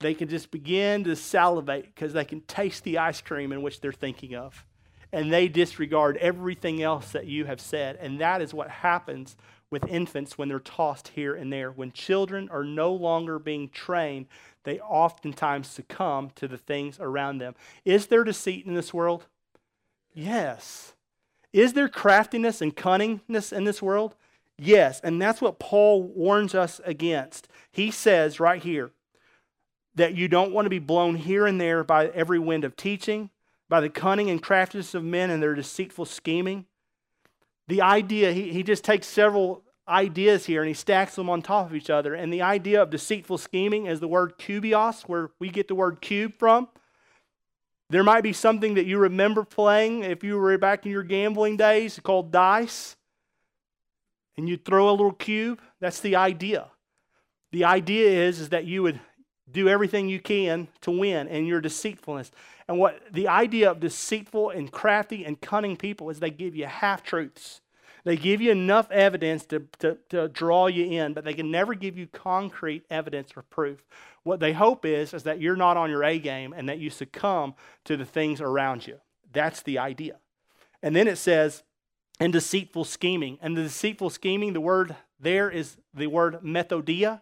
they 0.00 0.12
can 0.12 0.28
just 0.28 0.50
begin 0.50 1.04
to 1.04 1.14
salivate 1.14 1.94
because 1.94 2.12
they 2.12 2.24
can 2.24 2.40
taste 2.42 2.82
the 2.82 2.98
ice 2.98 3.20
cream 3.20 3.52
in 3.52 3.62
which 3.62 3.80
they're 3.80 3.92
thinking 3.92 4.34
of. 4.34 4.66
And 5.12 5.32
they 5.32 5.46
disregard 5.46 6.16
everything 6.16 6.82
else 6.82 7.12
that 7.12 7.26
you 7.26 7.44
have 7.44 7.60
said. 7.60 7.98
And 8.00 8.20
that 8.20 8.42
is 8.42 8.52
what 8.52 8.70
happens 8.70 9.36
with 9.72 9.88
infants 9.88 10.38
when 10.38 10.48
they're 10.48 10.60
tossed 10.60 11.08
here 11.08 11.34
and 11.34 11.52
there. 11.52 11.72
When 11.72 11.90
children 11.90 12.48
are 12.50 12.64
no 12.64 12.92
longer 12.92 13.38
being 13.38 13.70
trained 13.70 14.26
they 14.64 14.78
oftentimes 14.80 15.68
succumb 15.68 16.30
to 16.36 16.46
the 16.46 16.58
things 16.58 16.98
around 17.00 17.38
them. 17.38 17.54
Is 17.84 18.06
there 18.06 18.24
deceit 18.24 18.66
in 18.66 18.74
this 18.74 18.94
world? 18.94 19.26
Yes. 20.14 20.94
Is 21.52 21.72
there 21.72 21.88
craftiness 21.88 22.60
and 22.60 22.76
cunningness 22.76 23.52
in 23.52 23.64
this 23.64 23.82
world? 23.82 24.14
Yes. 24.58 25.00
And 25.00 25.20
that's 25.20 25.40
what 25.40 25.58
Paul 25.58 26.02
warns 26.02 26.54
us 26.54 26.80
against. 26.84 27.48
He 27.70 27.90
says 27.90 28.40
right 28.40 28.62
here 28.62 28.90
that 29.94 30.14
you 30.14 30.28
don't 30.28 30.52
want 30.52 30.66
to 30.66 30.70
be 30.70 30.78
blown 30.78 31.16
here 31.16 31.46
and 31.46 31.60
there 31.60 31.82
by 31.84 32.06
every 32.08 32.38
wind 32.38 32.64
of 32.64 32.76
teaching, 32.76 33.30
by 33.68 33.80
the 33.80 33.90
cunning 33.90 34.30
and 34.30 34.42
craftiness 34.42 34.94
of 34.94 35.04
men 35.04 35.30
and 35.30 35.42
their 35.42 35.54
deceitful 35.54 36.04
scheming. 36.04 36.66
The 37.68 37.82
idea, 37.82 38.32
he, 38.32 38.52
he 38.52 38.62
just 38.62 38.84
takes 38.84 39.06
several 39.06 39.62
ideas 39.88 40.46
here 40.46 40.62
and 40.62 40.68
he 40.68 40.74
stacks 40.74 41.14
them 41.14 41.28
on 41.28 41.42
top 41.42 41.66
of 41.66 41.74
each 41.74 41.90
other. 41.90 42.14
And 42.14 42.32
the 42.32 42.42
idea 42.42 42.82
of 42.82 42.90
deceitful 42.90 43.38
scheming 43.38 43.86
is 43.86 44.00
the 44.00 44.08
word 44.08 44.38
kubios, 44.38 45.02
where 45.02 45.30
we 45.38 45.48
get 45.48 45.68
the 45.68 45.74
word 45.74 46.00
cube 46.00 46.34
from. 46.38 46.68
There 47.90 48.02
might 48.02 48.22
be 48.22 48.32
something 48.32 48.74
that 48.74 48.86
you 48.86 48.98
remember 48.98 49.44
playing 49.44 50.02
if 50.02 50.24
you 50.24 50.38
were 50.38 50.56
back 50.56 50.86
in 50.86 50.92
your 50.92 51.02
gambling 51.02 51.56
days 51.56 52.00
called 52.02 52.32
dice. 52.32 52.96
And 54.36 54.48
you 54.48 54.56
throw 54.56 54.88
a 54.88 54.92
little 54.92 55.12
cube. 55.12 55.60
That's 55.78 56.00
the 56.00 56.16
idea. 56.16 56.70
The 57.50 57.64
idea 57.64 58.08
is, 58.28 58.40
is 58.40 58.48
that 58.48 58.64
you 58.64 58.82
would 58.82 58.98
do 59.50 59.68
everything 59.68 60.08
you 60.08 60.20
can 60.20 60.68
to 60.80 60.90
win 60.90 61.28
in 61.28 61.44
your 61.44 61.60
deceitfulness. 61.60 62.30
And 62.72 62.80
what 62.80 63.02
the 63.12 63.28
idea 63.28 63.70
of 63.70 63.80
deceitful 63.80 64.48
and 64.48 64.72
crafty 64.72 65.26
and 65.26 65.38
cunning 65.38 65.76
people 65.76 66.08
is 66.08 66.20
they 66.20 66.30
give 66.30 66.56
you 66.56 66.64
half 66.64 67.02
truths. 67.02 67.60
They 68.04 68.16
give 68.16 68.40
you 68.40 68.50
enough 68.50 68.90
evidence 68.90 69.44
to, 69.48 69.64
to, 69.80 69.98
to 70.08 70.28
draw 70.28 70.68
you 70.68 70.86
in, 70.86 71.12
but 71.12 71.22
they 71.22 71.34
can 71.34 71.50
never 71.50 71.74
give 71.74 71.98
you 71.98 72.06
concrete 72.06 72.86
evidence 72.88 73.32
or 73.36 73.42
proof. 73.42 73.84
What 74.22 74.40
they 74.40 74.54
hope 74.54 74.86
is, 74.86 75.12
is 75.12 75.24
that 75.24 75.38
you're 75.38 75.54
not 75.54 75.76
on 75.76 75.90
your 75.90 76.02
A 76.02 76.18
game 76.18 76.54
and 76.56 76.66
that 76.70 76.78
you 76.78 76.88
succumb 76.88 77.56
to 77.84 77.98
the 77.98 78.06
things 78.06 78.40
around 78.40 78.86
you. 78.86 79.00
That's 79.34 79.62
the 79.62 79.78
idea. 79.78 80.16
And 80.82 80.96
then 80.96 81.08
it 81.08 81.18
says, 81.18 81.64
and 82.20 82.32
deceitful 82.32 82.86
scheming. 82.86 83.36
And 83.42 83.54
the 83.54 83.64
deceitful 83.64 84.08
scheming, 84.08 84.54
the 84.54 84.62
word 84.62 84.96
there 85.20 85.50
is 85.50 85.76
the 85.92 86.06
word 86.06 86.38
methodia. 86.42 87.20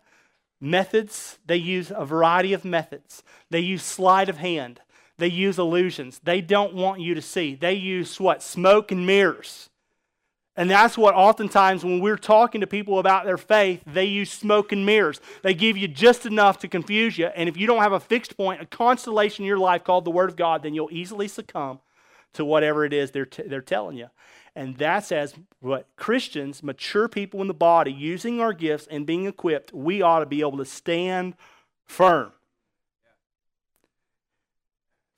Methods, 0.60 1.40
they 1.44 1.56
use 1.56 1.90
a 1.92 2.06
variety 2.06 2.52
of 2.52 2.64
methods. 2.64 3.24
They 3.50 3.58
use 3.58 3.82
sleight 3.82 4.28
of 4.28 4.36
hand. 4.36 4.80
They 5.20 5.28
use 5.28 5.58
illusions. 5.58 6.20
They 6.24 6.40
don't 6.40 6.74
want 6.74 7.00
you 7.00 7.14
to 7.14 7.22
see. 7.22 7.54
They 7.54 7.74
use 7.74 8.18
what? 8.18 8.42
Smoke 8.42 8.90
and 8.90 9.06
mirrors 9.06 9.68
And 10.56 10.70
that's 10.70 10.98
what 10.98 11.14
oftentimes 11.14 11.84
when 11.84 12.00
we're 12.00 12.18
talking 12.18 12.60
to 12.60 12.66
people 12.66 12.98
about 12.98 13.24
their 13.24 13.38
faith, 13.38 13.82
they 13.86 14.04
use 14.04 14.30
smoke 14.30 14.72
and 14.72 14.84
mirrors. 14.84 15.20
They 15.42 15.54
give 15.54 15.76
you 15.76 15.88
just 15.88 16.26
enough 16.26 16.58
to 16.60 16.68
confuse 16.68 17.16
you. 17.16 17.28
And 17.28 17.48
if 17.48 17.56
you 17.56 17.66
don't 17.66 17.82
have 17.82 17.92
a 17.92 18.00
fixed 18.00 18.36
point, 18.36 18.60
a 18.60 18.66
constellation 18.66 19.44
in 19.44 19.48
your 19.48 19.58
life 19.58 19.84
called 19.84 20.04
the 20.04 20.10
Word 20.10 20.30
of 20.30 20.36
God, 20.36 20.62
then 20.62 20.74
you'll 20.74 20.92
easily 20.92 21.28
succumb 21.28 21.80
to 22.34 22.44
whatever 22.44 22.84
it 22.84 22.92
is 22.92 23.12
they're, 23.12 23.26
t- 23.26 23.44
they're 23.46 23.62
telling 23.62 23.96
you. 23.96 24.08
And 24.56 24.76
that's 24.76 25.12
as 25.12 25.34
what 25.60 25.86
Christians, 25.96 26.62
mature 26.62 27.08
people 27.08 27.40
in 27.40 27.48
the 27.48 27.54
body, 27.54 27.92
using 27.92 28.40
our 28.40 28.52
gifts 28.52 28.88
and 28.90 29.06
being 29.06 29.26
equipped, 29.26 29.72
we 29.72 30.02
ought 30.02 30.20
to 30.20 30.26
be 30.26 30.40
able 30.40 30.58
to 30.58 30.64
stand 30.64 31.36
firm. 31.86 32.32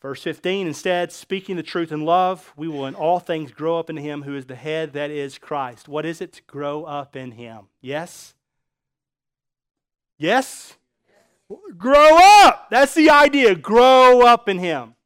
Verse 0.02 0.20
15, 0.22 0.66
instead, 0.66 1.12
speaking 1.12 1.54
the 1.54 1.62
truth 1.62 1.92
in 1.92 2.04
love, 2.04 2.52
we 2.56 2.66
will 2.66 2.86
in 2.86 2.96
all 2.96 3.20
things 3.20 3.52
grow 3.52 3.78
up 3.78 3.88
in 3.88 3.96
him 3.96 4.22
who 4.22 4.34
is 4.34 4.46
the 4.46 4.56
head, 4.56 4.92
that 4.94 5.12
is 5.12 5.38
Christ. 5.38 5.88
What 5.88 6.04
is 6.04 6.20
it 6.20 6.32
to 6.32 6.42
grow 6.42 6.82
up 6.82 7.14
in 7.14 7.30
him? 7.30 7.68
Yes? 7.80 8.34
Yes? 10.18 10.74
Grow 11.78 12.18
up! 12.20 12.66
That's 12.68 12.94
the 12.94 13.10
idea. 13.10 13.54
Grow 13.54 14.26
up 14.26 14.48
in 14.48 14.58
him. 14.58 14.96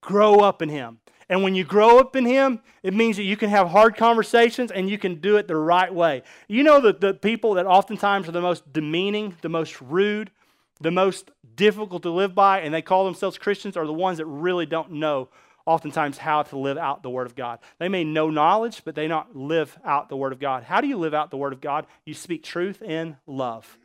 Grow 0.00 0.36
up 0.36 0.62
in 0.62 0.70
him. 0.70 1.00
And 1.28 1.42
when 1.42 1.54
you 1.54 1.64
grow 1.64 1.98
up 1.98 2.14
in 2.14 2.24
Him, 2.24 2.60
it 2.84 2.94
means 2.94 3.16
that 3.16 3.24
you 3.24 3.36
can 3.36 3.50
have 3.50 3.68
hard 3.68 3.96
conversations 3.96 4.70
and 4.70 4.88
you 4.88 4.96
can 4.96 5.16
do 5.16 5.36
it 5.38 5.48
the 5.48 5.56
right 5.56 5.92
way. 5.92 6.22
You 6.46 6.62
know 6.62 6.80
that 6.82 7.00
the 7.00 7.14
people 7.14 7.54
that 7.54 7.66
oftentimes 7.66 8.28
are 8.28 8.32
the 8.32 8.40
most 8.40 8.72
demeaning, 8.72 9.34
the 9.42 9.48
most 9.48 9.80
rude, 9.80 10.30
the 10.80 10.90
most 10.90 11.30
difficult 11.54 12.02
to 12.02 12.10
live 12.10 12.34
by, 12.34 12.60
and 12.60 12.72
they 12.72 12.82
call 12.82 13.04
themselves 13.04 13.38
Christians, 13.38 13.76
are 13.76 13.86
the 13.86 13.92
ones 13.92 14.18
that 14.18 14.26
really 14.26 14.66
don't 14.66 14.92
know 14.92 15.28
oftentimes 15.64 16.18
how 16.18 16.42
to 16.44 16.56
live 16.56 16.78
out 16.78 17.02
the 17.02 17.10
Word 17.10 17.26
of 17.26 17.34
God. 17.34 17.58
They 17.78 17.88
may 17.88 18.04
know 18.04 18.30
knowledge, 18.30 18.82
but 18.84 18.94
they 18.94 19.08
not 19.08 19.34
live 19.34 19.76
out 19.84 20.08
the 20.08 20.16
Word 20.16 20.32
of 20.32 20.38
God. 20.38 20.62
How 20.62 20.80
do 20.80 20.86
you 20.86 20.96
live 20.96 21.14
out 21.14 21.30
the 21.30 21.36
Word 21.36 21.52
of 21.52 21.60
God? 21.60 21.86
You 22.04 22.14
speak 22.14 22.44
truth 22.44 22.82
in 22.82 23.16
love. 23.26 23.78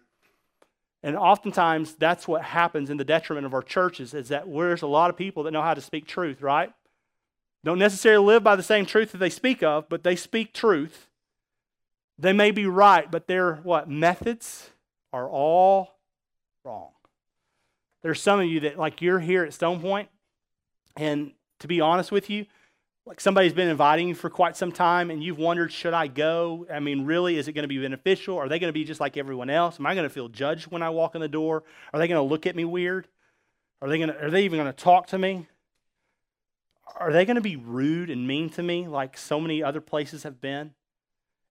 And 1.04 1.16
oftentimes 1.16 1.96
that's 1.96 2.28
what 2.28 2.44
happens 2.44 2.92
in 2.92 2.98
the 2.98 3.04
detriment 3.04 3.48
of 3.48 3.56
our 3.56 3.64
churches 3.64 4.14
is 4.14 4.30
that 4.30 4.46
there's 4.52 4.84
a 4.84 4.88
lot 4.88 5.10
of 5.10 5.18
people 5.18 5.44
that 5.44 5.52
know 5.52 5.64
how 5.64 5.74
to 5.74 5.82
speak 5.82 6.06
truth, 6.06 6.42
right? 6.44 6.72
Don't 7.64 7.80
necessarily 7.80 8.26
live 8.26 8.44
by 8.44 8.56
the 8.56 8.64
same 8.64 8.86
truth 8.86 9.12
that 9.12 9.18
they 9.18 9.30
speak 9.30 9.64
of, 9.64 9.90
but 9.90 10.04
they 10.04 10.16
speak 10.16 10.54
truth. 10.54 11.08
They 12.20 12.34
may 12.34 12.52
be 12.52 12.68
right, 12.68 13.10
but 13.10 13.26
their 13.26 13.56
what 13.56 13.90
methods 13.90 14.70
are 15.12 15.28
all 15.28 15.96
wrong. 16.64 16.90
There's 18.02 18.22
some 18.22 18.40
of 18.40 18.46
you 18.46 18.62
that 18.62 18.78
like 18.78 19.02
you're 19.02 19.20
here 19.20 19.44
at 19.44 19.54
Stone 19.54 19.82
Point, 19.82 20.10
and 20.98 21.32
to 21.60 21.68
be 21.68 21.82
honest 21.82 22.12
with 22.12 22.30
you, 22.30 22.46
like 23.06 23.20
somebody's 23.20 23.54
been 23.54 23.68
inviting 23.68 24.08
you 24.08 24.16
for 24.16 24.30
quite 24.30 24.56
some 24.56 24.72
time 24.72 25.10
and 25.10 25.24
you've 25.24 25.38
wondered 25.38 25.72
should 25.72 25.94
i 25.94 26.08
go? 26.08 26.68
I 26.72 26.80
mean 26.80 27.06
really 27.06 27.38
is 27.38 27.48
it 27.48 27.54
going 27.54 27.64
to 27.64 27.68
be 27.68 27.80
beneficial? 27.80 28.38
Are 28.38 28.48
they 28.48 28.60
going 28.60 28.70
to 28.70 28.74
be 28.74 28.84
just 28.84 29.00
like 29.00 29.18
everyone 29.18 29.50
else? 29.50 29.80
Am 29.80 29.86
i 29.86 29.96
going 29.96 30.08
to 30.08 30.14
feel 30.14 30.30
judged 30.30 30.72
when 30.72 30.84
i 30.84 30.90
walk 30.90 31.16
in 31.16 31.22
the 31.22 31.28
door? 31.28 31.64
Are 31.94 32.00
they 32.00 32.08
going 32.08 32.20
to 32.24 32.30
look 32.30 32.46
at 32.46 32.56
me 32.56 32.64
weird? 32.64 33.08
Are 33.82 33.90
they 33.90 33.98
going 33.98 34.10
to 34.10 34.26
are 34.26 34.30
they 34.30 34.44
even 34.44 34.60
going 34.60 34.72
to 34.72 34.84
talk 34.84 35.08
to 35.08 35.18
me? 35.18 35.48
Are 36.96 37.12
they 37.12 37.26
going 37.26 37.36
to 37.36 37.42
be 37.42 37.56
rude 37.56 38.10
and 38.10 38.28
mean 38.28 38.50
to 38.52 38.64
me 38.64 38.88
like 38.88 39.18
so 39.18 39.40
many 39.40 39.64
other 39.64 39.82
places 39.82 40.24
have 40.24 40.40
been? 40.40 40.74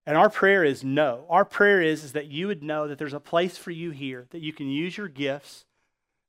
And 0.06 0.16
our 0.16 0.30
prayer 0.30 0.64
is 0.64 0.82
no. 0.82 1.26
Our 1.28 1.44
prayer 1.44 1.82
is, 1.82 2.04
is 2.04 2.12
that 2.12 2.26
you 2.26 2.46
would 2.46 2.62
know 2.62 2.88
that 2.88 2.98
there's 2.98 3.14
a 3.14 3.20
place 3.20 3.56
for 3.56 3.70
you 3.70 3.90
here, 3.90 4.26
that 4.30 4.40
you 4.40 4.52
can 4.52 4.68
use 4.68 4.96
your 4.96 5.08
gifts, 5.08 5.66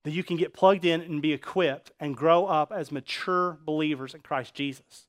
that 0.04 0.12
you 0.12 0.24
can 0.24 0.38
get 0.38 0.54
plugged 0.54 0.86
in 0.86 1.02
and 1.02 1.22
be 1.22 1.34
equipped 1.34 1.92
and 2.00 2.16
grow 2.16 2.46
up 2.46 2.72
as 2.72 2.92
mature 2.92 3.58
believers 3.66 4.14
in 4.14 4.22
Christ 4.22 4.54
Jesus. 4.54 5.08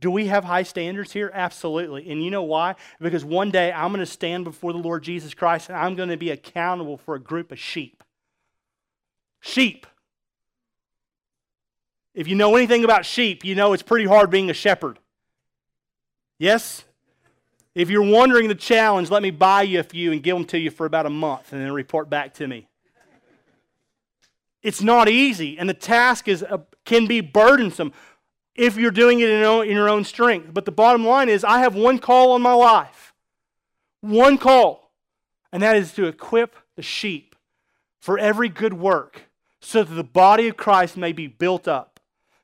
Do 0.00 0.10
we 0.10 0.28
have 0.28 0.44
high 0.44 0.62
standards 0.62 1.12
here? 1.12 1.30
Absolutely. 1.34 2.10
And 2.10 2.24
you 2.24 2.30
know 2.30 2.42
why? 2.42 2.76
Because 3.00 3.24
one 3.24 3.50
day 3.50 3.70
I'm 3.70 3.90
going 3.90 4.00
to 4.00 4.06
stand 4.06 4.44
before 4.44 4.72
the 4.72 4.78
Lord 4.78 5.02
Jesus 5.02 5.34
Christ 5.34 5.68
and 5.68 5.76
I'm 5.76 5.94
going 5.94 6.08
to 6.08 6.16
be 6.16 6.30
accountable 6.30 6.96
for 6.96 7.14
a 7.14 7.20
group 7.20 7.52
of 7.52 7.58
sheep. 7.58 8.02
Sheep. 9.40 9.86
If 12.14 12.28
you 12.28 12.34
know 12.34 12.56
anything 12.56 12.82
about 12.82 13.04
sheep, 13.04 13.44
you 13.44 13.54
know 13.54 13.72
it's 13.72 13.82
pretty 13.82 14.06
hard 14.06 14.30
being 14.30 14.50
a 14.50 14.54
shepherd. 14.54 14.98
Yes? 16.38 16.84
If 17.74 17.88
you're 17.88 18.02
wondering 18.02 18.48
the 18.48 18.54
challenge, 18.54 19.10
let 19.10 19.22
me 19.22 19.30
buy 19.30 19.62
you 19.62 19.80
a 19.80 19.84
few 19.84 20.12
and 20.12 20.22
give 20.22 20.36
them 20.36 20.44
to 20.46 20.58
you 20.58 20.70
for 20.70 20.86
about 20.86 21.06
a 21.06 21.10
month 21.10 21.52
and 21.52 21.60
then 21.60 21.72
report 21.72 22.10
back 22.10 22.34
to 22.34 22.48
me. 22.48 22.66
It's 24.62 24.82
not 24.82 25.08
easy, 25.08 25.58
and 25.58 25.68
the 25.68 25.74
task 25.74 26.28
is, 26.28 26.42
uh, 26.42 26.58
can 26.84 27.06
be 27.06 27.20
burdensome 27.20 27.92
if 28.54 28.76
you're 28.76 28.90
doing 28.90 29.20
it 29.20 29.30
in, 29.30 29.42
in 29.42 29.74
your 29.74 29.88
own 29.88 30.04
strength. 30.04 30.52
But 30.52 30.66
the 30.66 30.72
bottom 30.72 31.06
line 31.06 31.28
is, 31.28 31.44
I 31.44 31.60
have 31.60 31.74
one 31.74 31.98
call 31.98 32.32
on 32.32 32.42
my 32.42 32.52
life. 32.52 33.14
One 34.02 34.36
call, 34.36 34.92
and 35.52 35.62
that 35.62 35.76
is 35.76 35.92
to 35.94 36.06
equip 36.06 36.56
the 36.76 36.82
sheep 36.82 37.34
for 38.00 38.18
every 38.18 38.48
good 38.48 38.74
work 38.74 39.30
so 39.60 39.82
that 39.82 39.94
the 39.94 40.04
body 40.04 40.48
of 40.48 40.56
Christ 40.56 40.96
may 40.96 41.12
be 41.12 41.26
built 41.26 41.66
up 41.66 41.89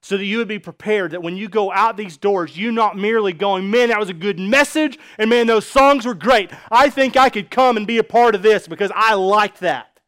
so 0.06 0.16
that 0.16 0.24
you 0.24 0.38
would 0.38 0.46
be 0.46 0.60
prepared 0.60 1.10
that 1.10 1.22
when 1.24 1.36
you 1.36 1.48
go 1.48 1.72
out 1.72 1.96
these 1.96 2.16
doors, 2.16 2.56
you're 2.56 2.70
not 2.70 2.96
merely 2.96 3.32
going, 3.32 3.68
man, 3.68 3.88
that 3.88 3.98
was 3.98 4.08
a 4.08 4.14
good 4.14 4.38
message, 4.38 4.96
and 5.18 5.28
man, 5.28 5.48
those 5.48 5.66
songs 5.66 6.06
were 6.06 6.14
great. 6.14 6.48
I 6.70 6.90
think 6.90 7.16
I 7.16 7.28
could 7.28 7.50
come 7.50 7.76
and 7.76 7.88
be 7.88 7.98
a 7.98 8.04
part 8.04 8.36
of 8.36 8.42
this 8.42 8.68
because 8.68 8.92
I 8.94 9.14
like 9.14 9.58
that. 9.58 9.98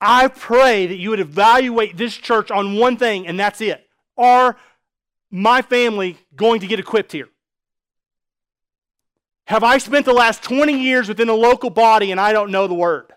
I 0.00 0.28
pray 0.28 0.86
that 0.86 0.94
you 0.94 1.10
would 1.10 1.18
evaluate 1.18 1.96
this 1.96 2.14
church 2.14 2.52
on 2.52 2.76
one 2.76 2.96
thing, 2.96 3.26
and 3.26 3.36
that's 3.36 3.60
it. 3.60 3.84
Are 4.16 4.56
my 5.28 5.60
family 5.62 6.18
going 6.36 6.60
to 6.60 6.68
get 6.68 6.78
equipped 6.78 7.10
here? 7.10 7.30
Have 9.46 9.64
I 9.64 9.78
spent 9.78 10.06
the 10.06 10.12
last 10.12 10.40
20 10.44 10.72
years 10.72 11.08
within 11.08 11.28
a 11.28 11.34
local 11.34 11.70
body 11.70 12.12
and 12.12 12.20
I 12.20 12.32
don't 12.32 12.52
know 12.52 12.68
the 12.68 12.74
word? 12.74 13.12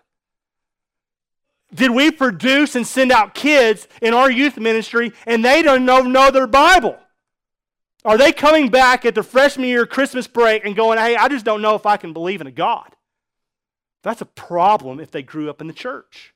Did 1.74 1.90
we 1.90 2.10
produce 2.10 2.76
and 2.76 2.86
send 2.86 3.12
out 3.12 3.34
kids 3.34 3.88
in 4.00 4.14
our 4.14 4.30
youth 4.30 4.56
ministry 4.56 5.12
and 5.26 5.44
they 5.44 5.62
don't 5.62 5.84
know, 5.84 6.00
know 6.00 6.30
their 6.30 6.46
Bible? 6.46 6.98
Are 8.04 8.16
they 8.16 8.32
coming 8.32 8.70
back 8.70 9.04
at 9.04 9.16
the 9.16 9.22
freshman 9.24 9.68
year 9.68 9.84
Christmas 9.84 10.28
break 10.28 10.64
and 10.64 10.76
going, 10.76 10.98
hey, 10.98 11.16
I 11.16 11.28
just 11.28 11.44
don't 11.44 11.62
know 11.62 11.74
if 11.74 11.86
I 11.86 11.96
can 11.96 12.12
believe 12.12 12.40
in 12.40 12.46
a 12.46 12.52
God? 12.52 12.94
That's 14.04 14.20
a 14.20 14.26
problem 14.26 15.00
if 15.00 15.10
they 15.10 15.22
grew 15.22 15.50
up 15.50 15.60
in 15.60 15.66
the 15.66 15.72
church 15.72 16.32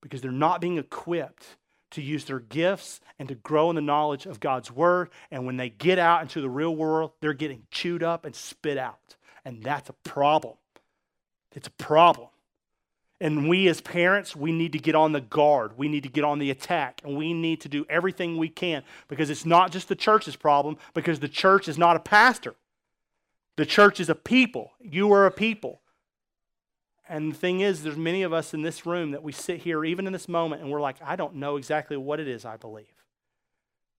because 0.00 0.22
they're 0.22 0.32
not 0.32 0.62
being 0.62 0.78
equipped 0.78 1.58
to 1.90 2.00
use 2.00 2.24
their 2.24 2.40
gifts 2.40 3.00
and 3.18 3.28
to 3.28 3.34
grow 3.34 3.68
in 3.68 3.76
the 3.76 3.82
knowledge 3.82 4.24
of 4.24 4.40
God's 4.40 4.72
word. 4.72 5.10
And 5.30 5.44
when 5.44 5.58
they 5.58 5.68
get 5.68 5.98
out 5.98 6.22
into 6.22 6.40
the 6.40 6.48
real 6.48 6.74
world, 6.74 7.12
they're 7.20 7.34
getting 7.34 7.64
chewed 7.70 8.02
up 8.02 8.24
and 8.24 8.34
spit 8.34 8.78
out. 8.78 9.16
And 9.44 9.62
that's 9.62 9.90
a 9.90 9.94
problem. 10.04 10.54
It's 11.54 11.68
a 11.68 11.72
problem. 11.72 12.28
And 13.22 13.48
we 13.48 13.68
as 13.68 13.80
parents, 13.80 14.34
we 14.34 14.50
need 14.50 14.72
to 14.72 14.80
get 14.80 14.96
on 14.96 15.12
the 15.12 15.20
guard. 15.20 15.78
We 15.78 15.86
need 15.86 16.02
to 16.02 16.08
get 16.08 16.24
on 16.24 16.40
the 16.40 16.50
attack. 16.50 17.00
And 17.04 17.16
we 17.16 17.32
need 17.32 17.60
to 17.60 17.68
do 17.68 17.86
everything 17.88 18.36
we 18.36 18.48
can 18.48 18.82
because 19.06 19.30
it's 19.30 19.46
not 19.46 19.70
just 19.70 19.86
the 19.86 19.94
church's 19.94 20.34
problem, 20.34 20.76
because 20.92 21.20
the 21.20 21.28
church 21.28 21.68
is 21.68 21.78
not 21.78 21.94
a 21.94 22.00
pastor. 22.00 22.56
The 23.54 23.64
church 23.64 24.00
is 24.00 24.08
a 24.08 24.16
people. 24.16 24.72
You 24.80 25.12
are 25.12 25.24
a 25.24 25.30
people. 25.30 25.82
And 27.08 27.30
the 27.30 27.36
thing 27.36 27.60
is, 27.60 27.84
there's 27.84 27.96
many 27.96 28.24
of 28.24 28.32
us 28.32 28.54
in 28.54 28.62
this 28.62 28.84
room 28.86 29.12
that 29.12 29.22
we 29.22 29.30
sit 29.30 29.60
here, 29.60 29.84
even 29.84 30.08
in 30.08 30.12
this 30.12 30.28
moment, 30.28 30.60
and 30.60 30.68
we're 30.68 30.80
like, 30.80 30.96
I 31.00 31.14
don't 31.14 31.36
know 31.36 31.54
exactly 31.54 31.96
what 31.96 32.18
it 32.18 32.26
is 32.26 32.44
I 32.44 32.56
believe. 32.56 32.86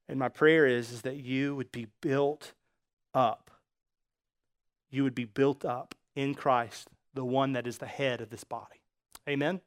And 0.09 0.19
my 0.19 0.27
prayer 0.27 0.67
is, 0.67 0.91
is 0.91 1.03
that 1.03 1.15
you 1.15 1.55
would 1.55 1.71
be 1.71 1.87
built 2.01 2.51
up. 3.13 3.51
You 4.91 5.03
would 5.03 5.15
be 5.15 5.23
built 5.23 5.63
up 5.63 5.95
in 6.13 6.35
Christ, 6.35 6.89
the 7.13 7.23
one 7.23 7.53
that 7.53 7.67
is 7.67 7.77
the 7.77 7.85
head 7.85 8.19
of 8.19 8.29
this 8.29 8.43
body. 8.43 8.82
Amen? 9.27 9.61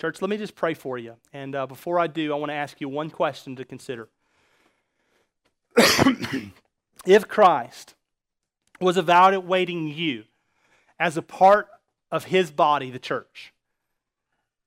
Church, 0.00 0.22
let 0.22 0.30
me 0.30 0.38
just 0.38 0.54
pray 0.54 0.72
for 0.72 0.96
you. 0.96 1.16
And 1.32 1.54
uh, 1.54 1.66
before 1.66 1.98
I 1.98 2.06
do, 2.06 2.32
I 2.32 2.36
want 2.36 2.50
to 2.50 2.54
ask 2.54 2.80
you 2.80 2.88
one 2.88 3.10
question 3.10 3.56
to 3.56 3.64
consider. 3.64 4.08
if 7.06 7.28
Christ 7.28 7.94
was 8.80 8.96
evaluating 8.96 9.88
you 9.88 10.24
as 10.98 11.18
a 11.18 11.22
part 11.22 11.68
of 12.10 12.24
his 12.24 12.50
body, 12.50 12.90
the 12.90 12.98
church, 12.98 13.52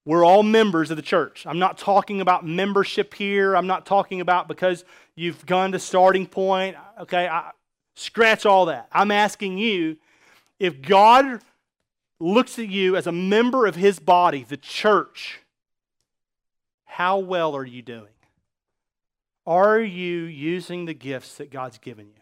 we're 0.06 0.24
all 0.24 0.44
members 0.44 0.92
of 0.92 0.98
the 0.98 1.04
church. 1.04 1.46
I'm 1.48 1.60
not 1.60 1.80
talking 1.80 2.22
about 2.22 2.46
membership 2.46 3.14
here. 3.14 3.56
I'm 3.56 3.68
not 3.68 3.86
talking 3.86 4.22
about 4.22 4.48
because 4.48 4.86
you've 5.16 5.46
gone 5.46 5.72
to 5.72 5.80
starting 5.80 6.28
point. 6.28 6.76
Okay, 7.00 7.28
I, 7.28 7.52
scratch 7.96 8.46
all 8.46 8.68
that. 8.68 8.88
I'm 8.92 9.12
asking 9.12 9.58
you 9.58 9.98
if 10.60 10.82
God 10.82 11.42
looks 12.24 12.58
at 12.58 12.70
you 12.70 12.96
as 12.96 13.06
a 13.06 13.12
member 13.12 13.66
of 13.66 13.76
his 13.76 14.00
body, 14.00 14.46
the 14.48 14.58
church, 14.58 15.42
how 16.86 17.20
well 17.20 17.56
are 17.56 17.66
you 17.66 17.82
doing? 17.82 18.08
Are 19.46 19.80
you 19.80 20.22
using 20.22 20.86
the 20.86 20.94
gifts 20.94 21.36
that 21.36 21.52
God's 21.52 21.78
given 21.78 22.08
you? 22.08 22.22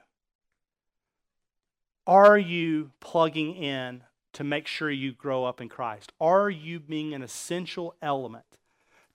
Are 2.08 2.38
you 2.38 2.92
plugging 3.00 3.56
in 3.56 4.04
to 4.34 4.44
make 4.44 4.66
sure 4.66 4.90
you 4.90 5.14
grow 5.14 5.46
up 5.46 5.62
in 5.62 5.70
Christ? 5.70 6.12
Are 6.20 6.50
you 6.50 6.80
being 6.80 7.14
an 7.14 7.22
essential 7.22 7.96
element 8.02 8.46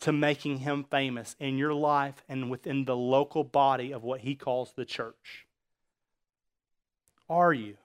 to 0.00 0.12
making 0.12 0.58
him 0.58 0.84
famous 0.84 1.34
in 1.40 1.58
your 1.58 1.74
life 1.74 2.22
and 2.28 2.48
within 2.48 2.84
the 2.84 2.96
local 2.96 3.42
body 3.42 3.92
of 3.92 4.04
what 4.04 4.20
he 4.20 4.36
calls 4.36 4.72
the 4.76 4.84
church? 4.84 5.46
Are 7.28 7.52
you? 7.52 7.76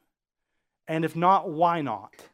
And 0.88 1.04
if 1.04 1.16
not, 1.16 1.50
why 1.50 1.82
not? 1.82 2.28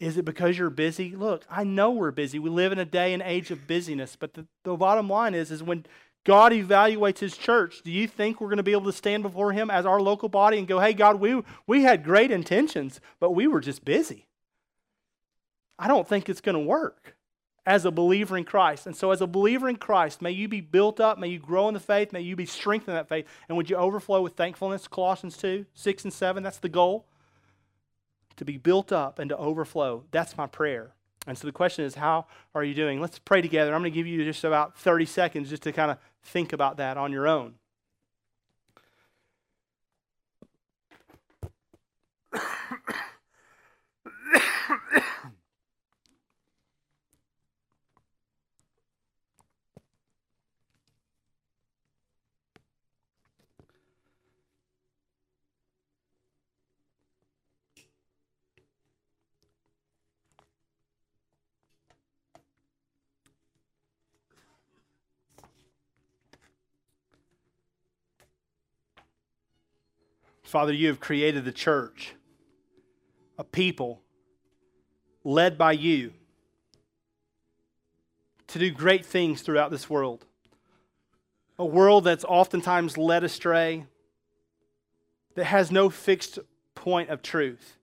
Is 0.00 0.16
it 0.16 0.24
because 0.24 0.56
you're 0.56 0.70
busy? 0.70 1.14
Look, 1.14 1.44
I 1.50 1.62
know 1.62 1.90
we're 1.90 2.10
busy. 2.10 2.38
We 2.38 2.48
live 2.48 2.72
in 2.72 2.78
a 2.78 2.86
day 2.86 3.12
and 3.12 3.22
age 3.22 3.50
of 3.50 3.66
busyness, 3.66 4.16
but 4.16 4.32
the, 4.32 4.46
the 4.64 4.74
bottom 4.74 5.10
line 5.10 5.34
is, 5.34 5.50
is 5.50 5.62
when 5.62 5.84
God 6.24 6.52
evaluates 6.52 7.18
his 7.18 7.36
church, 7.36 7.82
do 7.82 7.90
you 7.90 8.08
think 8.08 8.40
we're 8.40 8.48
going 8.48 8.56
to 8.56 8.62
be 8.62 8.72
able 8.72 8.84
to 8.84 8.92
stand 8.92 9.22
before 9.22 9.52
him 9.52 9.70
as 9.70 9.84
our 9.84 10.00
local 10.00 10.30
body 10.30 10.58
and 10.58 10.66
go, 10.66 10.80
hey, 10.80 10.94
God, 10.94 11.20
we, 11.20 11.42
we 11.66 11.82
had 11.82 12.02
great 12.02 12.30
intentions, 12.30 12.98
but 13.20 13.32
we 13.32 13.46
were 13.46 13.60
just 13.60 13.84
busy? 13.84 14.26
I 15.78 15.86
don't 15.86 16.08
think 16.08 16.28
it's 16.28 16.40
going 16.40 16.56
to 16.56 16.60
work 16.60 17.14
as 17.66 17.84
a 17.84 17.90
believer 17.90 18.38
in 18.38 18.44
Christ. 18.44 18.86
And 18.86 18.96
so, 18.96 19.10
as 19.10 19.20
a 19.20 19.26
believer 19.26 19.68
in 19.68 19.76
Christ, 19.76 20.22
may 20.22 20.30
you 20.30 20.48
be 20.48 20.62
built 20.62 20.98
up, 20.98 21.18
may 21.18 21.28
you 21.28 21.38
grow 21.38 21.68
in 21.68 21.74
the 21.74 21.80
faith, 21.80 22.12
may 22.12 22.22
you 22.22 22.36
be 22.36 22.46
strengthened 22.46 22.90
in 22.90 22.94
that 22.96 23.08
faith, 23.08 23.26
and 23.48 23.56
would 23.56 23.68
you 23.68 23.76
overflow 23.76 24.22
with 24.22 24.34
thankfulness? 24.34 24.88
Colossians 24.88 25.36
2 25.36 25.66
6 25.74 26.04
and 26.04 26.12
7, 26.12 26.42
that's 26.42 26.58
the 26.58 26.68
goal. 26.70 27.06
To 28.36 28.44
be 28.44 28.56
built 28.56 28.92
up 28.92 29.18
and 29.18 29.28
to 29.28 29.36
overflow. 29.36 30.04
That's 30.10 30.36
my 30.36 30.46
prayer. 30.46 30.94
And 31.26 31.36
so 31.36 31.46
the 31.46 31.52
question 31.52 31.84
is, 31.84 31.96
how 31.96 32.26
are 32.54 32.64
you 32.64 32.74
doing? 32.74 33.00
Let's 33.00 33.18
pray 33.18 33.42
together. 33.42 33.74
I'm 33.74 33.82
going 33.82 33.92
to 33.92 33.94
give 33.94 34.06
you 34.06 34.24
just 34.24 34.44
about 34.44 34.78
30 34.78 35.04
seconds 35.04 35.50
just 35.50 35.62
to 35.64 35.72
kind 35.72 35.90
of 35.90 35.98
think 36.22 36.52
about 36.52 36.78
that 36.78 36.96
on 36.96 37.12
your 37.12 37.28
own. 37.28 37.54
Father, 70.50 70.72
you 70.72 70.88
have 70.88 70.98
created 70.98 71.44
the 71.44 71.52
church, 71.52 72.14
a 73.38 73.44
people 73.44 74.00
led 75.22 75.56
by 75.56 75.70
you 75.70 76.12
to 78.48 78.58
do 78.58 78.72
great 78.72 79.06
things 79.06 79.42
throughout 79.42 79.70
this 79.70 79.88
world. 79.88 80.26
A 81.56 81.64
world 81.64 82.02
that's 82.02 82.24
oftentimes 82.24 82.98
led 82.98 83.22
astray, 83.22 83.86
that 85.36 85.44
has 85.44 85.70
no 85.70 85.88
fixed 85.88 86.40
point 86.74 87.10
of 87.10 87.22
truth. 87.22 87.76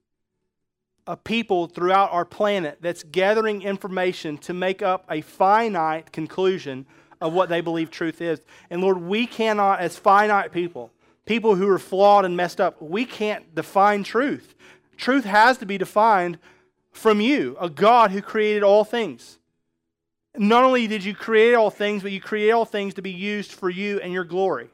A 1.06 1.16
people 1.16 1.68
throughout 1.68 2.12
our 2.12 2.26
planet 2.26 2.76
that's 2.82 3.02
gathering 3.02 3.62
information 3.62 4.36
to 4.38 4.52
make 4.52 4.82
up 4.82 5.06
a 5.10 5.22
finite 5.22 6.12
conclusion 6.12 6.84
of 7.18 7.32
what 7.32 7.48
they 7.48 7.62
believe 7.62 7.90
truth 7.90 8.20
is. 8.20 8.42
And 8.68 8.82
Lord, 8.82 8.98
we 8.98 9.26
cannot, 9.26 9.80
as 9.80 9.96
finite 9.96 10.52
people, 10.52 10.92
people 11.28 11.54
who 11.54 11.68
are 11.68 11.78
flawed 11.78 12.24
and 12.24 12.36
messed 12.36 12.58
up, 12.58 12.80
we 12.80 13.04
can't 13.04 13.54
define 13.54 14.02
truth. 14.02 14.54
Truth 14.96 15.24
has 15.24 15.58
to 15.58 15.66
be 15.66 15.76
defined 15.76 16.38
from 16.90 17.20
you, 17.20 17.54
a 17.60 17.68
God 17.68 18.10
who 18.10 18.22
created 18.22 18.62
all 18.62 18.82
things. 18.82 19.38
Not 20.34 20.64
only 20.64 20.86
did 20.86 21.04
you 21.04 21.14
create 21.14 21.54
all 21.54 21.70
things, 21.70 22.02
but 22.02 22.12
you 22.12 22.20
create 22.20 22.50
all 22.50 22.64
things 22.64 22.94
to 22.94 23.02
be 23.02 23.10
used 23.10 23.52
for 23.52 23.68
you 23.68 24.00
and 24.00 24.10
your 24.10 24.24
glory. 24.24 24.70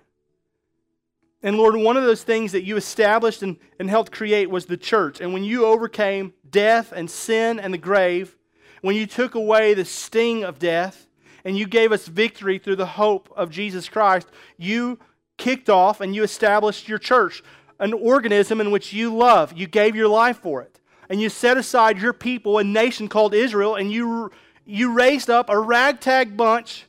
And 1.43 1.57
Lord, 1.57 1.77
one 1.77 1.97
of 1.97 2.05
those 2.05 2.23
things 2.23 2.53
that 2.53 2.63
you 2.63 2.77
established 2.77 3.43
and, 3.43 3.57
and 3.81 3.91
helped 3.91 4.13
create 4.13 4.49
was 4.49 4.67
the 4.67 4.77
church. 4.77 5.21
And 5.21 5.35
when 5.35 5.43
you 5.43 5.67
overcame 5.67 6.33
death 6.49 6.93
and 6.93 7.11
sin 7.11 7.59
and 7.59 7.75
the 7.75 7.79
grave, 7.79 8.37
when 8.81 8.95
you 8.95 9.07
took 9.07 9.35
away 9.35 9.75
the 9.75 9.85
sting 9.85 10.45
of 10.45 10.61
death, 10.61 11.09
and 11.45 11.59
you 11.59 11.67
gave 11.67 11.93
us 11.93 12.07
victory 12.07 12.59
through 12.59 12.77
the 12.77 12.87
hope 12.87 13.31
of 13.37 13.51
Jesus 13.51 13.89
Christ, 13.89 14.29
you 14.57 14.99
kicked 15.37 15.69
off 15.69 16.01
and 16.01 16.15
you 16.15 16.23
established 16.23 16.89
your 16.89 16.99
church, 16.99 17.43
an 17.79 17.93
organism 17.93 18.61
in 18.61 18.71
which 18.71 18.93
you 18.93 19.15
love. 19.15 19.53
You 19.57 19.67
gave 19.67 19.97
your 19.97 20.09
life 20.09 20.39
for 20.39 20.63
it. 20.63 20.81
And 21.09 21.21
you 21.21 21.29
set 21.29 21.57
aside 21.57 22.01
your 22.01 22.13
people, 22.13 22.59
a 22.59 22.65
nation 22.65 23.09
called 23.09 23.35
Israel, 23.35 23.75
and 23.75 23.93
you, 23.93 24.31
you 24.65 24.93
raised 24.93 25.29
up 25.29 25.51
a 25.51 25.59
ragtag 25.59 26.37
bunch 26.37 26.87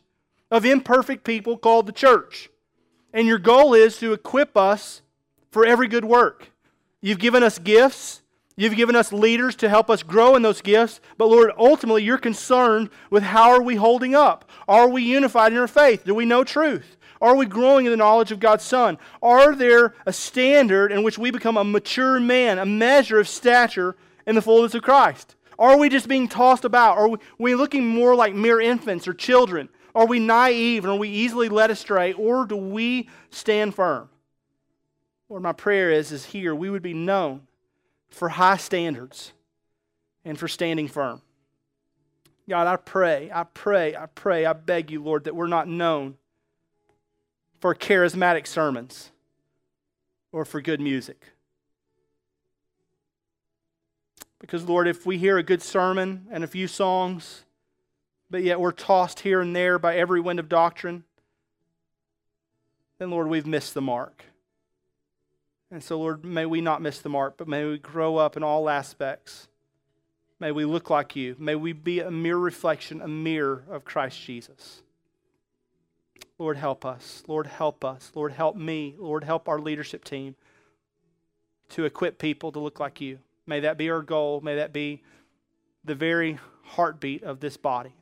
of 0.49 0.65
imperfect 0.65 1.23
people 1.23 1.57
called 1.57 1.85
the 1.85 1.91
church. 1.91 2.49
And 3.13 3.27
your 3.27 3.39
goal 3.39 3.73
is 3.73 3.97
to 3.99 4.13
equip 4.13 4.55
us 4.55 5.01
for 5.51 5.65
every 5.65 5.87
good 5.87 6.05
work. 6.05 6.51
You've 7.01 7.19
given 7.19 7.43
us 7.43 7.59
gifts. 7.59 8.21
You've 8.57 8.75
given 8.75 8.95
us 8.95 9.11
leaders 9.11 9.55
to 9.57 9.69
help 9.69 9.89
us 9.89 10.01
grow 10.01 10.35
in 10.35 10.41
those 10.41 10.61
gifts. 10.61 11.01
But 11.17 11.27
Lord, 11.27 11.51
ultimately, 11.57 12.03
you're 12.03 12.17
concerned 12.17 12.89
with 13.09 13.23
how 13.23 13.51
are 13.51 13.61
we 13.61 13.75
holding 13.75 14.15
up? 14.15 14.49
Are 14.67 14.87
we 14.87 15.03
unified 15.03 15.51
in 15.51 15.57
our 15.57 15.67
faith? 15.67 16.05
Do 16.05 16.15
we 16.15 16.25
know 16.25 16.43
truth? 16.43 16.94
Are 17.21 17.35
we 17.35 17.45
growing 17.45 17.85
in 17.85 17.91
the 17.91 17.97
knowledge 17.97 18.31
of 18.31 18.39
God's 18.39 18.63
Son? 18.63 18.97
Are 19.21 19.55
there 19.55 19.93
a 20.05 20.13
standard 20.13 20.91
in 20.91 21.03
which 21.03 21.17
we 21.17 21.31
become 21.31 21.57
a 21.57 21.63
mature 21.63 22.19
man, 22.19 22.59
a 22.59 22.65
measure 22.65 23.19
of 23.19 23.27
stature 23.27 23.95
in 24.27 24.35
the 24.35 24.41
fullness 24.41 24.75
of 24.75 24.83
Christ? 24.83 25.35
Are 25.57 25.77
we 25.77 25.89
just 25.89 26.07
being 26.07 26.27
tossed 26.27 26.65
about? 26.65 26.97
Are 26.97 27.17
we 27.37 27.55
looking 27.55 27.87
more 27.87 28.15
like 28.15 28.33
mere 28.33 28.59
infants 28.59 29.07
or 29.07 29.13
children? 29.13 29.69
Are 29.93 30.05
we 30.05 30.19
naive 30.19 30.83
and 30.83 30.91
are 30.91 30.99
we 30.99 31.09
easily 31.09 31.47
led 31.47 31.71
astray? 31.71 32.11
Or 32.13 32.45
do 32.45 32.57
we 32.57 33.09
stand 33.29 33.73
firm? 33.73 34.09
Lord, 35.29 35.41
my 35.41 35.53
prayer 35.53 35.91
is, 35.91 36.11
is 36.11 36.25
here 36.25 36.53
we 36.53 36.69
would 36.69 36.83
be 36.83 36.93
known 36.93 37.47
for 38.09 38.29
high 38.29 38.57
standards 38.57 39.31
and 40.25 40.37
for 40.37 40.47
standing 40.47 40.87
firm. 40.87 41.21
God, 42.47 42.67
I 42.67 42.75
pray, 42.75 43.31
I 43.33 43.43
pray, 43.43 43.95
I 43.95 44.05
pray, 44.05 44.45
I 44.45 44.53
beg 44.53 44.91
you, 44.91 45.01
Lord, 45.01 45.23
that 45.23 45.35
we're 45.35 45.47
not 45.47 45.67
known 45.67 46.17
for 47.65 47.73
charismatic 47.73 48.45
sermons 48.45 49.09
or 50.31 50.45
for 50.45 50.61
good 50.61 50.79
music. 50.79 51.29
Because, 54.37 54.65
Lord, 54.65 54.87
if 54.87 55.03
we 55.03 55.17
hear 55.17 55.39
a 55.39 55.41
good 55.41 55.63
sermon 55.63 56.27
and 56.29 56.43
a 56.43 56.47
few 56.47 56.67
songs, 56.67 57.43
but 58.29 58.43
yet 58.43 58.59
we're 58.59 58.71
tossed 58.71 59.21
here 59.21 59.41
and 59.41 59.55
there 59.55 59.79
by 59.79 59.95
every 59.95 60.21
wind 60.21 60.39
of 60.39 60.47
doctrine, 60.47 61.05
then, 62.99 63.09
Lord, 63.09 63.29
we've 63.29 63.47
missed 63.47 63.73
the 63.73 63.81
mark. 63.81 64.25
And 65.71 65.83
so, 65.83 65.97
Lord, 65.97 66.23
may 66.23 66.45
we 66.45 66.61
not 66.61 66.83
miss 66.83 66.99
the 66.99 67.09
mark, 67.09 67.35
but 67.35 67.47
may 67.47 67.65
we 67.65 67.79
grow 67.79 68.17
up 68.17 68.37
in 68.37 68.43
all 68.43 68.69
aspects. 68.69 69.47
May 70.39 70.51
we 70.51 70.65
look 70.65 70.91
like 70.91 71.15
you. 71.15 71.35
May 71.39 71.55
we 71.55 71.73
be 71.73 71.99
a 72.01 72.11
mere 72.11 72.37
reflection, 72.37 73.01
a 73.01 73.07
mirror 73.07 73.63
of 73.71 73.83
Christ 73.83 74.21
Jesus. 74.21 74.83
Lord, 76.37 76.57
help 76.57 76.85
us. 76.85 77.23
Lord, 77.27 77.47
help 77.47 77.85
us. 77.85 78.11
Lord, 78.13 78.33
help 78.33 78.55
me. 78.55 78.95
Lord, 78.97 79.23
help 79.23 79.47
our 79.47 79.59
leadership 79.59 80.03
team 80.03 80.35
to 81.69 81.85
equip 81.85 82.17
people 82.19 82.51
to 82.51 82.59
look 82.59 82.79
like 82.79 82.99
you. 82.99 83.19
May 83.47 83.61
that 83.61 83.77
be 83.77 83.89
our 83.89 84.01
goal. 84.01 84.41
May 84.41 84.55
that 84.55 84.73
be 84.73 85.01
the 85.83 85.95
very 85.95 86.39
heartbeat 86.63 87.23
of 87.23 87.39
this 87.39 87.55
body. 87.55 87.93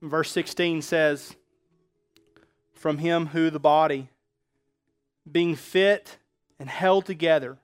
Verse 0.00 0.30
16 0.30 0.82
says, 0.82 1.34
From 2.72 2.98
him 2.98 3.26
who 3.26 3.50
the 3.50 3.58
body, 3.58 4.10
being 5.30 5.56
fit 5.56 6.18
and 6.60 6.68
held 6.68 7.04
together 7.04 7.58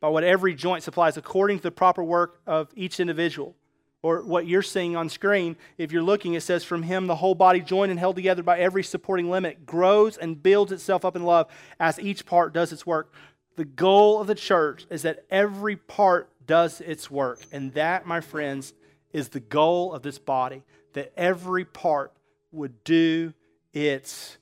by 0.00 0.08
what 0.08 0.22
every 0.22 0.54
joint 0.54 0.82
supplies, 0.82 1.16
according 1.16 1.58
to 1.58 1.62
the 1.62 1.70
proper 1.70 2.04
work 2.04 2.40
of 2.46 2.68
each 2.76 3.00
individual 3.00 3.56
or 4.02 4.22
what 4.22 4.46
you're 4.46 4.62
seeing 4.62 4.96
on 4.96 5.08
screen, 5.08 5.56
if 5.76 5.90
you're 5.90 6.02
looking, 6.02 6.34
it 6.34 6.42
says, 6.42 6.64
From 6.64 6.82
him 6.82 7.06
the 7.06 7.16
whole 7.16 7.34
body, 7.34 7.60
joined 7.60 7.90
and 7.90 7.98
held 7.98 8.16
together 8.16 8.42
by 8.42 8.58
every 8.58 8.84
supporting 8.84 9.30
limit, 9.30 9.66
grows 9.66 10.16
and 10.16 10.42
builds 10.42 10.72
itself 10.72 11.04
up 11.04 11.16
in 11.16 11.24
love 11.24 11.50
as 11.80 11.98
each 11.98 12.24
part 12.24 12.52
does 12.52 12.72
its 12.72 12.86
work. 12.86 13.12
The 13.56 13.64
goal 13.64 14.20
of 14.20 14.28
the 14.28 14.36
church 14.36 14.86
is 14.88 15.02
that 15.02 15.24
every 15.30 15.76
part 15.76 16.30
does 16.46 16.80
its 16.80 17.10
work. 17.10 17.40
And 17.50 17.72
that, 17.74 18.06
my 18.06 18.20
friends, 18.20 18.72
is 19.12 19.30
the 19.30 19.40
goal 19.40 19.92
of 19.92 20.02
this 20.02 20.18
body, 20.18 20.62
that 20.92 21.12
every 21.16 21.64
part 21.64 22.12
would 22.52 22.84
do 22.84 23.34
its 23.72 24.38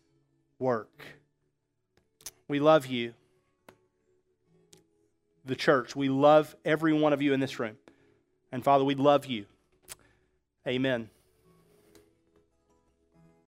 work. 0.58 1.04
We 2.48 2.60
love 2.60 2.86
you, 2.86 3.14
the 5.44 5.56
church. 5.56 5.96
We 5.96 6.08
love 6.08 6.54
every 6.64 6.92
one 6.92 7.12
of 7.12 7.22
you 7.22 7.32
in 7.32 7.40
this 7.40 7.58
room. 7.58 7.76
And 8.56 8.64
Father, 8.64 8.84
we 8.84 8.94
love 8.94 9.26
you. 9.26 9.44
Amen. 10.66 11.10